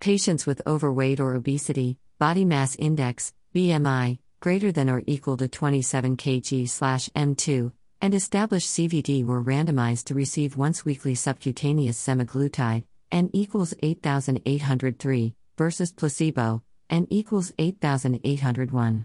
Patients 0.00 0.46
with 0.46 0.62
overweight 0.66 1.20
or 1.20 1.34
obesity, 1.34 1.98
body 2.18 2.46
mass 2.46 2.74
index, 2.76 3.34
BMI, 3.54 4.18
greater 4.40 4.72
than 4.72 4.88
or 4.88 5.02
equal 5.06 5.36
to 5.36 5.46
27 5.46 6.16
kg/m2, 6.16 7.72
and 8.00 8.14
established 8.14 8.70
CVD 8.70 9.22
were 9.22 9.44
randomized 9.44 10.04
to 10.04 10.14
receive 10.14 10.56
once 10.56 10.86
weekly 10.86 11.14
subcutaneous 11.14 12.02
semaglutide, 12.02 12.84
n 13.12 13.28
equals 13.34 13.74
8803, 13.82 15.34
versus 15.58 15.92
placebo, 15.92 16.62
n 16.88 17.06
equals 17.10 17.52
8801. 17.58 19.04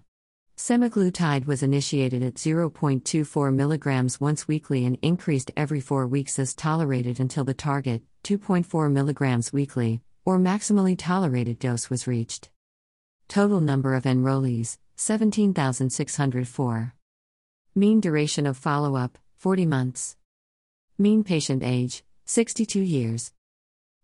Semaglutide 0.57 1.45
was 1.45 1.61
initiated 1.61 2.23
at 2.23 2.35
0.24 2.35 3.01
mg 3.03 4.21
once 4.21 4.47
weekly 4.47 4.85
and 4.85 4.97
increased 5.01 5.51
every 5.57 5.81
4 5.81 6.07
weeks 6.07 6.39
as 6.39 6.53
tolerated 6.55 7.19
until 7.19 7.43
the 7.43 7.53
target, 7.53 8.01
2.4 8.23 8.63
mg 8.65 9.51
weekly, 9.51 10.01
or 10.23 10.39
maximally 10.39 10.97
tolerated 10.97 11.59
dose 11.59 11.89
was 11.89 12.07
reached. 12.07 12.49
Total 13.27 13.59
number 13.59 13.95
of 13.95 14.03
enrollees 14.03 14.77
17,604. 14.95 16.93
Mean 17.75 17.99
duration 17.99 18.47
of 18.47 18.55
follow 18.55 18.95
up 18.95 19.17
40 19.35 19.65
months. 19.65 20.15
Mean 20.97 21.25
patient 21.25 21.63
age 21.63 22.05
62 22.23 22.79
years. 22.79 23.33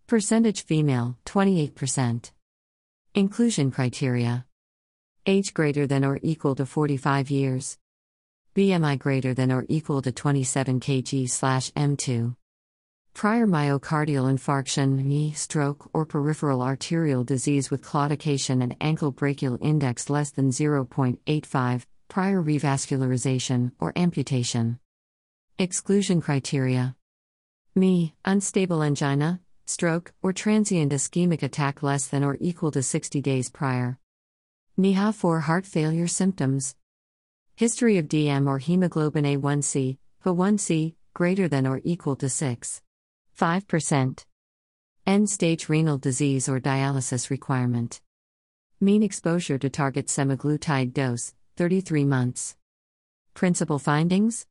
Percentage 0.06 0.66
female 0.66 1.18
28%. 1.26 2.32
Inclusion 3.16 3.72
criteria 3.72 4.45
Age 5.28 5.53
greater 5.53 5.86
than 5.86 6.03
or 6.03 6.19
equal 6.24 6.55
to 6.55 6.65
45 6.65 7.30
years. 7.30 7.78
BMI 8.55 8.97
greater 8.97 9.36
than 9.36 9.51
or 9.51 9.67
equal 9.69 10.01
to 10.01 10.11
27 10.11 10.80
kg/m2. 10.80 12.36
Prior 13.13 13.45
myocardial 13.45 14.34
infarction, 14.34 15.03
knee, 15.03 15.32
stroke, 15.34 15.88
or 15.93 16.07
peripheral 16.07 16.63
arterial 16.63 17.24
disease 17.24 17.69
with 17.69 17.84
claudication 17.84 18.63
and 18.63 18.76
ankle 18.82 19.11
brachial 19.11 19.59
index 19.61 20.09
less 20.09 20.32
than 20.32 20.49
0.85, 20.49 21.86
prior 22.07 22.41
revascularization 22.41 23.74
or 23.80 23.93
amputation. 23.95 24.80
Exclusion 25.59 26.19
criteria 26.19 26.95
Me, 27.76 28.15
unstable 28.26 28.82
angina, 28.82 29.39
stroke, 29.67 30.13
or 30.24 30.34
transient 30.34 30.91
ischemic 30.91 31.43
attack 31.43 31.84
less 31.84 32.07
than 32.07 32.24
or 32.24 32.38
equal 32.39 32.72
to 32.72 32.82
60 32.82 33.22
days 33.22 33.51
prior. 33.51 33.99
NYHA 34.82 35.13
for 35.13 35.41
heart 35.41 35.67
failure 35.67 36.07
symptoms. 36.07 36.75
History 37.55 37.99
of 37.99 38.07
DM 38.07 38.47
or 38.47 38.57
hemoglobin 38.57 39.25
A1C, 39.25 39.99
HA1C, 40.25 40.95
greater 41.13 41.47
than 41.47 41.67
or 41.67 41.82
equal 41.84 42.15
to 42.15 42.27
6. 42.27 42.82
5%. 43.39 44.25
End 45.05 45.29
stage 45.29 45.69
renal 45.69 45.99
disease 45.99 46.49
or 46.49 46.59
dialysis 46.59 47.29
requirement. 47.29 48.01
Mean 48.79 49.03
exposure 49.03 49.59
to 49.59 49.69
target 49.69 50.07
semaglutide 50.07 50.93
dose, 50.93 51.36
33 51.57 52.03
months. 52.05 52.55
Principal 53.36 53.77
findings? 53.77 54.47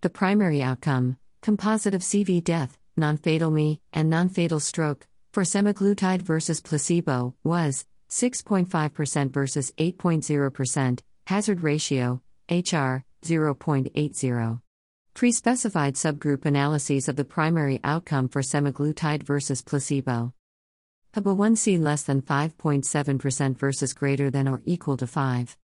The 0.00 0.08
primary 0.08 0.62
outcome, 0.62 1.18
composite 1.42 1.92
of 1.92 2.00
CV 2.00 2.42
death, 2.42 2.78
non 2.96 3.18
fatal 3.18 3.50
ME, 3.50 3.78
and 3.92 4.08
non 4.08 4.30
fatal 4.30 4.60
stroke, 4.60 5.06
for 5.34 5.42
semaglutide 5.42 6.22
versus 6.22 6.62
placebo, 6.62 7.34
was 7.44 7.84
6.5% 8.10 9.30
versus 9.30 9.72
8.0%, 9.78 11.00
hazard 11.26 11.62
ratio, 11.62 12.20
HR, 12.50 13.04
0.80. 13.22 14.60
Pre 15.14 15.32
specified 15.32 15.94
subgroup 15.94 16.44
analyses 16.44 17.08
of 17.08 17.16
the 17.16 17.24
primary 17.24 17.80
outcome 17.84 18.28
for 18.28 18.42
semaglutide 18.42 19.22
versus 19.22 19.62
placebo. 19.62 20.32
HbA1c 21.14 21.82
less 21.82 22.02
than 22.04 22.22
5.7% 22.22 23.58
versus 23.58 23.92
greater 23.92 24.30
than 24.30 24.46
or 24.48 24.62
equal 24.64 24.96
to 24.96 25.06
5. 25.06 25.56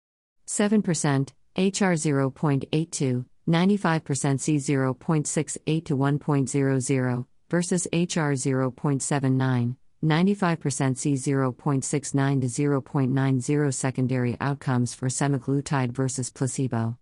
7%, 0.47 1.31
HR 1.57 1.95
0.82, 1.95 3.25
95% 3.49 4.41
C 4.41 4.57
0.68 4.57 5.85
to 5.85 5.97
1.00, 5.97 7.27
versus 7.49 7.87
HR 7.93 8.35
0.79, 8.35 9.77
95% 10.05 10.97
C 10.97 11.15
0.69 11.15 12.41
to 12.41 12.47
0.90 12.47 13.75
secondary 13.75 14.37
outcomes 14.41 14.95
for 14.95 15.09
semaglutide 15.09 15.93
versus 15.93 16.31
placebo. 16.31 16.97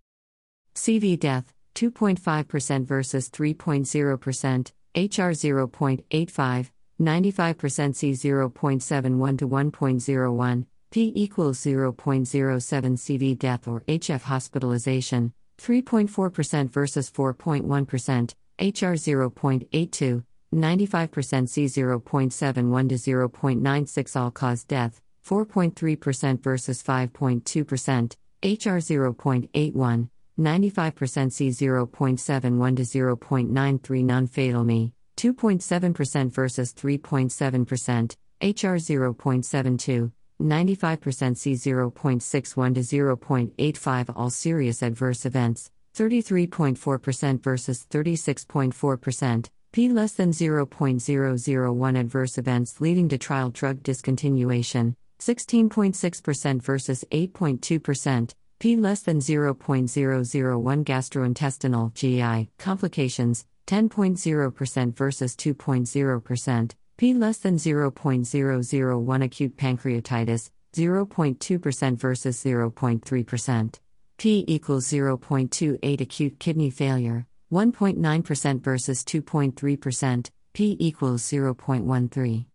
CV 0.74 1.18
death 1.18 1.53
2.5% 1.74 2.86
versus 2.86 3.28
3.0%, 3.30 4.72
HR 4.97 5.32
0.85, 5.32 6.70
95% 7.01 7.97
C 7.97 8.11
0.71 8.12 9.38
to 9.38 9.49
1.01, 9.49 10.66
P 10.90 11.12
equals 11.16 11.59
0.07 11.59 11.95
CV 11.97 13.36
death 13.36 13.66
or 13.66 13.80
HF 13.82 14.22
hospitalization, 14.22 15.32
3.4% 15.59 16.70
versus 16.70 17.11
4.1%, 17.11 18.34
HR 18.61 18.95
0.82, 18.95 20.24
95% 20.55 21.49
C 21.49 21.65
0.71 21.65 22.89
to 22.89 22.95
0.96 22.95 24.17
all 24.21 24.31
cause 24.31 24.65
death, 24.65 25.01
4.3% 25.27 26.43
versus 26.43 26.83
5.2%, 26.83 28.17
HR 28.43 28.79
0.81, 28.79 30.09
95% 30.39 31.33
C 31.33 31.49
0.71 31.49 32.77
to 32.77 32.83
0.93 32.83 34.05
non 34.05 34.27
fatal 34.27 34.65
ME, 34.65 34.93
2.7% 35.17 36.31
versus 36.31 36.73
3.7%, 36.75 38.17
HR 38.43 38.77
0.72, 38.77 40.13
95% 40.43 41.37
C 41.37 41.53
0.61 41.55 42.75
to 42.75 42.81
0.85 42.81 44.13
all 44.17 44.31
serious 44.31 44.83
adverse 44.83 45.25
events, 45.25 45.71
33.4% 45.97 47.43
versus 47.43 47.87
36.4%, 47.89 49.49
P 49.75 49.89
less 49.89 50.12
than 50.12 50.31
0.001 50.31 51.99
adverse 51.99 52.39
events 52.39 52.81
leading 52.81 53.09
to 53.09 53.18
trial 53.18 53.51
drug 53.51 53.83
discontinuation, 53.83 54.95
16.6% 55.18 56.62
versus 56.62 57.05
8.2%, 57.11 58.35
P 58.61 58.77
less 58.77 59.03
than 59.03 59.18
0.001 59.18 60.85
gastrointestinal 60.85 61.93
GI 61.93 62.51
complications, 62.57 63.47
10.0% 63.66 64.97
versus 64.97 65.35
2.0%, 65.35 66.70
P 66.97 67.12
less 67.12 67.39
than 67.39 67.57
0.001 67.57 69.25
acute 69.25 69.57
pancreatitis, 69.57 70.51
0.2% 70.72 71.97
versus 71.99 72.37
0.3%. 72.41 73.81
P 74.18 74.45
equals 74.47 74.87
0.28 74.87 76.01
acute 76.01 76.39
kidney 76.39 76.70
failure, 76.70 77.27
1.9% 77.55 78.63
versus 78.63 79.05
2.3%, 79.05 80.31
P 80.55 80.77
equals 80.81 81.23
0.13. 81.23 82.47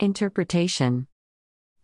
Interpretation 0.00 1.06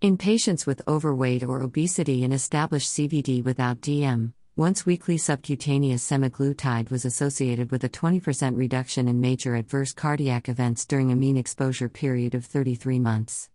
In 0.01 0.17
patients 0.17 0.65
with 0.65 0.81
overweight 0.89 1.43
or 1.43 1.61
obesity 1.61 2.25
and 2.25 2.33
established 2.33 2.89
CVD 2.89 3.45
without 3.45 3.83
DM, 3.83 4.33
once 4.57 4.87
weekly 4.87 5.19
subcutaneous 5.19 6.03
semaglutide 6.03 6.91
was 6.91 7.05
associated 7.05 7.71
with 7.71 7.85
a 7.85 7.91
20% 7.91 8.57
reduction 8.57 9.07
in 9.07 9.21
major 9.21 9.55
adverse 9.55 9.93
cardiac 9.93 10.49
events 10.49 10.87
during 10.87 11.13
a 11.13 11.17
mean 11.17 11.37
exposure 11.37 11.91
period 11.91 12.35
of 12.35 12.47
33 12.47 12.99
months. 12.99 13.51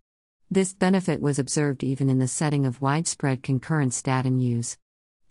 This 0.52 0.76
benefit 0.76 1.22
was 1.22 1.40
observed 1.40 1.84
even 1.84 2.08
in 2.08 2.20
the 2.20 2.28
setting 2.28 2.68
of 2.68 2.84
widespread 2.84 3.42
concurrent 3.42 3.96
statin 3.96 4.40
use. 4.40 4.78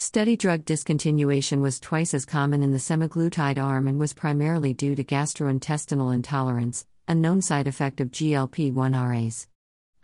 Steady 0.04 0.36
drug 0.36 0.66
discontinuation 0.66 1.62
was 1.62 1.80
twice 1.80 2.12
as 2.12 2.26
common 2.26 2.62
in 2.62 2.72
the 2.72 2.78
semaglutide 2.78 3.56
arm 3.56 3.88
and 3.88 3.98
was 3.98 4.12
primarily 4.12 4.74
due 4.74 4.94
to 4.94 5.02
gastrointestinal 5.02 6.12
intolerance, 6.12 6.84
a 7.08 7.14
known 7.14 7.40
side 7.40 7.66
effect 7.66 8.02
of 8.02 8.10
GLP 8.10 8.70
1 8.70 8.92
RAs. 8.92 9.48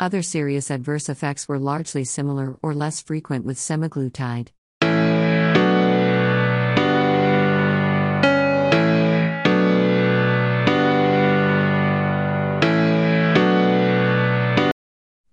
Other 0.01 0.23
serious 0.23 0.71
adverse 0.71 1.11
effects 1.11 1.47
were 1.47 1.59
largely 1.59 2.05
similar 2.05 2.57
or 2.63 2.73
less 2.73 3.03
frequent 3.03 3.45
with 3.45 3.59
semaglutide. 3.59 4.49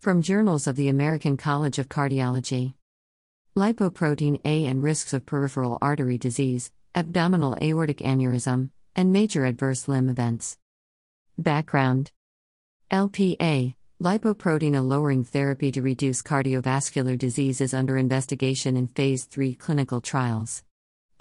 From 0.02 0.22
Journals 0.22 0.68
of 0.68 0.76
the 0.76 0.90
American 0.90 1.38
College 1.38 1.80
of 1.80 1.88
Cardiology. 1.88 2.74
Lipoprotein 3.58 4.40
A 4.46 4.68
and 4.68 4.84
risks 4.84 5.14
of 5.14 5.26
peripheral 5.26 5.80
artery 5.82 6.20
disease, 6.20 6.70
abdominal 6.94 7.58
aortic 7.60 7.98
aneurysm, 7.98 8.70
and 8.96 9.12
major 9.12 9.46
adverse 9.46 9.88
limb 9.88 10.10
events. 10.10 10.60
Background 11.40 12.12
LPA, 12.92 13.74
lipoprotein 14.00 14.78
A 14.78 14.82
lowering 14.82 15.24
therapy 15.24 15.72
to 15.72 15.82
reduce 15.82 16.22
cardiovascular 16.22 17.18
disease 17.18 17.60
is 17.60 17.74
under 17.74 17.98
investigation 17.98 18.78
in 18.78 18.86
Phase 18.86 19.24
3 19.24 19.56
clinical 19.56 20.02
trials. 20.02 20.62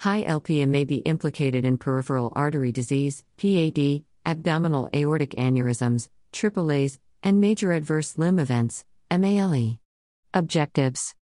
High 0.01 0.23
LPA 0.23 0.67
may 0.67 0.83
be 0.83 0.97
implicated 0.97 1.65
in 1.65 1.79
peripheral 1.79 2.31
artery 2.35 2.71
disease, 2.71 3.23
PAD, 3.37 4.03
abdominal 4.27 4.91
aortic 4.93 5.31
aneurysms, 5.31 6.07
AAAs, 6.33 6.99
and 7.23 7.41
major 7.41 7.71
adverse 7.71 8.15
limb 8.19 8.37
events, 8.37 8.85
MALE. 9.09 9.79
Objectives 10.35 11.15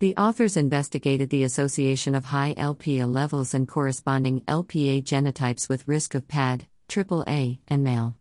the 0.00 0.16
authors 0.16 0.56
investigated 0.56 1.30
the 1.30 1.44
association 1.44 2.16
of 2.16 2.24
high 2.26 2.52
LPA 2.58 3.12
levels 3.12 3.54
and 3.54 3.68
corresponding 3.68 4.40
LPA 4.42 5.04
genotypes 5.04 5.68
with 5.68 5.86
risk 5.86 6.16
of 6.16 6.26
PAD, 6.26 6.66
AAA, 6.88 7.60
and 7.68 7.84
MALE. 7.84 8.16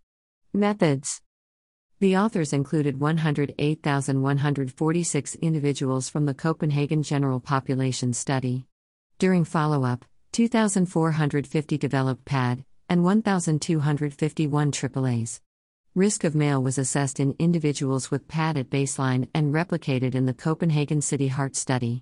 Methods 0.53 1.19
The 1.99 2.15
authors 2.15 2.53
included 2.53 2.99
108,146 2.99 5.35
individuals 5.35 6.09
from 6.09 6.27
the 6.27 6.35
Copenhagen 6.35 7.01
General 7.01 7.39
Population 7.39 8.13
Study. 8.13 8.67
During 9.17 9.43
follow 9.43 9.83
up, 9.83 10.05
2,450 10.33 11.77
developed 11.77 12.25
PAD, 12.25 12.65
and 12.87 13.03
1,251 13.03 14.71
AAAs. 14.71 15.39
Risk 15.95 16.23
of 16.23 16.33
MALE 16.33 16.63
was 16.63 16.79
assessed 16.79 17.19
in 17.19 17.35
individuals 17.37 18.09
with 18.09 18.27
PAD 18.27 18.57
at 18.57 18.71
baseline 18.71 19.29
and 19.35 19.53
replicated 19.53 20.15
in 20.15 20.25
the 20.25 20.33
Copenhagen 20.33 21.01
City 21.01 21.27
Heart 21.27 21.55
Study. 21.55 22.01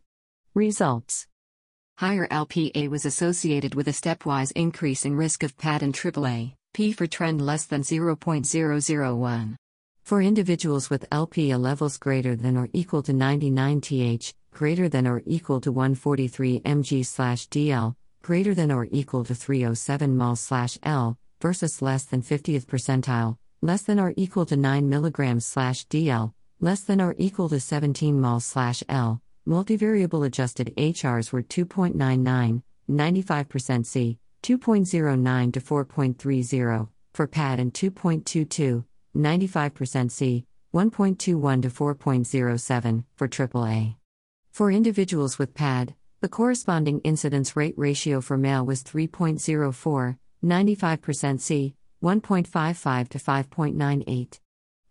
Results 0.53 1.27
Higher 1.97 2.25
LPA 2.29 2.87
was 2.89 3.05
associated 3.05 3.75
with 3.75 3.89
a 3.89 3.91
stepwise 3.91 4.53
increase 4.53 5.03
in 5.03 5.17
risk 5.17 5.43
of 5.43 5.57
PAD 5.57 5.83
and 5.83 5.93
AAA, 5.93 6.53
P 6.73 6.93
for 6.93 7.05
trend 7.05 7.41
less 7.41 7.65
than 7.65 7.81
0.001. 7.81 9.55
For 10.03 10.21
individuals 10.21 10.89
with 10.89 11.09
LPA 11.09 11.59
levels 11.59 11.97
greater 11.97 12.37
than 12.37 12.55
or 12.55 12.69
equal 12.71 13.03
to 13.03 13.11
99 13.11 13.81
th, 13.81 14.33
greater 14.51 14.87
than 14.87 15.05
or 15.05 15.21
equal 15.25 15.59
to 15.59 15.71
143 15.73 16.61
mg/dl, 16.61 17.95
greater 18.21 18.55
than 18.55 18.71
or 18.71 18.87
equal 18.89 19.25
to 19.25 19.35
307 19.35 20.15
mol/l 20.15 21.17
versus 21.41 21.81
less 21.81 22.05
than 22.05 22.21
50th 22.21 22.67
percentile, 22.67 23.35
less 23.61 23.83
than 23.83 23.99
or 23.99 24.13
equal 24.17 24.45
to 24.47 24.57
9 24.57 24.89
mg 24.89 25.41
slash 25.41 25.85
DL, 25.87 26.33
less 26.59 26.81
than 26.81 26.99
or 26.99 27.15
equal 27.17 27.47
to 27.49 27.59
17 27.59 28.19
mol 28.19 28.39
slash 28.39 28.83
L, 28.89 29.21
multivariable 29.47 30.25
adjusted 30.25 30.73
HRs 30.75 31.31
were 31.31 31.43
2.99, 31.43 32.63
95% 32.89 33.85
C, 33.85 34.17
2.09 34.43 35.53
to 35.53 35.61
4.30, 35.61 36.87
for 37.13 37.27
PAD 37.27 37.59
and 37.59 37.73
2.22, 37.73 38.83
95% 39.15 40.11
C, 40.11 40.45
1.21 40.73 41.61
to 41.61 41.69
4.07, 41.69 43.03
for 43.15 43.27
AAA. 43.27 43.95
For 44.51 44.71
individuals 44.71 45.37
with 45.37 45.53
PAD, 45.53 45.93
the 46.21 46.29
corresponding 46.29 46.99
incidence 47.01 47.55
rate 47.55 47.75
ratio 47.77 48.21
for 48.21 48.37
male 48.37 48.65
was 48.65 48.83
3.04, 48.83 50.17
95% 50.43 51.39
C, 51.39 51.75
1.55 52.03 53.09
to 53.09 53.17
5.98 53.19 54.39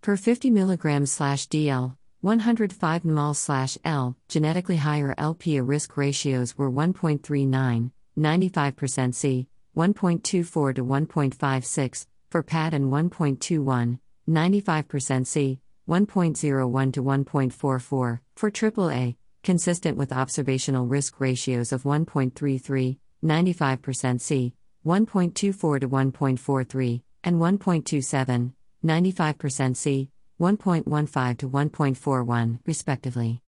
per 0.00 0.16
50 0.16 0.50
mg 0.50 1.08
slash 1.08 1.48
DL, 1.48 1.96
105 2.20 3.04
mol 3.04 3.34
slash 3.34 3.76
L. 3.84 4.16
Genetically 4.28 4.76
higher 4.76 5.14
LPA 5.16 5.66
risk 5.66 5.96
ratios 5.96 6.56
were 6.56 6.70
1.39, 6.70 7.90
95% 8.18 9.14
C, 9.14 9.48
1.24 9.76 10.74
to 10.74 10.84
1.56 10.84 12.06
for 12.30 12.42
PAD 12.42 12.74
and 12.74 12.92
1.21, 12.92 13.98
95% 14.28 15.26
C, 15.26 15.61
1.01 15.88 16.92
to 16.92 17.02
1.44 17.02 17.80
for 17.80 18.20
AAA, 18.38 19.16
consistent 19.42 19.96
with 19.96 20.12
observational 20.12 20.86
risk 20.86 21.18
ratios 21.18 21.72
of 21.72 21.82
1.33, 21.82 22.98
95% 23.24 24.20
C, 24.20 24.54
1.24 24.84 25.80
to 25.80 25.88
1.43, 25.88 27.02
and 27.24 27.36
1.27, 27.36 28.52
95% 28.84 29.76
C, 29.76 30.10
1.15 30.40 31.38
to 31.38 31.48
1.41, 31.50 32.58
respectively. 32.66 33.42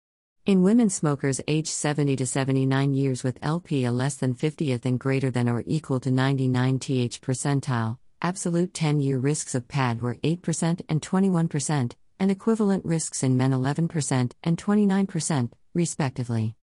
In 0.44 0.62
women 0.62 0.90
smokers 0.90 1.40
aged 1.48 1.68
70 1.68 2.16
to 2.16 2.26
79 2.26 2.94
years 2.94 3.22
with 3.22 3.40
LPA 3.40 3.96
less 3.96 4.16
than 4.16 4.34
50th 4.34 4.84
and 4.84 4.98
greater 4.98 5.30
than 5.30 5.48
or 5.48 5.62
equal 5.66 6.00
to 6.00 6.10
99 6.10 6.80
th 6.80 7.20
percentile, 7.20 7.98
absolute 8.20 8.74
10 8.74 9.00
year 9.00 9.18
risks 9.18 9.54
of 9.54 9.68
PAD 9.68 10.02
were 10.02 10.16
8% 10.16 10.82
and 10.88 11.00
21%, 11.00 11.92
and 12.18 12.30
equivalent 12.30 12.84
risks 12.84 13.22
in 13.22 13.36
men 13.36 13.52
11% 13.52 14.32
and 14.42 14.58
29%, 14.58 15.52
respectively. 15.74 16.56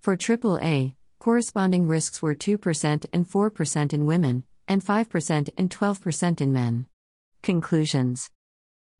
For 0.00 0.16
AAA, 0.16 0.94
corresponding 1.24 1.88
risks 1.88 2.20
were 2.20 2.34
2% 2.34 3.06
and 3.14 3.26
4% 3.26 3.92
in 3.94 4.04
women, 4.04 4.44
and 4.68 4.84
5% 4.84 5.48
and 5.56 5.70
12% 5.70 6.40
in 6.42 6.52
men. 6.52 6.84
Conclusions 7.42 8.30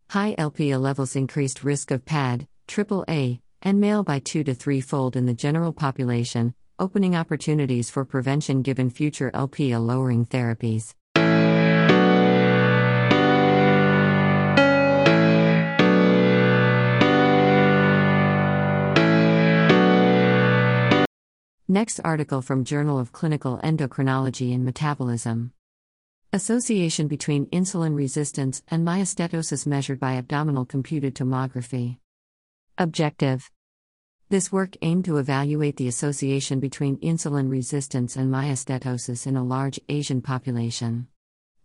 High 0.08 0.34
LPA 0.38 0.80
levels 0.80 1.16
increased 1.16 1.62
risk 1.62 1.90
of 1.90 2.06
PAD, 2.06 2.48
AAA, 2.66 3.40
and 3.60 3.78
male 3.78 4.02
by 4.02 4.20
2 4.20 4.42
to 4.44 4.54
3 4.54 4.80
fold 4.80 5.16
in 5.16 5.26
the 5.26 5.34
general 5.34 5.74
population, 5.74 6.54
opening 6.78 7.14
opportunities 7.14 7.90
for 7.90 8.06
prevention 8.06 8.62
given 8.62 8.88
future 8.88 9.30
LPA 9.34 9.86
lowering 9.86 10.24
therapies. 10.24 10.94
Next 21.74 21.98
article 22.04 22.40
from 22.40 22.62
Journal 22.62 23.00
of 23.00 23.10
Clinical 23.10 23.58
Endocrinology 23.64 24.54
and 24.54 24.64
Metabolism. 24.64 25.50
Association 26.32 27.08
between 27.08 27.46
insulin 27.46 27.96
resistance 27.96 28.62
and 28.68 28.86
myosteatosis 28.86 29.66
measured 29.66 29.98
by 29.98 30.12
abdominal 30.12 30.66
computed 30.66 31.16
tomography. 31.16 31.98
Objective 32.78 33.50
This 34.28 34.52
work 34.52 34.76
aimed 34.82 35.04
to 35.06 35.16
evaluate 35.16 35.76
the 35.76 35.88
association 35.88 36.60
between 36.60 36.96
insulin 36.98 37.50
resistance 37.50 38.14
and 38.14 38.32
myosteatosis 38.32 39.26
in 39.26 39.36
a 39.36 39.42
large 39.42 39.80
Asian 39.88 40.22
population. 40.22 41.08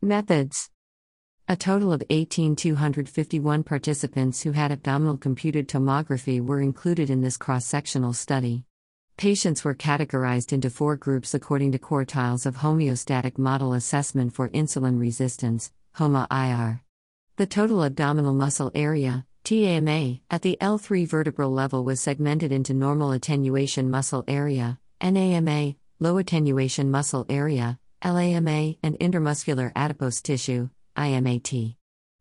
Methods 0.02 0.72
A 1.48 1.56
total 1.56 1.94
of 1.94 2.02
18,251 2.10 3.62
participants 3.62 4.42
who 4.42 4.54
had 4.54 4.72
abdominal 4.72 5.18
computed 5.18 5.68
tomography 5.68 6.44
were 6.44 6.62
included 6.62 7.12
in 7.12 7.22
this 7.22 7.38
cross 7.38 7.64
sectional 7.64 8.14
study. 8.14 8.66
Patients 9.20 9.66
were 9.66 9.76
categorized 9.76 10.54
into 10.54 10.70
four 10.70 10.96
groups 10.96 11.34
according 11.34 11.74
to 11.74 11.78
quartiles 11.78 12.46
of 12.46 12.56
homeostatic 12.56 13.38
model 13.38 13.74
assessment 13.74 14.34
for 14.34 14.48
insulin 14.48 14.98
resistance, 14.98 15.74
HOMA-IR. 15.96 16.82
The 17.36 17.46
total 17.46 17.84
abdominal 17.84 18.34
muscle 18.34 18.72
area, 18.74 19.26
TAMA, 19.44 20.20
at 20.32 20.42
the 20.42 20.58
L3 20.62 21.06
vertebral 21.06 21.52
level 21.52 21.84
was 21.84 22.00
segmented 22.00 22.54
into 22.54 22.74
normal 22.74 23.12
attenuation 23.12 23.92
muscle 23.92 24.24
area, 24.26 24.80
NAMA, 25.04 25.76
low 26.00 26.18
attenuation 26.18 26.90
muscle 26.90 27.26
area, 27.28 27.78
LAMA, 28.02 28.76
and 28.82 28.98
intermuscular 29.00 29.74
adipose 29.76 30.22
tissue, 30.22 30.70
IMAT. 30.96 31.76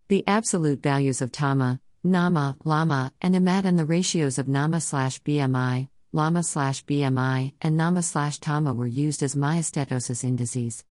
The 0.08 0.24
absolute 0.26 0.82
values 0.82 1.22
of 1.22 1.30
TAMA, 1.30 1.80
NAMA, 2.02 2.56
LAMA, 2.64 3.12
and 3.22 3.36
IMAT 3.36 3.66
and 3.66 3.78
the 3.78 3.84
ratios 3.84 4.36
of 4.36 4.48
NAMA 4.48 4.80
slash 4.80 5.22
BMI, 5.22 5.86
LAMA 6.18 6.42
slash 6.42 6.84
BMI, 6.84 7.52
and 7.62 7.76
NAMA 7.76 8.02
slash 8.02 8.40
TAMA 8.40 8.74
were 8.74 8.88
used 8.88 9.22
as 9.22 9.36
myosteatosis 9.36 10.24
indices. 10.24 10.84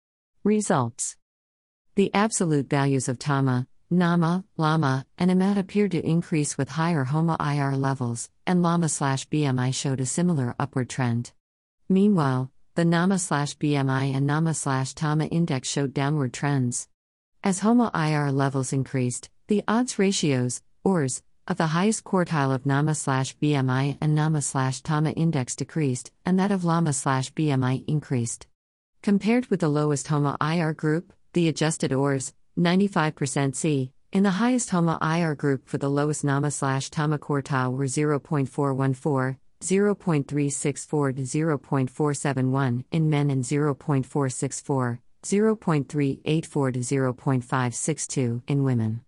Results 0.44 1.16
The 1.94 2.12
absolute 2.12 2.68
values 2.68 3.08
of 3.08 3.18
TAMA, 3.18 3.66
NAMA, 3.88 4.44
LAMA, 4.58 5.06
and 5.16 5.30
IMAT 5.30 5.56
appeared 5.56 5.92
to 5.92 6.06
increase 6.06 6.58
with 6.58 6.68
higher 6.68 7.04
HOMA 7.04 7.38
IR 7.40 7.74
levels, 7.74 8.28
and 8.46 8.62
LAMA 8.62 8.90
slash 8.90 9.26
BMI 9.30 9.72
showed 9.72 10.00
a 10.00 10.04
similar 10.04 10.54
upward 10.58 10.90
trend. 10.90 11.32
Meanwhile, 11.88 12.50
the 12.74 12.84
NAMA 12.84 13.18
slash 13.18 13.56
BMI 13.56 14.14
and 14.14 14.26
NAMA 14.26 14.52
slash 14.52 14.92
TAMA 14.92 15.24
index 15.28 15.70
showed 15.70 15.94
downward 15.94 16.34
trends. 16.34 16.86
As 17.42 17.60
HOMA 17.60 17.90
IR 17.94 18.30
levels 18.30 18.74
increased, 18.74 19.30
the 19.46 19.64
odds 19.66 19.98
ratios, 19.98 20.60
ORS, 20.84 21.22
of 21.46 21.58
the 21.58 21.68
highest 21.68 22.04
quartile 22.04 22.54
of 22.54 22.64
NAMA 22.64 22.94
slash 22.94 23.36
BMI 23.36 23.98
and 24.00 24.14
NAMA 24.14 24.40
slash 24.40 24.80
TAMA 24.80 25.10
index 25.10 25.54
decreased, 25.54 26.10
and 26.24 26.38
that 26.38 26.50
of 26.50 26.64
LAMA 26.64 26.92
slash 26.92 27.32
BMI 27.32 27.84
increased. 27.86 28.46
Compared 29.02 29.46
with 29.46 29.60
the 29.60 29.68
lowest 29.68 30.08
HOMA 30.08 30.36
IR 30.40 30.72
group, 30.72 31.12
the 31.34 31.48
adjusted 31.48 31.92
ORS, 31.92 32.32
95% 32.58 33.54
C, 33.54 33.90
in 34.12 34.22
the 34.22 34.30
highest 34.30 34.70
HOMA 34.70 34.98
IR 35.02 35.34
group 35.34 35.68
for 35.68 35.76
the 35.76 35.90
lowest 35.90 36.24
NAMA 36.24 36.50
slash 36.50 36.88
TAMA 36.88 37.18
quartile 37.18 37.72
were 37.76 37.84
0.414, 37.84 39.36
0.364 39.60 41.16
to 41.16 41.22
0.471 41.22 42.84
in 42.90 43.10
men 43.10 43.30
and 43.30 43.44
0.464, 43.44 44.98
0.384 45.22 46.72
to 46.72 46.80
0.562 46.80 48.42
in 48.46 48.64
women. 48.64 49.00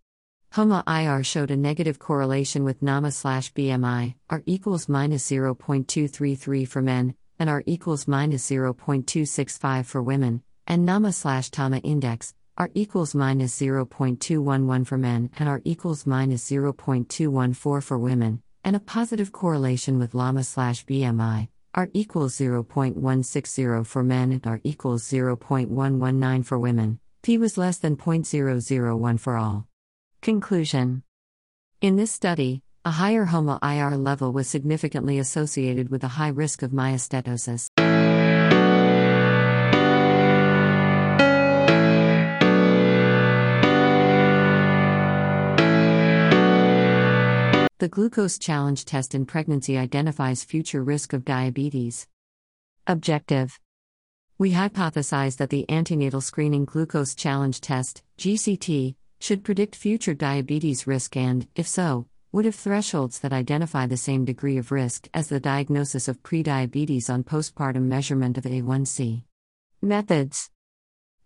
HOMA 0.57 0.85
IR 0.87 1.23
showed 1.23 1.51
a 1.51 1.57
negative 1.59 1.99
correlation 1.99 2.65
with 2.65 2.81
NAMA 2.81 3.13
slash 3.13 3.53
BMI, 3.53 4.15
R 4.31 4.43
equals 4.47 4.89
minus 4.89 5.29
0.233 5.29 6.67
for 6.67 6.81
men, 6.81 7.15
and 7.39 7.51
R 7.51 7.63
equals 7.67 8.09
minus 8.09 8.49
0.265 8.49 9.85
for 9.85 10.03
women, 10.03 10.43
and 10.67 10.87
NAMA 10.87 11.13
slash 11.13 11.51
TAMA 11.51 11.77
index, 11.81 12.33
R 12.57 12.71
equals 12.73 13.15
minus 13.15 13.55
0.211 13.61 14.87
for 14.87 14.97
men, 14.97 15.29
and 15.39 15.47
R 15.47 15.61
equals 15.67 16.07
minus 16.07 16.51
0.214 16.51 17.83
for 17.83 17.99
women, 17.99 18.41
and 18.65 18.75
a 18.75 18.81
positive 18.81 19.33
correlation 19.33 19.99
with 19.99 20.15
LAMA 20.15 20.43
slash 20.43 20.87
BMI, 20.87 21.49
R 21.75 21.91
equals 21.93 22.35
0.160 22.39 23.87
for 23.87 24.03
men 24.03 24.33
and 24.33 24.47
R 24.47 24.63
equals 24.65 25.05
0.119 25.05 26.47
for 26.47 26.59
women. 26.59 26.99
P 27.21 27.37
was 27.37 27.59
less 27.59 27.77
than 27.77 27.99
0.001 27.99 29.21
for 29.21 29.37
all. 29.37 29.69
Conclusion 30.27 31.05
In 31.81 31.95
this 31.95 32.11
study, 32.11 32.61
a 32.85 32.91
higher 32.91 33.27
HOMA 33.27 33.61
IR 33.62 33.97
level 33.97 34.33
was 34.33 34.49
significantly 34.49 35.20
associated 35.20 35.89
with 35.89 36.03
a 36.03 36.09
high 36.18 36.31
risk 36.31 36.62
of 36.62 36.72
myosteatosis. 36.72 37.68
The 47.79 47.89
glucose 47.89 48.37
challenge 48.41 48.85
test 48.85 49.14
in 49.14 49.27
pregnancy 49.27 49.79
identifies 49.79 50.43
future 50.43 50.83
risk 50.83 51.12
of 51.12 51.24
diabetes. 51.24 52.09
Objective 52.89 53.61
We 54.39 54.55
hypothesize 54.55 55.37
that 55.37 55.51
the 55.51 55.70
antenatal 55.70 56.20
screening 56.20 56.64
glucose 56.64 57.14
challenge 57.14 57.61
test, 57.61 58.03
GCT, 58.18 58.97
should 59.19 59.45
predict 59.45 59.75
future 59.75 60.14
diabetes 60.14 60.87
risk 60.87 61.17
and, 61.17 61.47
if 61.55 61.67
so, 61.67 62.07
would 62.33 62.45
have 62.45 62.55
thresholds 62.55 63.21
that 63.21 63.33
identify 63.33 63.87
the 63.87 63.97
same 63.97 64.25
degree 64.25 64.59
of 64.59 64.71
risk 64.71 65.09
as 65.14 65.29
the 65.29 65.41
diagnosis 65.41 66.09
of 66.09 66.23
prediabetes 66.23 67.09
on 67.09 67.25
postpartum 67.25 67.83
measurement 67.83 68.37
of 68.37 68.45
A1C. 68.45 69.23
Methods 69.81 70.51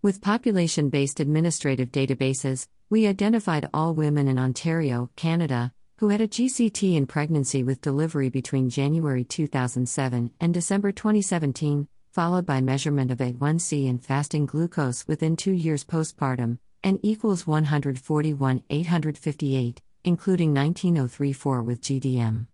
With 0.03 0.20
population 0.20 0.88
based 0.88 1.20
administrative 1.20 1.91
databases, 1.91 2.68
we 2.91 3.07
identified 3.07 3.68
all 3.72 3.95
women 3.95 4.28
in 4.28 4.38
Ontario, 4.38 5.11
Canada, 5.16 5.72
who 5.99 6.09
had 6.09 6.20
a 6.20 6.28
GCT 6.28 6.97
in 6.97 7.07
pregnancy 7.07 7.62
with 7.62 7.80
delivery 7.80 8.30
between 8.30 8.70
January 8.70 9.22
2007 9.22 10.30
and 10.41 10.55
December 10.55 10.93
2017, 10.93 11.88
followed 12.12 12.47
by 12.47 12.61
measurement 12.61 13.11
of 13.11 13.18
A1C 13.18 13.88
and 13.88 14.03
fasting 14.03 14.47
glucose 14.47 15.07
within 15.07 15.36
two 15.36 15.53
years 15.53 15.84
postpartum, 15.84 16.59
N 16.83 16.99
equals 17.03 17.47
141 17.47 18.62
858, 18.70 19.83
including 20.05 20.55
19034 20.55 21.62
with 21.62 21.83
GDM. 21.83 22.47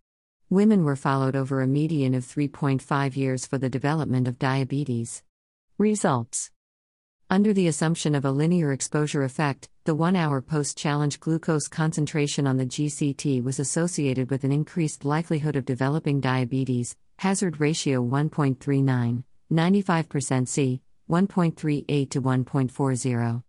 Women 0.50 0.82
were 0.82 0.96
followed 0.96 1.36
over 1.36 1.60
a 1.60 1.66
median 1.68 2.12
of 2.12 2.24
3.5 2.24 3.16
years 3.16 3.46
for 3.46 3.56
the 3.56 3.70
development 3.70 4.26
of 4.26 4.40
diabetes. 4.40 5.22
Results 5.78 6.50
Under 7.30 7.52
the 7.52 7.68
assumption 7.68 8.16
of 8.16 8.24
a 8.24 8.32
linear 8.32 8.72
exposure 8.72 9.22
effect, 9.22 9.68
the 9.84 9.94
one 9.94 10.16
hour 10.16 10.42
post 10.42 10.76
challenge 10.76 11.20
glucose 11.20 11.68
concentration 11.68 12.48
on 12.48 12.56
the 12.56 12.66
GCT 12.66 13.44
was 13.44 13.60
associated 13.60 14.28
with 14.28 14.42
an 14.42 14.50
increased 14.50 15.04
likelihood 15.04 15.54
of 15.54 15.64
developing 15.64 16.20
diabetes, 16.20 16.96
hazard 17.18 17.60
ratio 17.60 18.04
1.39, 18.04 19.22
95% 19.52 20.48
C, 20.48 20.82
1.38 21.08 22.10
to 22.10 22.20
1.40. 22.20 23.42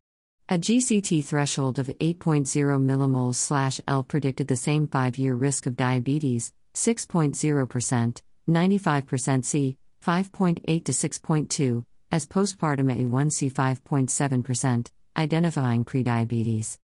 A 0.50 0.58
GCT 0.58 1.26
threshold 1.26 1.78
of 1.78 1.88
8.0 1.88 2.16
mmol 2.16 3.82
L 3.86 4.04
predicted 4.04 4.48
the 4.48 4.56
same 4.56 4.88
5 4.88 5.18
year 5.18 5.36
risk 5.36 5.66
of 5.66 5.76
diabetes 5.76 6.54
6.0%, 6.74 8.22
95% 8.50 9.44
C, 9.44 9.78
5.8 10.02 10.86
to 10.86 10.92
6.2, 10.94 11.84
as 12.14 12.26
postpartum 12.26 12.96
A1C 12.96 13.52
5.7%, 13.52 14.88
identifying 15.18 15.84
prediabetes. 15.84 16.78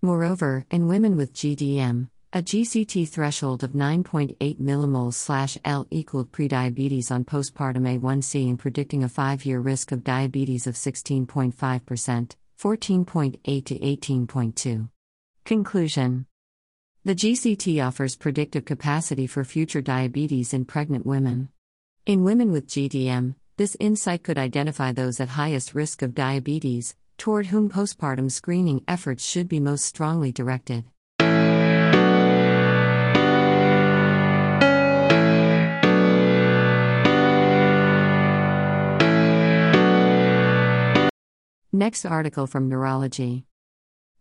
Moreover, 0.00 0.64
in 0.70 0.86
women 0.86 1.16
with 1.16 1.34
GDM, 1.34 2.10
a 2.32 2.40
GCT 2.40 3.08
threshold 3.08 3.64
of 3.64 3.72
9.8 3.72 4.60
mmol 4.60 5.58
L 5.64 5.88
equaled 5.90 6.30
prediabetes 6.30 7.10
on 7.10 7.24
postpartum 7.24 7.98
A1C 7.98 8.48
and 8.48 8.60
predicting 8.60 9.02
a 9.02 9.08
5 9.08 9.44
year 9.44 9.58
risk 9.58 9.90
of 9.90 10.04
diabetes 10.04 10.68
of 10.68 10.76
16.5%. 10.76 12.36
14.8 12.60 13.64
to 13.66 13.78
18.2. 13.78 14.88
Conclusion 15.44 16.26
The 17.04 17.14
GCT 17.14 17.86
offers 17.86 18.16
predictive 18.16 18.64
capacity 18.64 19.28
for 19.28 19.44
future 19.44 19.80
diabetes 19.80 20.52
in 20.52 20.64
pregnant 20.64 21.06
women. 21.06 21.50
In 22.04 22.24
women 22.24 22.50
with 22.50 22.66
GDM, 22.66 23.36
this 23.58 23.76
insight 23.78 24.24
could 24.24 24.38
identify 24.38 24.90
those 24.90 25.20
at 25.20 25.28
highest 25.28 25.72
risk 25.72 26.02
of 26.02 26.16
diabetes, 26.16 26.96
toward 27.16 27.46
whom 27.46 27.68
postpartum 27.68 28.28
screening 28.28 28.82
efforts 28.88 29.24
should 29.24 29.48
be 29.48 29.60
most 29.60 29.84
strongly 29.84 30.32
directed. 30.32 30.84
Next 41.72 42.06
article 42.06 42.46
from 42.46 42.70
Neurology. 42.70 43.44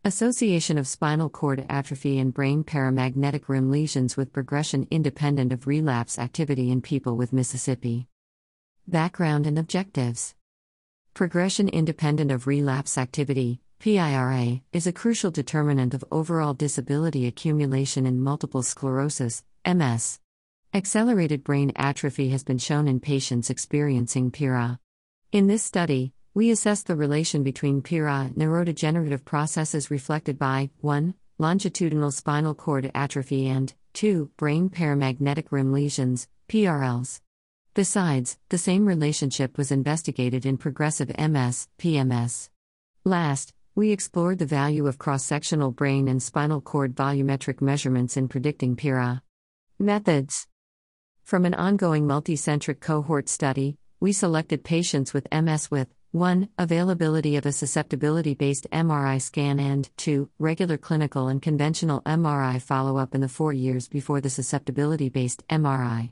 Association 0.03 0.77
of 0.77 0.85
spinal 0.85 1.29
cord 1.29 1.65
atrophy 1.69 2.19
and 2.19 2.33
brain 2.33 2.65
paramagnetic 2.65 3.47
rim 3.47 3.71
lesions 3.71 4.17
with 4.17 4.33
progression 4.33 4.85
independent 4.91 5.53
of 5.53 5.65
relapse 5.65 6.19
activity 6.19 6.71
in 6.71 6.81
people 6.81 7.15
with 7.15 7.31
Mississippi. 7.31 8.09
Background 8.85 9.47
and 9.47 9.57
objectives 9.57 10.35
Progression 11.13 11.69
independent 11.69 12.31
of 12.31 12.47
relapse 12.47 12.97
activity, 12.97 13.61
PIRA, 13.79 14.59
is 14.73 14.85
a 14.85 14.91
crucial 14.91 15.31
determinant 15.31 15.93
of 15.93 16.03
overall 16.11 16.53
disability 16.53 17.27
accumulation 17.27 18.05
in 18.05 18.19
multiple 18.19 18.61
sclerosis, 18.61 19.45
MS. 19.65 20.19
Accelerated 20.73 21.45
brain 21.45 21.71
atrophy 21.77 22.27
has 22.31 22.43
been 22.43 22.57
shown 22.57 22.89
in 22.89 22.99
patients 22.99 23.49
experiencing 23.49 24.31
PIRA. 24.31 24.81
In 25.31 25.47
this 25.47 25.63
study, 25.63 26.13
we 26.37 26.51
assess 26.51 26.83
the 26.83 26.95
relation 26.95 27.41
between 27.41 27.81
PIRA 27.81 28.29
neurodegenerative 28.37 29.25
processes 29.25 29.89
reflected 29.89 30.37
by 30.37 30.69
1. 30.81 31.15
longitudinal 31.39 32.11
spinal 32.11 32.53
cord 32.53 32.91
atrophy 32.93 33.47
and 33.47 33.73
2. 33.93 34.29
brain 34.37 34.69
paramagnetic 34.69 35.45
rim 35.49 35.73
lesions, 35.73 36.27
PRLs. 36.47 37.21
Besides, 37.73 38.37
the 38.49 38.59
same 38.59 38.85
relationship 38.85 39.57
was 39.57 39.71
investigated 39.71 40.45
in 40.45 40.59
progressive 40.59 41.09
MS, 41.17 41.69
PMS. 41.79 42.49
Last, 43.03 43.55
we 43.73 43.89
explored 43.89 44.37
the 44.37 44.45
value 44.45 44.85
of 44.85 44.99
cross 44.99 45.25
sectional 45.25 45.71
brain 45.71 46.07
and 46.07 46.21
spinal 46.21 46.61
cord 46.61 46.93
volumetric 46.93 47.61
measurements 47.61 48.15
in 48.15 48.27
predicting 48.27 48.75
PIRA. 48.75 49.23
Methods 49.79 50.45
From 51.23 51.45
an 51.45 51.55
ongoing 51.55 52.05
multicentric 52.05 52.79
cohort 52.79 53.27
study, 53.27 53.79
we 53.99 54.13
selected 54.13 54.63
patients 54.63 55.15
with 55.15 55.27
MS 55.31 55.71
with 55.71 55.87
1. 56.17 56.49
Availability 56.57 57.35
of 57.35 57.45
a 57.45 57.51
susceptibility 57.51 58.33
based 58.33 58.67
MRI 58.71 59.21
scan, 59.21 59.59
and 59.59 59.89
2. 59.97 60.29
Regular 60.39 60.77
clinical 60.77 61.27
and 61.27 61.41
conventional 61.41 62.01
MRI 62.01 62.61
follow 62.61 62.97
up 62.97 63.13
in 63.13 63.21
the 63.21 63.29
four 63.29 63.53
years 63.53 63.87
before 63.87 64.19
the 64.19 64.29
susceptibility 64.29 65.09
based 65.09 65.47
MRI. 65.47 66.11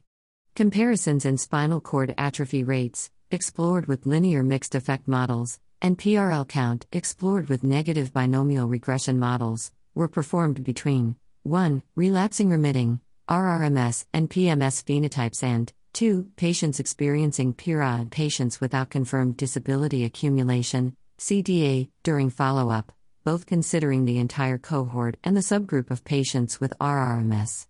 Comparisons 0.55 1.25
in 1.25 1.37
spinal 1.37 1.81
cord 1.81 2.13
atrophy 2.17 2.63
rates, 2.63 3.09
explored 3.31 3.87
with 3.87 4.05
linear 4.05 4.43
mixed 4.43 4.75
effect 4.75 5.07
models, 5.07 5.59
and 5.81 5.97
PRL 5.97 6.47
count, 6.47 6.85
explored 6.91 7.49
with 7.49 7.63
negative 7.63 8.13
binomial 8.13 8.67
regression 8.67 9.17
models, 9.17 9.71
were 9.95 10.07
performed 10.07 10.63
between 10.63 11.15
1. 11.43 11.81
Relapsing 11.95 12.49
remitting, 12.49 12.99
RRMS, 13.27 14.05
and 14.13 14.29
PMS 14.29 14.83
phenotypes, 14.83 15.41
and 15.41 15.73
2. 15.95 16.27
Patients 16.35 16.81
experiencing 16.81 17.53
PIRA 17.53 17.93
and 18.01 18.11
patients 18.11 18.59
without 18.59 18.89
confirmed 18.89 19.37
disability 19.37 20.03
accumulation, 20.03 20.93
CDA, 21.17 21.87
during 22.03 22.29
follow 22.29 22.69
up, 22.69 22.91
both 23.23 23.45
considering 23.45 24.03
the 24.03 24.19
entire 24.19 24.57
cohort 24.57 25.15
and 25.23 25.37
the 25.37 25.41
subgroup 25.41 25.89
of 25.89 26.03
patients 26.03 26.59
with 26.59 26.77
RRMS. 26.81 27.67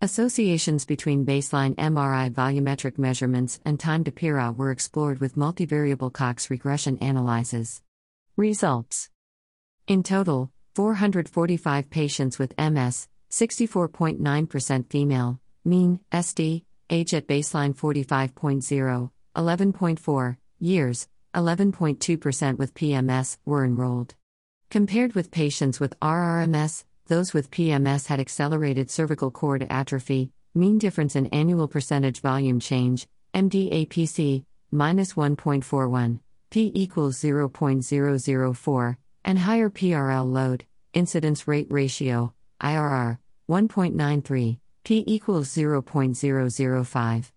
Associations 0.00 0.84
between 0.84 1.26
baseline 1.26 1.74
MRI 1.74 2.30
volumetric 2.32 2.96
measurements 2.96 3.58
and 3.64 3.80
time 3.80 4.04
to 4.04 4.12
PIRA 4.12 4.52
were 4.52 4.70
explored 4.70 5.18
with 5.18 5.34
multivariable 5.34 6.12
Cox 6.12 6.50
regression 6.50 6.96
analyses. 7.00 7.82
Results 8.36 9.10
In 9.88 10.04
total, 10.04 10.52
445 10.76 11.90
patients 11.90 12.38
with 12.38 12.54
MS, 12.56 13.08
64.9% 13.32 14.90
female, 14.90 15.40
mean, 15.64 15.98
SD, 16.12 16.62
age 16.90 17.14
at 17.14 17.26
baseline 17.26 17.74
45.0, 17.74 19.10
11.4 19.36 20.36
years, 20.58 21.08
11.2% 21.34 22.58
with 22.58 22.74
PMS 22.74 23.38
were 23.44 23.64
enrolled. 23.64 24.14
Compared 24.70 25.14
with 25.14 25.30
patients 25.30 25.80
with 25.80 25.98
RRMS, 26.00 26.84
those 27.06 27.34
with 27.34 27.50
PMS 27.50 28.06
had 28.06 28.20
accelerated 28.20 28.90
cervical 28.90 29.30
cord 29.30 29.66
atrophy, 29.68 30.30
mean 30.54 30.78
difference 30.78 31.16
in 31.16 31.26
annual 31.26 31.68
percentage 31.68 32.20
volume 32.20 32.60
change, 32.60 33.06
MDAPC, 33.34 34.44
minus 34.70 35.14
1.41, 35.14 36.20
P 36.50 36.72
equals 36.74 37.18
0.004, 37.18 38.96
and 39.24 39.38
higher 39.38 39.70
PRL 39.70 40.32
load, 40.32 40.64
incidence 40.92 41.48
rate 41.48 41.66
ratio, 41.70 42.32
IRR, 42.60 43.18
1.93. 43.48 44.58
P 44.84 45.02
equals 45.06 45.48
0.005. 45.48 47.32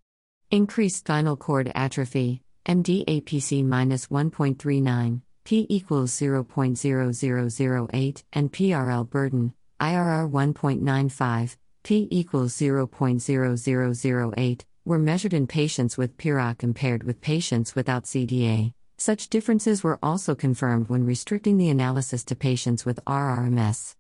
Increased 0.52 0.98
spinal 0.98 1.38
cord 1.38 1.72
atrophy, 1.74 2.42
MDAPC 2.66 3.64
minus 3.64 4.08
1.39, 4.08 5.22
P 5.46 5.66
equals 5.70 6.12
0.0008, 6.12 8.24
and 8.34 8.52
PRL 8.52 9.10
burden, 9.10 9.54
IRR 9.80 10.30
1.95, 10.30 11.56
P 11.84 12.10
equals 12.12 12.54
0.0008, 12.54 14.62
were 14.84 15.00
measured 15.00 15.34
in 15.34 15.48
patients 15.48 15.98
with 15.98 16.18
PIRA 16.18 16.54
compared 16.60 17.04
with 17.04 17.22
patients 17.22 17.76
without 17.76 18.04
CDA. 18.04 18.74
Such 18.98 19.30
differences 19.30 19.86
were 19.86 20.00
also 20.04 20.36
confirmed 20.36 20.90
when 20.90 21.06
restricting 21.06 21.58
the 21.58 21.70
analysis 21.70 22.26
to 22.26 22.36
patients 22.36 22.86
with 22.86 23.00
RRMS. 23.06 23.96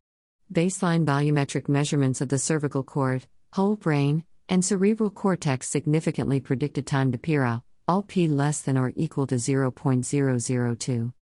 Baseline 0.52 1.06
volumetric 1.06 1.70
measurements 1.70 2.20
of 2.20 2.28
the 2.28 2.40
cervical 2.40 2.84
cord, 2.84 3.26
whole 3.54 3.76
brain, 3.76 4.24
and 4.50 4.64
cerebral 4.64 5.10
cortex 5.10 5.70
significantly 5.70 6.40
predicted 6.40 6.86
time 6.86 7.12
to 7.12 7.18
PIRA, 7.18 7.64
all 7.88 8.04
p 8.04 8.28
less 8.28 8.62
than 8.62 8.78
or 8.78 8.94
equal 8.96 9.28
to 9.28 9.36
0.002. 9.36 11.14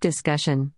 Discussion 0.00 0.72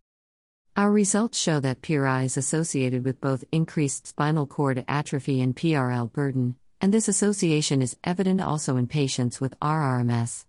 Our 0.77 0.91
results 0.91 1.39
show 1.39 1.61
that 1.61 1.83
PIRA 1.83 2.23
is 2.23 2.37
associated 2.37 3.05
with 3.05 3.21
both 3.21 3.45
increased 3.53 4.07
spinal 4.07 4.47
cord 4.47 4.85
atrophy 4.89 5.41
and 5.41 5.55
PRL 5.55 6.13
burden, 6.13 6.57
and 6.81 6.93
this 6.93 7.09
association 7.09 7.83
is 7.83 7.97
evident 8.03 8.41
also 8.41 8.77
in 8.77 8.87
patients 8.87 9.41
with 9.41 9.59
RRMS. 9.61 10.47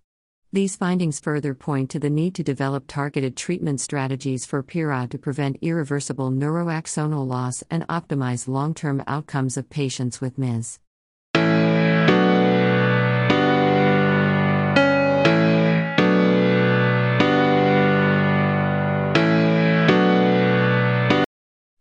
These 0.53 0.75
findings 0.75 1.19
further 1.19 1.55
point 1.55 1.89
to 1.89 1.99
the 1.99 2.11
need 2.11 2.35
to 2.35 2.43
develop 2.43 2.83
targeted 2.85 3.35
treatment 3.35 3.81
strategies 3.81 4.45
for 4.45 4.61
PIRA 4.61 5.07
to 5.09 5.17
prevent 5.17 5.57
irreversible 5.63 6.29
neuroaxonal 6.29 7.25
loss 7.25 7.63
and 7.71 7.87
optimize 7.87 8.47
long 8.47 8.75
term 8.75 9.03
outcomes 9.07 9.57
of 9.57 9.67
patients 9.71 10.21
with 10.21 10.37
MS. 10.37 10.77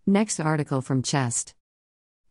Next 0.06 0.40
article 0.40 0.80
from 0.80 1.02
Chest. 1.02 1.54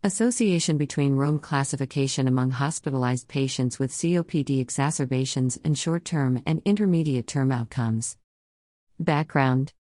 Association 0.04 0.80
between 0.80 1.14
ROME 1.14 1.38
classification 1.38 2.28
among 2.28 2.50
hospitalized 2.50 3.28
patients 3.28 3.78
with 3.78 3.92
COPD 3.92 4.60
exacerbations 4.60 5.60
and 5.64 5.78
short 5.78 6.06
term 6.06 6.42
and 6.48 6.60
intermediate 6.66 7.28
term 7.28 7.52
outcomes. 7.52 8.18
Background 9.00 9.74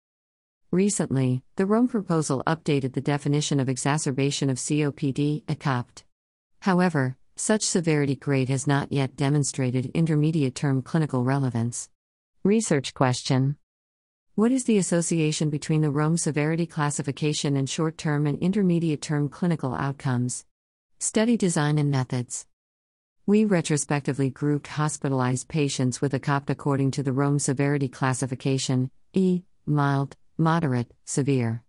Recently, 0.69 1.41
the 1.55 1.65
ROME 1.65 1.87
proposal 1.87 2.43
updated 2.45 2.93
the 2.93 3.01
definition 3.01 3.59
of 3.59 3.67
exacerbation 3.67 4.51
of 4.51 4.57
COPD, 4.57 5.43
ECOPD. 5.45 6.03
However, 6.59 7.17
such 7.35 7.63
severity 7.63 8.15
grade 8.15 8.49
has 8.49 8.67
not 8.67 8.91
yet 8.91 9.15
demonstrated 9.15 9.89
intermediate 9.95 10.53
term 10.53 10.83
clinical 10.83 11.23
relevance. 11.23 11.89
Research 12.43 12.93
question 12.93 13.57
what 14.41 14.51
is 14.51 14.63
the 14.63 14.79
association 14.79 15.51
between 15.51 15.81
the 15.81 15.91
Rome 15.91 16.17
severity 16.17 16.65
classification 16.65 17.55
and 17.55 17.69
short 17.69 17.95
term 17.95 18.25
and 18.25 18.39
intermediate 18.39 18.99
term 18.99 19.29
clinical 19.29 19.75
outcomes? 19.75 20.45
Study 20.97 21.37
design 21.37 21.77
and 21.77 21.91
methods. 21.91 22.47
We 23.27 23.45
retrospectively 23.45 24.31
grouped 24.31 24.65
hospitalized 24.65 25.47
patients 25.47 26.01
with 26.01 26.13
ECOPD 26.13 26.49
according 26.49 26.89
to 26.89 27.03
the 27.03 27.13
Rome 27.13 27.37
severity 27.37 27.87
classification 27.87 28.89
E, 29.13 29.43
mild, 29.67 30.17
moderate, 30.39 30.91
severe. 31.05 31.61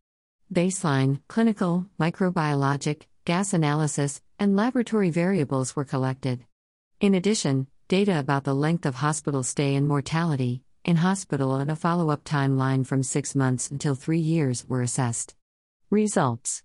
Baseline, 0.50 1.20
clinical, 1.28 1.84
microbiologic, 2.00 3.02
gas 3.26 3.52
analysis, 3.52 4.22
and 4.38 4.56
laboratory 4.56 5.10
variables 5.10 5.76
were 5.76 5.84
collected. 5.84 6.46
In 7.02 7.14
addition, 7.14 7.66
data 7.88 8.18
about 8.18 8.44
the 8.44 8.54
length 8.54 8.86
of 8.86 8.94
hospital 8.94 9.42
stay 9.42 9.74
and 9.74 9.86
mortality, 9.86 10.62
in 10.84 10.96
hospital 10.96 11.54
and 11.56 11.70
a 11.70 11.76
follow 11.76 12.10
up 12.10 12.24
timeline 12.24 12.84
from 12.84 13.02
six 13.02 13.34
months 13.34 13.70
until 13.70 13.94
three 13.94 14.18
years 14.18 14.68
were 14.68 14.82
assessed. 14.82 15.34
Results 15.90 16.62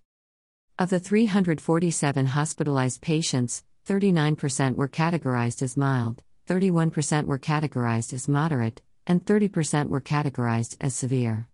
Of 0.78 0.90
the 0.90 0.98
347 0.98 2.26
hospitalized 2.26 3.00
patients, 3.00 3.62
39% 3.86 4.74
were 4.76 4.88
categorized 4.88 5.62
as 5.62 5.76
mild, 5.76 6.22
31% 6.48 7.26
were 7.26 7.38
categorized 7.38 8.12
as 8.12 8.28
moderate, 8.28 8.82
and 9.06 9.24
30% 9.24 9.88
were 9.88 10.00
categorized 10.00 10.76
as 10.80 10.94
severe. 10.94 11.46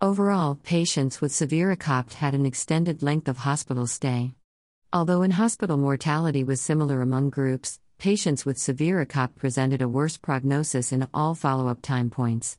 Overall, 0.00 0.54
patients 0.62 1.20
with 1.20 1.32
severe 1.32 1.74
ECOPD 1.74 2.14
had 2.14 2.34
an 2.34 2.46
extended 2.46 3.02
length 3.02 3.28
of 3.28 3.38
hospital 3.38 3.86
stay. 3.86 4.34
Although 4.92 5.22
in 5.22 5.32
hospital 5.32 5.76
mortality 5.76 6.44
was 6.44 6.60
similar 6.60 7.00
among 7.00 7.30
groups, 7.30 7.80
patients 7.98 8.44
with 8.44 8.58
severe 8.58 9.04
ECOPD 9.04 9.36
presented 9.36 9.82
a 9.82 9.88
worse 9.88 10.16
prognosis 10.16 10.92
in 10.92 11.06
all 11.14 11.34
follow 11.34 11.68
up 11.68 11.82
time 11.82 12.10
points. 12.10 12.58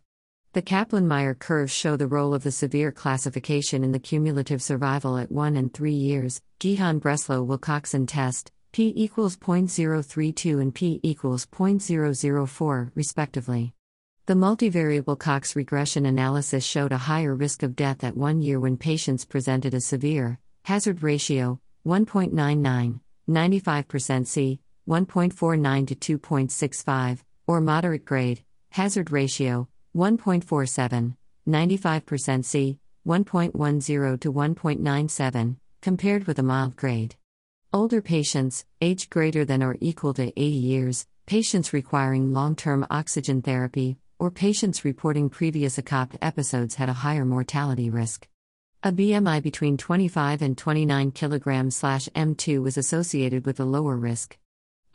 The 0.54 0.62
Kaplan 0.62 1.08
Meier 1.08 1.34
curves 1.34 1.74
show 1.74 1.98
the 1.98 2.08
role 2.08 2.34
of 2.34 2.44
the 2.44 2.52
severe 2.52 2.92
classification 2.92 3.84
in 3.84 3.92
the 3.92 4.00
cumulative 4.00 4.62
survival 4.62 5.18
at 5.18 5.32
1 5.32 5.56
and 5.58 5.74
3 5.74 5.94
years. 5.94 6.42
Gehan 6.60 7.00
Breslow 7.00 7.46
Wilcoxon 7.46 8.08
test, 8.08 8.52
p 8.72 8.94
equals 8.96 9.36
0.032 9.36 10.62
and 10.62 10.74
p 10.74 11.00
equals 11.04 11.46
0.004, 11.46 12.92
respectively. 12.96 13.74
The 14.28 14.34
multivariable 14.34 15.20
Cox 15.20 15.56
regression 15.56 16.06
analysis 16.06 16.66
showed 16.66 16.92
a 16.92 16.98
higher 16.98 17.36
risk 17.36 17.62
of 17.62 17.76
death 17.76 18.04
at 18.04 18.18
one 18.18 18.42
year 18.42 18.60
when 18.60 18.76
patients 18.76 19.24
presented 19.24 19.74
a 19.74 19.82
severe 19.82 20.40
hazard 20.64 21.04
ratio 21.04 21.60
1.99, 21.86 23.00
95% 23.30 24.26
C, 24.26 24.60
1.49 24.88 26.00
to 26.00 26.20
2.65, 26.20 27.20
or 27.48 27.62
moderate 27.62 28.06
grade 28.06 28.44
hazard 28.76 29.10
ratio 29.10 29.70
1.47, 29.96 31.16
95% 31.48 32.44
C, 32.44 32.80
1.10 33.08 34.20
to 34.20 34.34
1.97, 34.34 35.56
compared 35.82 36.28
with 36.28 36.40
a 36.40 36.44
mild 36.44 36.76
grade. 36.76 37.16
Older 37.72 38.02
patients, 38.02 38.66
age 38.82 39.10
greater 39.10 39.46
than 39.46 39.64
or 39.64 39.78
equal 39.80 40.14
to 40.16 40.28
80 40.28 40.44
years, 40.44 41.08
patients 41.26 41.72
requiring 41.72 42.34
long 42.34 42.54
term 42.56 42.86
oxygen 42.90 43.42
therapy, 43.42 43.98
or 44.20 44.30
patients 44.30 44.84
reporting 44.84 45.30
previous 45.30 45.78
ACOP 45.78 46.18
episodes 46.22 46.76
had 46.76 46.90
a 46.90 47.00
higher 47.04 47.24
mortality 47.24 47.90
risk. 47.90 48.28
A 48.84 48.92
BMI 48.92 49.42
between 49.42 49.78
25 49.78 50.42
and 50.42 50.58
29 50.58 51.12
kg 51.14 52.12
M2 52.12 52.62
was 52.62 52.78
associated 52.78 53.46
with 53.46 53.60
a 53.62 53.66
lower 53.66 53.96
risk. 53.96 54.38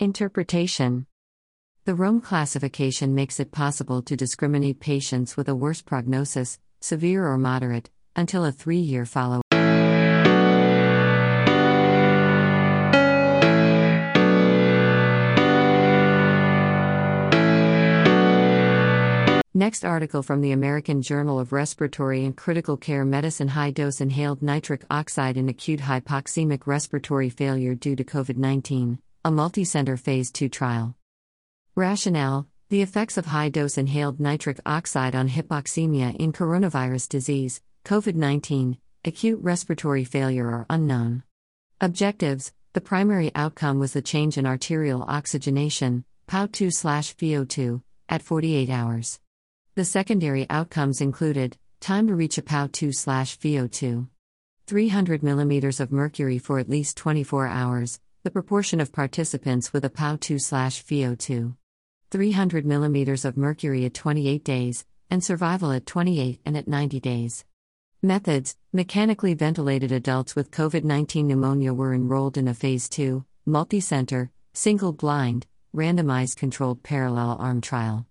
Interpretation. 0.00 1.04
The 1.84 1.94
Rome 1.94 2.22
classification 2.22 3.14
makes 3.14 3.38
it 3.38 3.52
possible 3.52 4.00
to 4.00 4.16
discriminate 4.16 4.80
patients 4.80 5.36
with 5.36 5.46
a 5.46 5.54
worse 5.54 5.82
prognosis, 5.82 6.58
severe 6.80 7.26
or 7.26 7.36
moderate, 7.36 7.90
until 8.16 8.46
a 8.46 8.50
three 8.50 8.78
year 8.78 9.04
follow 9.04 9.40
up. 9.40 9.42
Next 19.52 19.84
article 19.84 20.22
from 20.22 20.40
the 20.40 20.52
American 20.52 21.02
Journal 21.02 21.38
of 21.38 21.52
Respiratory 21.52 22.24
and 22.24 22.34
Critical 22.34 22.78
Care 22.78 23.04
Medicine. 23.04 23.48
High 23.48 23.72
dose 23.72 24.00
inhaled 24.00 24.40
nitric 24.40 24.82
oxide 24.90 25.36
in 25.36 25.50
acute 25.50 25.80
hypoxemic 25.80 26.66
respiratory 26.66 27.28
failure 27.28 27.74
due 27.74 27.96
to 27.96 28.02
COVID 28.02 28.38
19, 28.38 28.98
a 29.22 29.30
multicenter 29.30 29.98
phase 29.98 30.30
2 30.30 30.48
trial. 30.48 30.94
Rationale 31.76 32.46
The 32.70 32.80
effects 32.80 33.18
of 33.18 33.26
high 33.26 33.50
dose 33.50 33.76
inhaled 33.76 34.18
nitric 34.18 34.58
oxide 34.64 35.14
on 35.14 35.28
hypoxemia 35.28 36.16
in 36.16 36.32
coronavirus 36.32 37.10
disease, 37.10 37.60
COVID 37.84 38.14
19, 38.14 38.78
acute 39.04 39.38
respiratory 39.42 40.04
failure 40.04 40.50
are 40.50 40.64
unknown. 40.70 41.22
Objectives 41.82 42.54
The 42.72 42.80
primary 42.80 43.30
outcome 43.34 43.78
was 43.78 43.92
the 43.92 44.00
change 44.00 44.38
in 44.38 44.46
arterial 44.46 45.02
oxygenation, 45.02 46.06
PAO2 46.26 46.68
VO2, 47.16 47.82
at 48.08 48.22
48 48.22 48.70
hours. 48.70 49.20
The 49.74 49.84
secondary 49.84 50.48
outcomes 50.48 51.02
included 51.02 51.58
time 51.80 52.06
to 52.06 52.14
reach 52.14 52.38
a 52.38 52.42
PAO2 52.42 52.88
VO2, 52.88 54.08
300 54.66 55.20
mm 55.20 55.80
of 55.80 55.92
mercury 55.92 56.38
for 56.38 56.58
at 56.58 56.70
least 56.70 56.96
24 56.96 57.48
hours, 57.48 58.00
the 58.22 58.30
proportion 58.30 58.80
of 58.80 58.92
participants 58.92 59.72
with 59.72 59.82
a 59.82 59.88
PAO2 59.88 60.36
VO2. 60.36 61.56
300 62.10 62.66
mm 62.66 63.24
of 63.24 63.36
mercury 63.38 63.86
at 63.86 63.94
28 63.94 64.44
days, 64.44 64.84
and 65.10 65.24
survival 65.24 65.72
at 65.72 65.86
28 65.86 66.38
and 66.44 66.54
at 66.54 66.68
90 66.68 67.00
days. 67.00 67.46
Methods 68.02 68.58
Mechanically 68.74 69.32
ventilated 69.32 69.90
adults 69.90 70.36
with 70.36 70.50
COVID 70.50 70.84
19 70.84 71.26
pneumonia 71.28 71.72
were 71.72 71.94
enrolled 71.94 72.36
in 72.36 72.46
a 72.46 72.52
Phase 72.52 72.90
2, 72.90 73.24
multi-center, 73.46 74.30
single 74.52 74.92
blind, 74.92 75.46
randomized 75.74 76.36
controlled 76.36 76.82
parallel 76.82 77.38
arm 77.40 77.62
trial. 77.62 78.06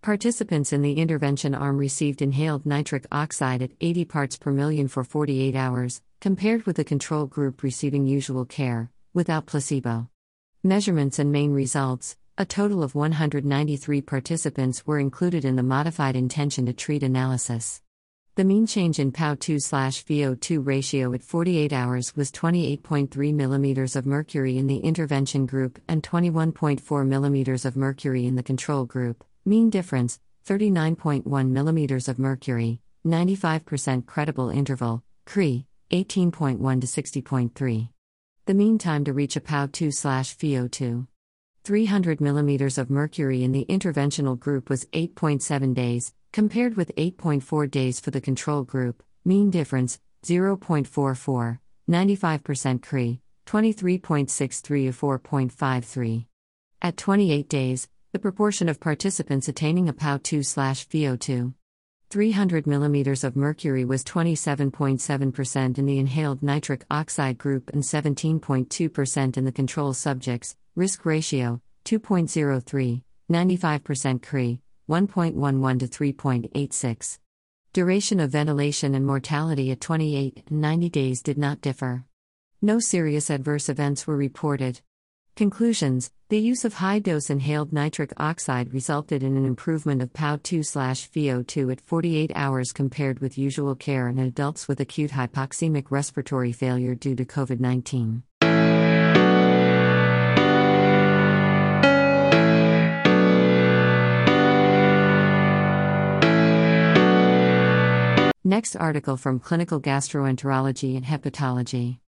Participants 0.00 0.72
in 0.72 0.80
the 0.80 0.94
intervention 0.94 1.54
arm 1.54 1.76
received 1.76 2.22
inhaled 2.22 2.64
nitric 2.64 3.04
oxide 3.12 3.60
at 3.60 3.72
80 3.82 4.06
parts 4.06 4.38
per 4.38 4.52
million 4.52 4.88
for 4.88 5.04
48 5.04 5.54
hours, 5.54 6.00
compared 6.18 6.64
with 6.64 6.76
the 6.76 6.84
control 6.84 7.26
group 7.26 7.62
receiving 7.62 8.06
usual 8.06 8.46
care, 8.46 8.90
without 9.12 9.46
placebo. 9.46 10.08
Measurements 10.62 11.18
and 11.18 11.32
main 11.32 11.52
results 11.52 12.16
a 12.40 12.46
total 12.46 12.82
of 12.82 12.94
193 12.94 14.00
participants 14.00 14.86
were 14.86 14.98
included 14.98 15.44
in 15.44 15.56
the 15.56 15.62
modified 15.62 16.16
intention 16.16 16.64
to 16.64 16.72
treat 16.72 17.02
analysis. 17.02 17.82
The 18.36 18.44
mean 18.44 18.66
change 18.66 18.98
in 18.98 19.12
PAO2 19.12 19.56
VO2 19.58 20.66
ratio 20.66 21.12
at 21.12 21.22
48 21.22 21.70
hours 21.70 22.16
was 22.16 22.32
28.3 22.32 23.10
mm 23.10 23.94
of 23.94 24.06
mercury 24.06 24.56
in 24.56 24.68
the 24.68 24.78
intervention 24.78 25.44
group 25.44 25.78
and 25.86 26.02
21.4 26.02 26.80
mm 26.80 27.64
of 27.66 27.76
mercury 27.76 28.24
in 28.24 28.36
the 28.36 28.42
control 28.42 28.86
group. 28.86 29.22
Mean 29.44 29.68
difference 29.68 30.18
39.1 30.46 31.24
mm 31.24 32.08
of 32.08 32.18
mercury, 32.18 32.80
95% 33.06 34.06
credible 34.06 34.48
interval, 34.48 35.02
CRE, 35.26 35.64
18.1 35.90 36.80
to 36.80 36.86
60.3. 36.86 37.88
The 38.46 38.54
mean 38.54 38.78
time 38.78 39.04
to 39.04 39.12
reach 39.12 39.36
a 39.36 39.40
PAO2 39.40 39.88
VO2. 40.36 41.06
300 41.62 42.18
mm 42.18 42.78
of 42.78 42.90
mercury 42.90 43.44
in 43.44 43.52
the 43.52 43.66
interventional 43.68 44.38
group 44.38 44.70
was 44.70 44.86
8.7 44.86 45.74
days, 45.74 46.14
compared 46.32 46.76
with 46.76 46.94
8.4 46.96 47.70
days 47.70 48.00
for 48.00 48.10
the 48.10 48.20
control 48.20 48.62
group, 48.62 49.02
mean 49.24 49.50
difference 49.50 50.00
0.44, 50.24 51.58
95% 51.88 52.82
CRE, 52.82 53.20
23.63 53.46 54.62
to 54.62 54.92
4.53. 54.92 56.26
At 56.82 56.96
28 56.96 57.48
days, 57.48 57.88
the 58.12 58.18
proportion 58.18 58.68
of 58.68 58.80
participants 58.80 59.48
attaining 59.48 59.88
a 59.88 59.92
PAO2 59.92 60.40
VO2 60.88 61.54
300 62.10 62.64
mm 62.64 63.22
of 63.22 63.36
mercury 63.36 63.84
was 63.84 64.02
27.7% 64.02 65.78
in 65.78 65.86
the 65.86 65.98
inhaled 65.98 66.42
nitric 66.42 66.84
oxide 66.90 67.38
group 67.38 67.70
and 67.72 67.84
17.2% 67.84 69.36
in 69.36 69.44
the 69.44 69.52
control 69.52 69.94
subjects, 69.94 70.56
Risk 70.74 71.06
ratio 71.06 71.60
2.03, 71.84 73.02
95% 73.30 74.22
CRE, 74.22 74.58
1.11 74.92 75.78
to 75.78 75.86
3.86. 75.86 77.18
Duration 77.72 78.18
of 78.18 78.30
ventilation 78.30 78.96
and 78.96 79.06
mortality 79.06 79.70
at 79.70 79.80
28 79.80 80.42
and 80.48 80.60
90 80.60 80.88
days 80.88 81.22
did 81.22 81.38
not 81.38 81.60
differ. 81.60 82.04
No 82.60 82.80
serious 82.80 83.30
adverse 83.30 83.68
events 83.68 84.08
were 84.08 84.16
reported. 84.16 84.80
Conclusions 85.40 86.10
The 86.28 86.38
use 86.38 86.66
of 86.66 86.74
high 86.74 86.98
dose 86.98 87.30
inhaled 87.30 87.72
nitric 87.72 88.12
oxide 88.18 88.74
resulted 88.74 89.22
in 89.22 89.38
an 89.38 89.46
improvement 89.46 90.02
of 90.02 90.12
PAO2 90.12 90.60
VO2 91.14 91.72
at 91.72 91.80
48 91.80 92.30
hours 92.34 92.72
compared 92.72 93.20
with 93.20 93.38
usual 93.38 93.74
care 93.74 94.06
in 94.08 94.18
adults 94.18 94.68
with 94.68 94.80
acute 94.80 95.12
hypoxemic 95.12 95.86
respiratory 95.88 96.52
failure 96.52 96.94
due 96.94 97.16
to 97.16 97.24
COVID 97.24 97.58
19. 97.58 98.22
Next 108.44 108.76
article 108.76 109.16
from 109.16 109.38
Clinical 109.38 109.80
Gastroenterology 109.80 110.98
and 110.98 111.06
Hepatology. 111.06 112.00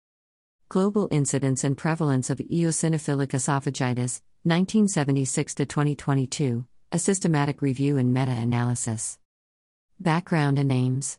Global 0.71 1.09
Incidence 1.11 1.65
and 1.65 1.77
Prevalence 1.77 2.31
of 2.31 2.39
Eosinophilic 2.39 3.31
Esophagitis, 3.33 4.23
1976 4.45 5.57
to 5.57 5.67
2022, 5.67 6.65
a 6.93 6.99
systematic 7.01 7.61
review 7.61 7.97
and 7.97 8.15
meta 8.15 8.31
analysis. 8.31 9.19
Background 9.99 10.61
and 10.61 10.69
names. 10.69 11.19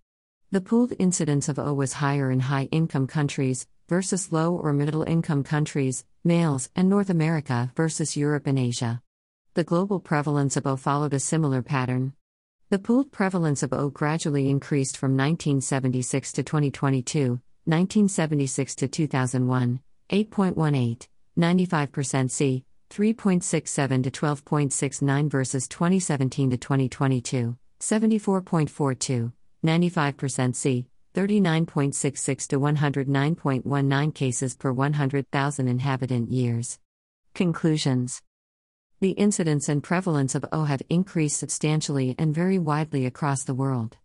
The 0.50 0.60
pooled 0.60 0.92
incidence 0.98 1.48
of 1.48 1.58
O 1.58 1.72
was 1.74 1.94
higher 1.94 2.30
in 2.30 2.40
high 2.40 2.68
income 2.70 3.06
countries 3.08 3.66
versus 3.88 4.32
low 4.32 4.54
or 4.54 4.72
middle 4.72 5.02
income 5.02 5.42
countries, 5.42 6.04
males, 6.22 6.70
and 6.76 6.88
North 6.88 7.10
America 7.10 7.72
versus 7.74 8.16
Europe 8.16 8.46
and 8.46 8.56
Asia. 8.58 9.02
The 9.54 9.64
global 9.64 9.98
prevalence 10.00 10.56
of 10.56 10.66
O 10.66 10.76
followed 10.76 11.14
a 11.14 11.20
similar 11.20 11.62
pattern. 11.62 12.12
The 12.74 12.80
pooled 12.80 13.12
prevalence 13.12 13.62
of 13.62 13.72
O 13.72 13.88
gradually 13.88 14.50
increased 14.50 14.96
from 14.96 15.12
1976 15.12 16.32
to 16.32 16.42
2022, 16.42 17.40
1976 17.66 18.74
to 18.74 18.88
2001, 18.88 19.80
8.18, 20.10 21.06
95% 21.38 22.30
C, 22.32 22.64
3.67 22.90 24.02
to 24.02 24.10
12.69 24.10 25.30
versus 25.30 25.68
2017 25.68 26.50
to 26.50 26.56
2022, 26.56 27.56
74.42. 27.78 29.32
95% 29.64 30.56
C, 30.56 30.86
39.66 31.14 32.48
to 32.48 32.58
109.19 32.58 34.14
cases 34.16 34.56
per 34.56 34.72
100,000 34.72 35.68
inhabitant 35.68 36.28
years. 36.28 36.80
Conclusions 37.34 38.20
The 39.04 39.10
incidence 39.10 39.68
and 39.68 39.82
prevalence 39.82 40.34
of 40.34 40.46
O 40.50 40.64
have 40.64 40.80
increased 40.88 41.36
substantially 41.36 42.14
and 42.18 42.34
very 42.34 42.58
widely 42.58 43.04
across 43.04 43.44
the 43.44 43.52
world. 43.52 43.98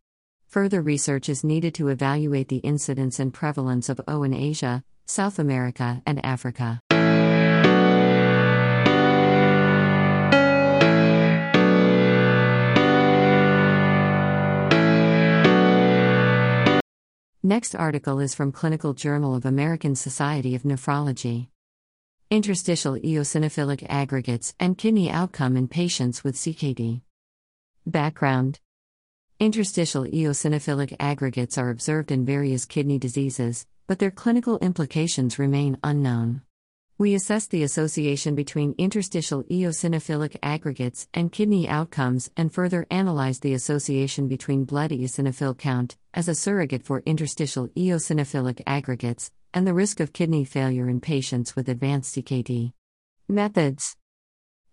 Further 0.49 0.81
research 0.81 1.29
is 1.29 1.41
needed 1.41 1.73
to 1.75 1.87
evaluate 1.87 2.49
the 2.49 2.57
incidence 2.57 3.17
and 3.17 3.33
prevalence 3.33 3.87
of 3.87 4.01
O 4.09 4.23
in 4.23 4.33
Asia, 4.33 4.83
South 5.05 5.39
America, 5.39 6.01
and 6.05 6.19
Africa. 6.25 6.81
Next 17.41 17.73
article 17.73 18.19
is 18.19 18.35
from 18.35 18.51
Clinical 18.51 18.93
Journal 18.93 19.33
of 19.33 19.45
American 19.45 19.95
Society 19.95 20.55
of 20.55 20.63
Nephrology. 20.63 21.47
Interstitial 22.31 22.93
eosinophilic 22.93 23.87
aggregates 23.89 24.53
and 24.59 24.77
kidney 24.77 25.09
outcome 25.09 25.57
in 25.57 25.67
patients 25.67 26.23
with 26.23 26.35
CKD. 26.35 27.01
Background 27.87 28.59
Interstitial 29.39 30.03
eosinophilic 30.03 30.95
aggregates 30.99 31.57
are 31.57 31.71
observed 31.71 32.11
in 32.11 32.27
various 32.27 32.65
kidney 32.65 32.99
diseases, 32.99 33.65
but 33.87 33.97
their 33.97 34.11
clinical 34.11 34.59
implications 34.59 35.39
remain 35.39 35.79
unknown. 35.83 36.43
We 36.99 37.15
assessed 37.15 37.49
the 37.49 37.63
association 37.63 38.35
between 38.35 38.75
interstitial 38.77 39.43
eosinophilic 39.45 40.37
aggregates 40.43 41.07
and 41.15 41.31
kidney 41.31 41.67
outcomes 41.67 42.29
and 42.37 42.53
further 42.53 42.85
analyzed 42.91 43.41
the 43.41 43.55
association 43.55 44.27
between 44.27 44.65
blood 44.65 44.91
eosinophil 44.91 45.57
count, 45.57 45.97
as 46.13 46.27
a 46.27 46.35
surrogate 46.35 46.83
for 46.83 47.01
interstitial 47.07 47.69
eosinophilic 47.69 48.61
aggregates, 48.67 49.31
and 49.53 49.65
the 49.65 49.73
risk 49.73 49.99
of 49.99 50.13
kidney 50.13 50.43
failure 50.43 50.87
in 50.87 51.01
patients 51.01 51.55
with 51.55 51.69
advanced 51.69 52.15
CKD. 52.15 52.73
Methods 53.27 53.95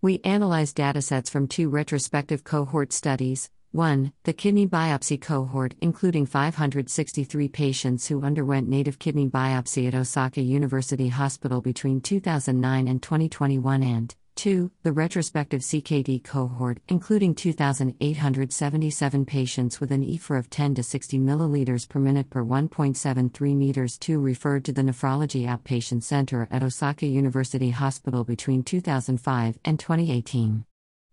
We 0.02 0.20
analyzed 0.24 0.76
datasets 0.76 1.30
from 1.30 1.48
two 1.48 1.68
retrospective 1.68 2.44
cohort 2.44 2.92
studies, 2.92 3.50
1. 3.72 4.12
The 4.24 4.32
kidney 4.32 4.66
biopsy 4.66 5.20
cohort, 5.20 5.74
including 5.80 6.26
563 6.26 7.48
patients 7.48 8.06
who 8.06 8.22
underwent 8.22 8.68
native 8.68 8.98
kidney 8.98 9.28
biopsy 9.28 9.86
at 9.86 9.94
Osaka 9.94 10.40
University 10.40 11.08
Hospital 11.08 11.60
between 11.60 12.00
2009 12.00 12.88
and 12.88 13.02
2021, 13.02 13.82
and 13.82 14.14
2. 14.36 14.70
The 14.82 14.92
retrospective 14.92 15.62
CKD 15.62 16.22
cohort, 16.22 16.78
including 16.88 17.34
2,877 17.34 19.24
patients 19.24 19.80
with 19.80 19.90
an 19.90 20.04
EFR 20.04 20.38
of 20.38 20.48
10 20.50 20.74
to 20.76 20.82
60 20.82 21.18
milliliters 21.18 21.88
per 21.88 21.98
minute 21.98 22.30
per 22.30 22.44
1.73 22.44 23.56
meters, 23.56 23.98
2 23.98 24.20
referred 24.20 24.64
to 24.66 24.72
the 24.72 24.82
Nephrology 24.82 25.46
Outpatient 25.46 26.02
Center 26.02 26.46
at 26.50 26.62
Osaka 26.62 27.06
University 27.06 27.70
Hospital 27.70 28.24
between 28.24 28.62
2005 28.62 29.58
and 29.64 29.80
2018. 29.80 30.64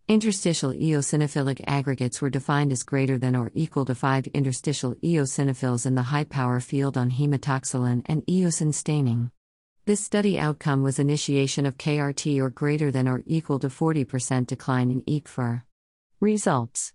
Interstitial 0.09 0.73
eosinophilic 0.73 1.63
aggregates 1.65 2.21
were 2.21 2.29
defined 2.29 2.73
as 2.73 2.83
greater 2.83 3.17
than 3.17 3.37
or 3.37 3.51
equal 3.55 3.85
to 3.85 3.95
5 3.95 4.27
interstitial 4.27 4.95
eosinophils 4.95 5.85
in 5.85 5.95
the 5.95 6.03
high 6.03 6.25
power 6.25 6.59
field 6.59 6.97
on 6.97 7.09
hematoxylin 7.09 8.03
and 8.07 8.25
eosin 8.25 8.73
staining. 8.73 9.31
This 9.85 9.99
study 9.99 10.39
outcome 10.39 10.81
was 10.81 10.97
initiation 10.97 11.65
of 11.65 11.77
KRT 11.77 12.39
or 12.39 12.49
greater 12.49 12.89
than 12.89 13.05
or 13.05 13.21
equal 13.25 13.59
to 13.59 13.67
40% 13.67 14.47
decline 14.47 14.89
in 14.89 15.01
EGFR. 15.01 15.63
Results 16.21 16.93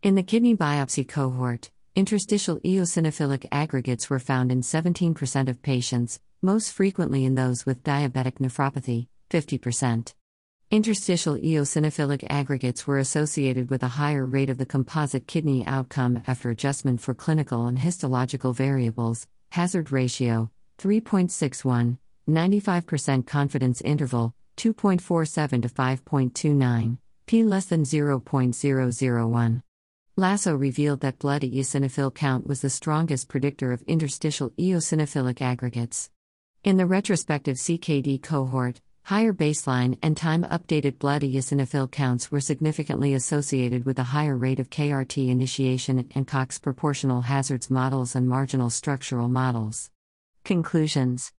In 0.00 0.14
the 0.14 0.22
kidney 0.22 0.56
biopsy 0.56 1.08
cohort, 1.08 1.72
interstitial 1.96 2.60
eosinophilic 2.60 3.48
aggregates 3.50 4.08
were 4.08 4.20
found 4.20 4.52
in 4.52 4.60
17% 4.60 5.48
of 5.48 5.60
patients, 5.60 6.20
most 6.40 6.72
frequently 6.72 7.24
in 7.24 7.34
those 7.34 7.66
with 7.66 7.82
diabetic 7.82 8.38
nephropathy, 8.38 9.08
50%. 9.30 10.14
Interstitial 10.70 11.34
eosinophilic 11.34 12.24
aggregates 12.30 12.86
were 12.86 12.98
associated 12.98 13.70
with 13.70 13.82
a 13.82 13.98
higher 13.98 14.24
rate 14.24 14.50
of 14.50 14.58
the 14.58 14.66
composite 14.66 15.26
kidney 15.26 15.66
outcome 15.66 16.22
after 16.28 16.50
adjustment 16.50 17.00
for 17.00 17.12
clinical 17.12 17.66
and 17.66 17.80
histological 17.80 18.52
variables, 18.52 19.26
hazard 19.50 19.90
ratio 19.90 20.48
3.61, 20.78 21.98
95% 22.28 23.26
confidence 23.26 23.80
interval 23.82 24.34
2.47 24.56 25.62
to 25.62 25.68
5.29, 25.68 26.98
p 27.26 27.42
less 27.42 27.66
than 27.66 27.84
0.001. 27.84 29.62
Lasso 30.16 30.54
revealed 30.54 31.00
that 31.00 31.18
blood 31.18 31.42
eosinophil 31.42 32.14
count 32.14 32.46
was 32.46 32.60
the 32.60 32.70
strongest 32.70 33.28
predictor 33.28 33.72
of 33.72 33.82
interstitial 33.82 34.50
eosinophilic 34.50 35.42
aggregates. 35.42 36.10
In 36.62 36.76
the 36.76 36.86
retrospective 36.86 37.56
CKD 37.56 38.22
cohort, 38.22 38.80
Higher 39.08 39.34
baseline 39.34 39.98
and 40.02 40.16
time 40.16 40.44
updated 40.44 40.98
blood 40.98 41.20
eosinophil 41.20 41.90
counts 41.90 42.32
were 42.32 42.40
significantly 42.40 43.12
associated 43.12 43.84
with 43.84 43.98
a 43.98 44.14
higher 44.14 44.34
rate 44.34 44.58
of 44.58 44.70
KRT 44.70 45.28
initiation 45.28 46.08
and 46.14 46.26
Cox 46.26 46.58
proportional 46.58 47.20
hazards 47.20 47.68
models 47.68 48.16
and 48.16 48.26
marginal 48.26 48.70
structural 48.70 49.28
models. 49.28 49.90
Conclusions 50.42 51.34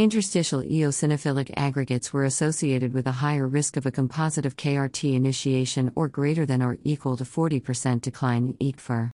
Interstitial 0.00 0.62
eosinophilic 0.62 1.50
aggregates 1.58 2.10
were 2.10 2.24
associated 2.24 2.94
with 2.94 3.06
a 3.06 3.12
higher 3.12 3.46
risk 3.46 3.76
of 3.76 3.84
a 3.84 3.90
composite 3.90 4.46
of 4.46 4.56
KRT 4.56 5.14
initiation 5.14 5.92
or 5.94 6.08
greater 6.08 6.46
than 6.46 6.62
or 6.62 6.78
equal 6.84 7.18
to 7.18 7.24
40% 7.24 8.00
decline 8.00 8.56
in 8.58 8.72
EGFR. 8.72 9.10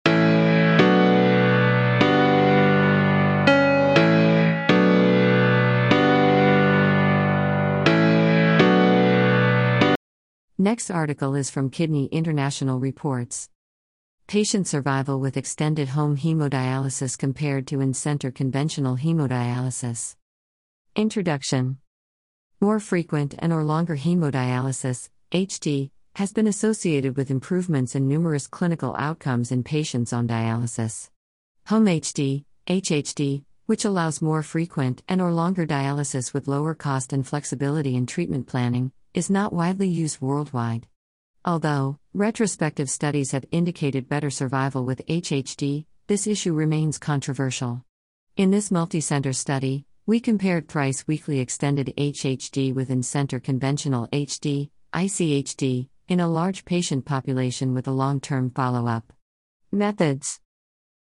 Next 10.58 10.90
article 10.90 11.34
is 11.34 11.48
from 11.48 11.70
Kidney 11.70 12.10
International 12.12 12.78
Reports. 12.78 13.48
Patient 14.26 14.66
survival 14.66 15.18
with 15.18 15.38
extended 15.38 15.88
home 15.88 16.18
hemodialysis 16.18 17.16
compared 17.16 17.66
to 17.68 17.80
in 17.80 17.94
center 17.94 18.30
conventional 18.30 18.98
hemodialysis. 18.98 20.16
Introduction 20.96 21.78
More 22.60 22.78
frequent 22.78 23.34
and 23.40 23.52
or 23.52 23.64
longer 23.64 23.96
hemodialysis, 23.96 25.08
HD, 25.32 25.90
has 26.14 26.32
been 26.32 26.46
associated 26.46 27.16
with 27.16 27.32
improvements 27.32 27.96
in 27.96 28.06
numerous 28.06 28.46
clinical 28.46 28.94
outcomes 28.96 29.50
in 29.50 29.64
patients 29.64 30.12
on 30.12 30.28
dialysis. 30.28 31.10
Home 31.66 31.86
HD, 31.86 32.44
HHD, 32.68 33.42
which 33.66 33.84
allows 33.84 34.22
more 34.22 34.44
frequent 34.44 35.02
and 35.08 35.20
or 35.20 35.32
longer 35.32 35.66
dialysis 35.66 36.32
with 36.32 36.46
lower 36.46 36.76
cost 36.76 37.12
and 37.12 37.26
flexibility 37.26 37.96
in 37.96 38.06
treatment 38.06 38.46
planning, 38.46 38.92
is 39.14 39.28
not 39.28 39.52
widely 39.52 39.88
used 39.88 40.20
worldwide. 40.20 40.86
Although 41.44 41.98
retrospective 42.12 42.88
studies 42.88 43.32
have 43.32 43.44
indicated 43.50 44.08
better 44.08 44.30
survival 44.30 44.84
with 44.84 45.04
HHD, 45.08 45.86
this 46.06 46.28
issue 46.28 46.52
remains 46.52 46.98
controversial. 46.98 47.82
In 48.36 48.52
this 48.52 48.68
multicenter 48.68 49.34
study, 49.34 49.86
we 50.06 50.20
compared 50.20 50.68
thrice 50.68 51.06
weekly 51.06 51.40
extended 51.40 51.94
HHD 51.96 52.74
with 52.74 52.90
in 52.90 53.02
center 53.02 53.40
conventional 53.40 54.06
HD, 54.08 54.68
ICHD, 54.92 55.88
in 56.08 56.20
a 56.20 56.28
large 56.28 56.66
patient 56.66 57.06
population 57.06 57.72
with 57.72 57.88
a 57.88 57.90
long 57.90 58.20
term 58.20 58.50
follow 58.50 58.86
up. 58.86 59.14
Methods 59.72 60.40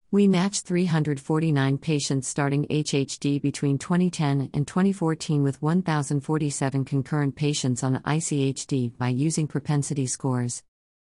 We 0.10 0.28
matched 0.28 0.66
349 0.66 1.78
patients 1.78 2.28
starting 2.28 2.66
HHD 2.66 3.40
between 3.40 3.78
2010 3.78 4.50
and 4.56 4.66
2014 4.66 5.44
with 5.44 5.62
1,047 5.62 6.84
concurrent 6.84 7.36
patients 7.36 7.84
on 7.84 8.02
ICHD 8.02 8.98
by 8.98 9.10
using 9.10 9.48
propensity 9.48 10.08
scores. 10.08 10.64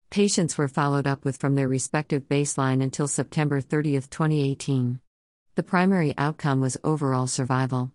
Patients 0.08 0.56
were 0.56 0.68
followed 0.68 1.06
up 1.06 1.26
with 1.26 1.36
from 1.36 1.56
their 1.56 1.68
respective 1.68 2.22
baseline 2.22 2.82
until 2.82 3.06
September 3.06 3.60
30, 3.60 4.00
2018. 4.00 4.98
The 5.54 5.62
primary 5.62 6.14
outcome 6.16 6.62
was 6.62 6.78
overall 6.82 7.26
survival. 7.26 7.92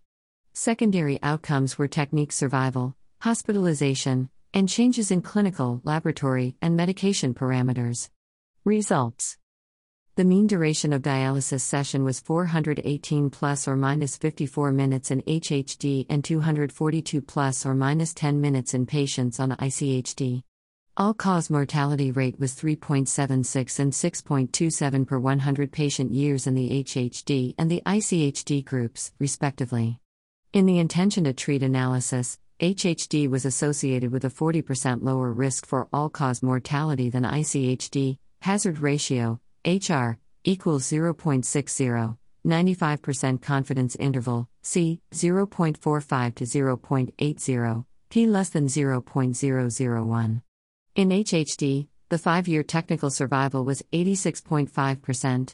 Secondary 0.53 1.17
outcomes 1.23 1.75
were 1.75 1.87
technique 1.87 2.31
survival, 2.31 2.95
hospitalization, 3.21 4.29
and 4.53 4.69
changes 4.69 5.09
in 5.09 5.23
clinical, 5.23 5.81
laboratory, 5.83 6.55
and 6.61 6.77
medication 6.77 7.33
parameters. 7.33 8.11
Results 8.63 9.39
The 10.17 10.23
mean 10.23 10.45
duration 10.45 10.93
of 10.93 11.01
dialysis 11.01 11.61
session 11.61 12.03
was 12.03 12.19
418 12.19 13.31
plus 13.31 13.67
or 13.67 13.75
minus 13.75 14.17
54 14.17 14.71
minutes 14.71 15.09
in 15.09 15.23
HHD 15.23 16.05
and 16.11 16.23
242 16.23 17.21
plus 17.23 17.65
or 17.65 17.73
minus 17.73 18.13
10 18.13 18.39
minutes 18.39 18.75
in 18.75 18.85
patients 18.85 19.39
on 19.39 19.53
ICHD. 19.53 20.43
All 20.99 21.13
cause 21.13 21.51
mortality 21.51 22.09
rate 22.09 22.39
was 22.39 22.55
3.76 22.55 23.77
and 23.77 23.93
6.27 23.93 25.05
per 25.05 25.19
100 25.19 25.71
patient 25.71 26.11
years 26.11 26.47
in 26.47 26.55
the 26.55 26.83
HHD 26.83 27.53
and 27.59 27.69
the 27.69 27.83
ICHD 27.85 28.65
groups, 28.65 29.13
respectively. 29.19 29.99
In 30.53 30.65
the 30.65 30.79
intention 30.79 31.25
to 31.25 31.33
treat 31.33 31.61
analysis, 31.61 32.39
HHD 32.59 33.29
was 33.29 33.45
associated 33.45 34.11
with 34.11 34.25
a 34.25 34.29
40% 34.29 35.03
lower 35.03 35.31
risk 35.31 35.67
for 35.67 35.87
all 35.93 36.09
cause 36.09 36.41
mortality 36.41 37.11
than 37.11 37.21
ICHD, 37.21 38.17
hazard 38.41 38.79
ratio, 38.79 39.39
HR, 39.67 40.17
equals 40.43 40.89
0.60, 40.89 42.17
95% 42.43 43.41
confidence 43.43 43.95
interval, 43.97 44.49
C, 44.63 45.01
0.45 45.13 46.33
to 46.33 46.43
0.80, 46.43 47.85
P 48.09 48.25
less 48.25 48.49
than 48.49 48.65
0.001. 48.65 50.41
In 50.97 51.09
HHD, 51.09 51.89
the 52.09 52.17
five 52.17 52.47
year 52.47 52.63
technical 52.63 53.11
survival 53.11 53.63
was 53.63 53.83
86.5%. 53.93 55.53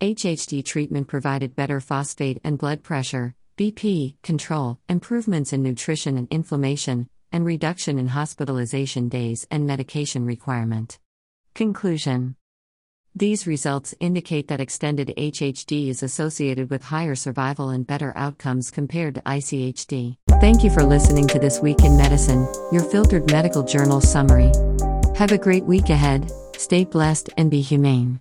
HHD 0.00 0.64
treatment 0.64 1.08
provided 1.08 1.56
better 1.56 1.80
phosphate 1.80 2.40
and 2.44 2.56
blood 2.56 2.84
pressure, 2.84 3.34
BP, 3.58 4.14
control, 4.22 4.78
improvements 4.88 5.52
in 5.52 5.64
nutrition 5.64 6.16
and 6.16 6.28
inflammation, 6.30 7.08
and 7.32 7.44
reduction 7.44 7.98
in 7.98 8.06
hospitalization 8.06 9.08
days 9.08 9.44
and 9.50 9.66
medication 9.66 10.24
requirement. 10.24 11.00
Conclusion 11.52 12.36
These 13.18 13.46
results 13.46 13.94
indicate 13.98 14.48
that 14.48 14.60
extended 14.60 15.14
HHD 15.16 15.88
is 15.88 16.02
associated 16.02 16.68
with 16.68 16.82
higher 16.82 17.14
survival 17.14 17.70
and 17.70 17.86
better 17.86 18.12
outcomes 18.14 18.70
compared 18.70 19.14
to 19.14 19.22
ICHD. 19.22 20.18
Thank 20.38 20.62
you 20.62 20.68
for 20.68 20.82
listening 20.82 21.26
to 21.28 21.38
This 21.38 21.58
Week 21.58 21.82
in 21.82 21.96
Medicine, 21.96 22.46
your 22.70 22.82
filtered 22.82 23.32
medical 23.32 23.62
journal 23.62 24.02
summary. 24.02 24.52
Have 25.16 25.32
a 25.32 25.38
great 25.38 25.64
week 25.64 25.88
ahead, 25.88 26.30
stay 26.58 26.84
blessed, 26.84 27.30
and 27.38 27.50
be 27.50 27.62
humane. 27.62 28.20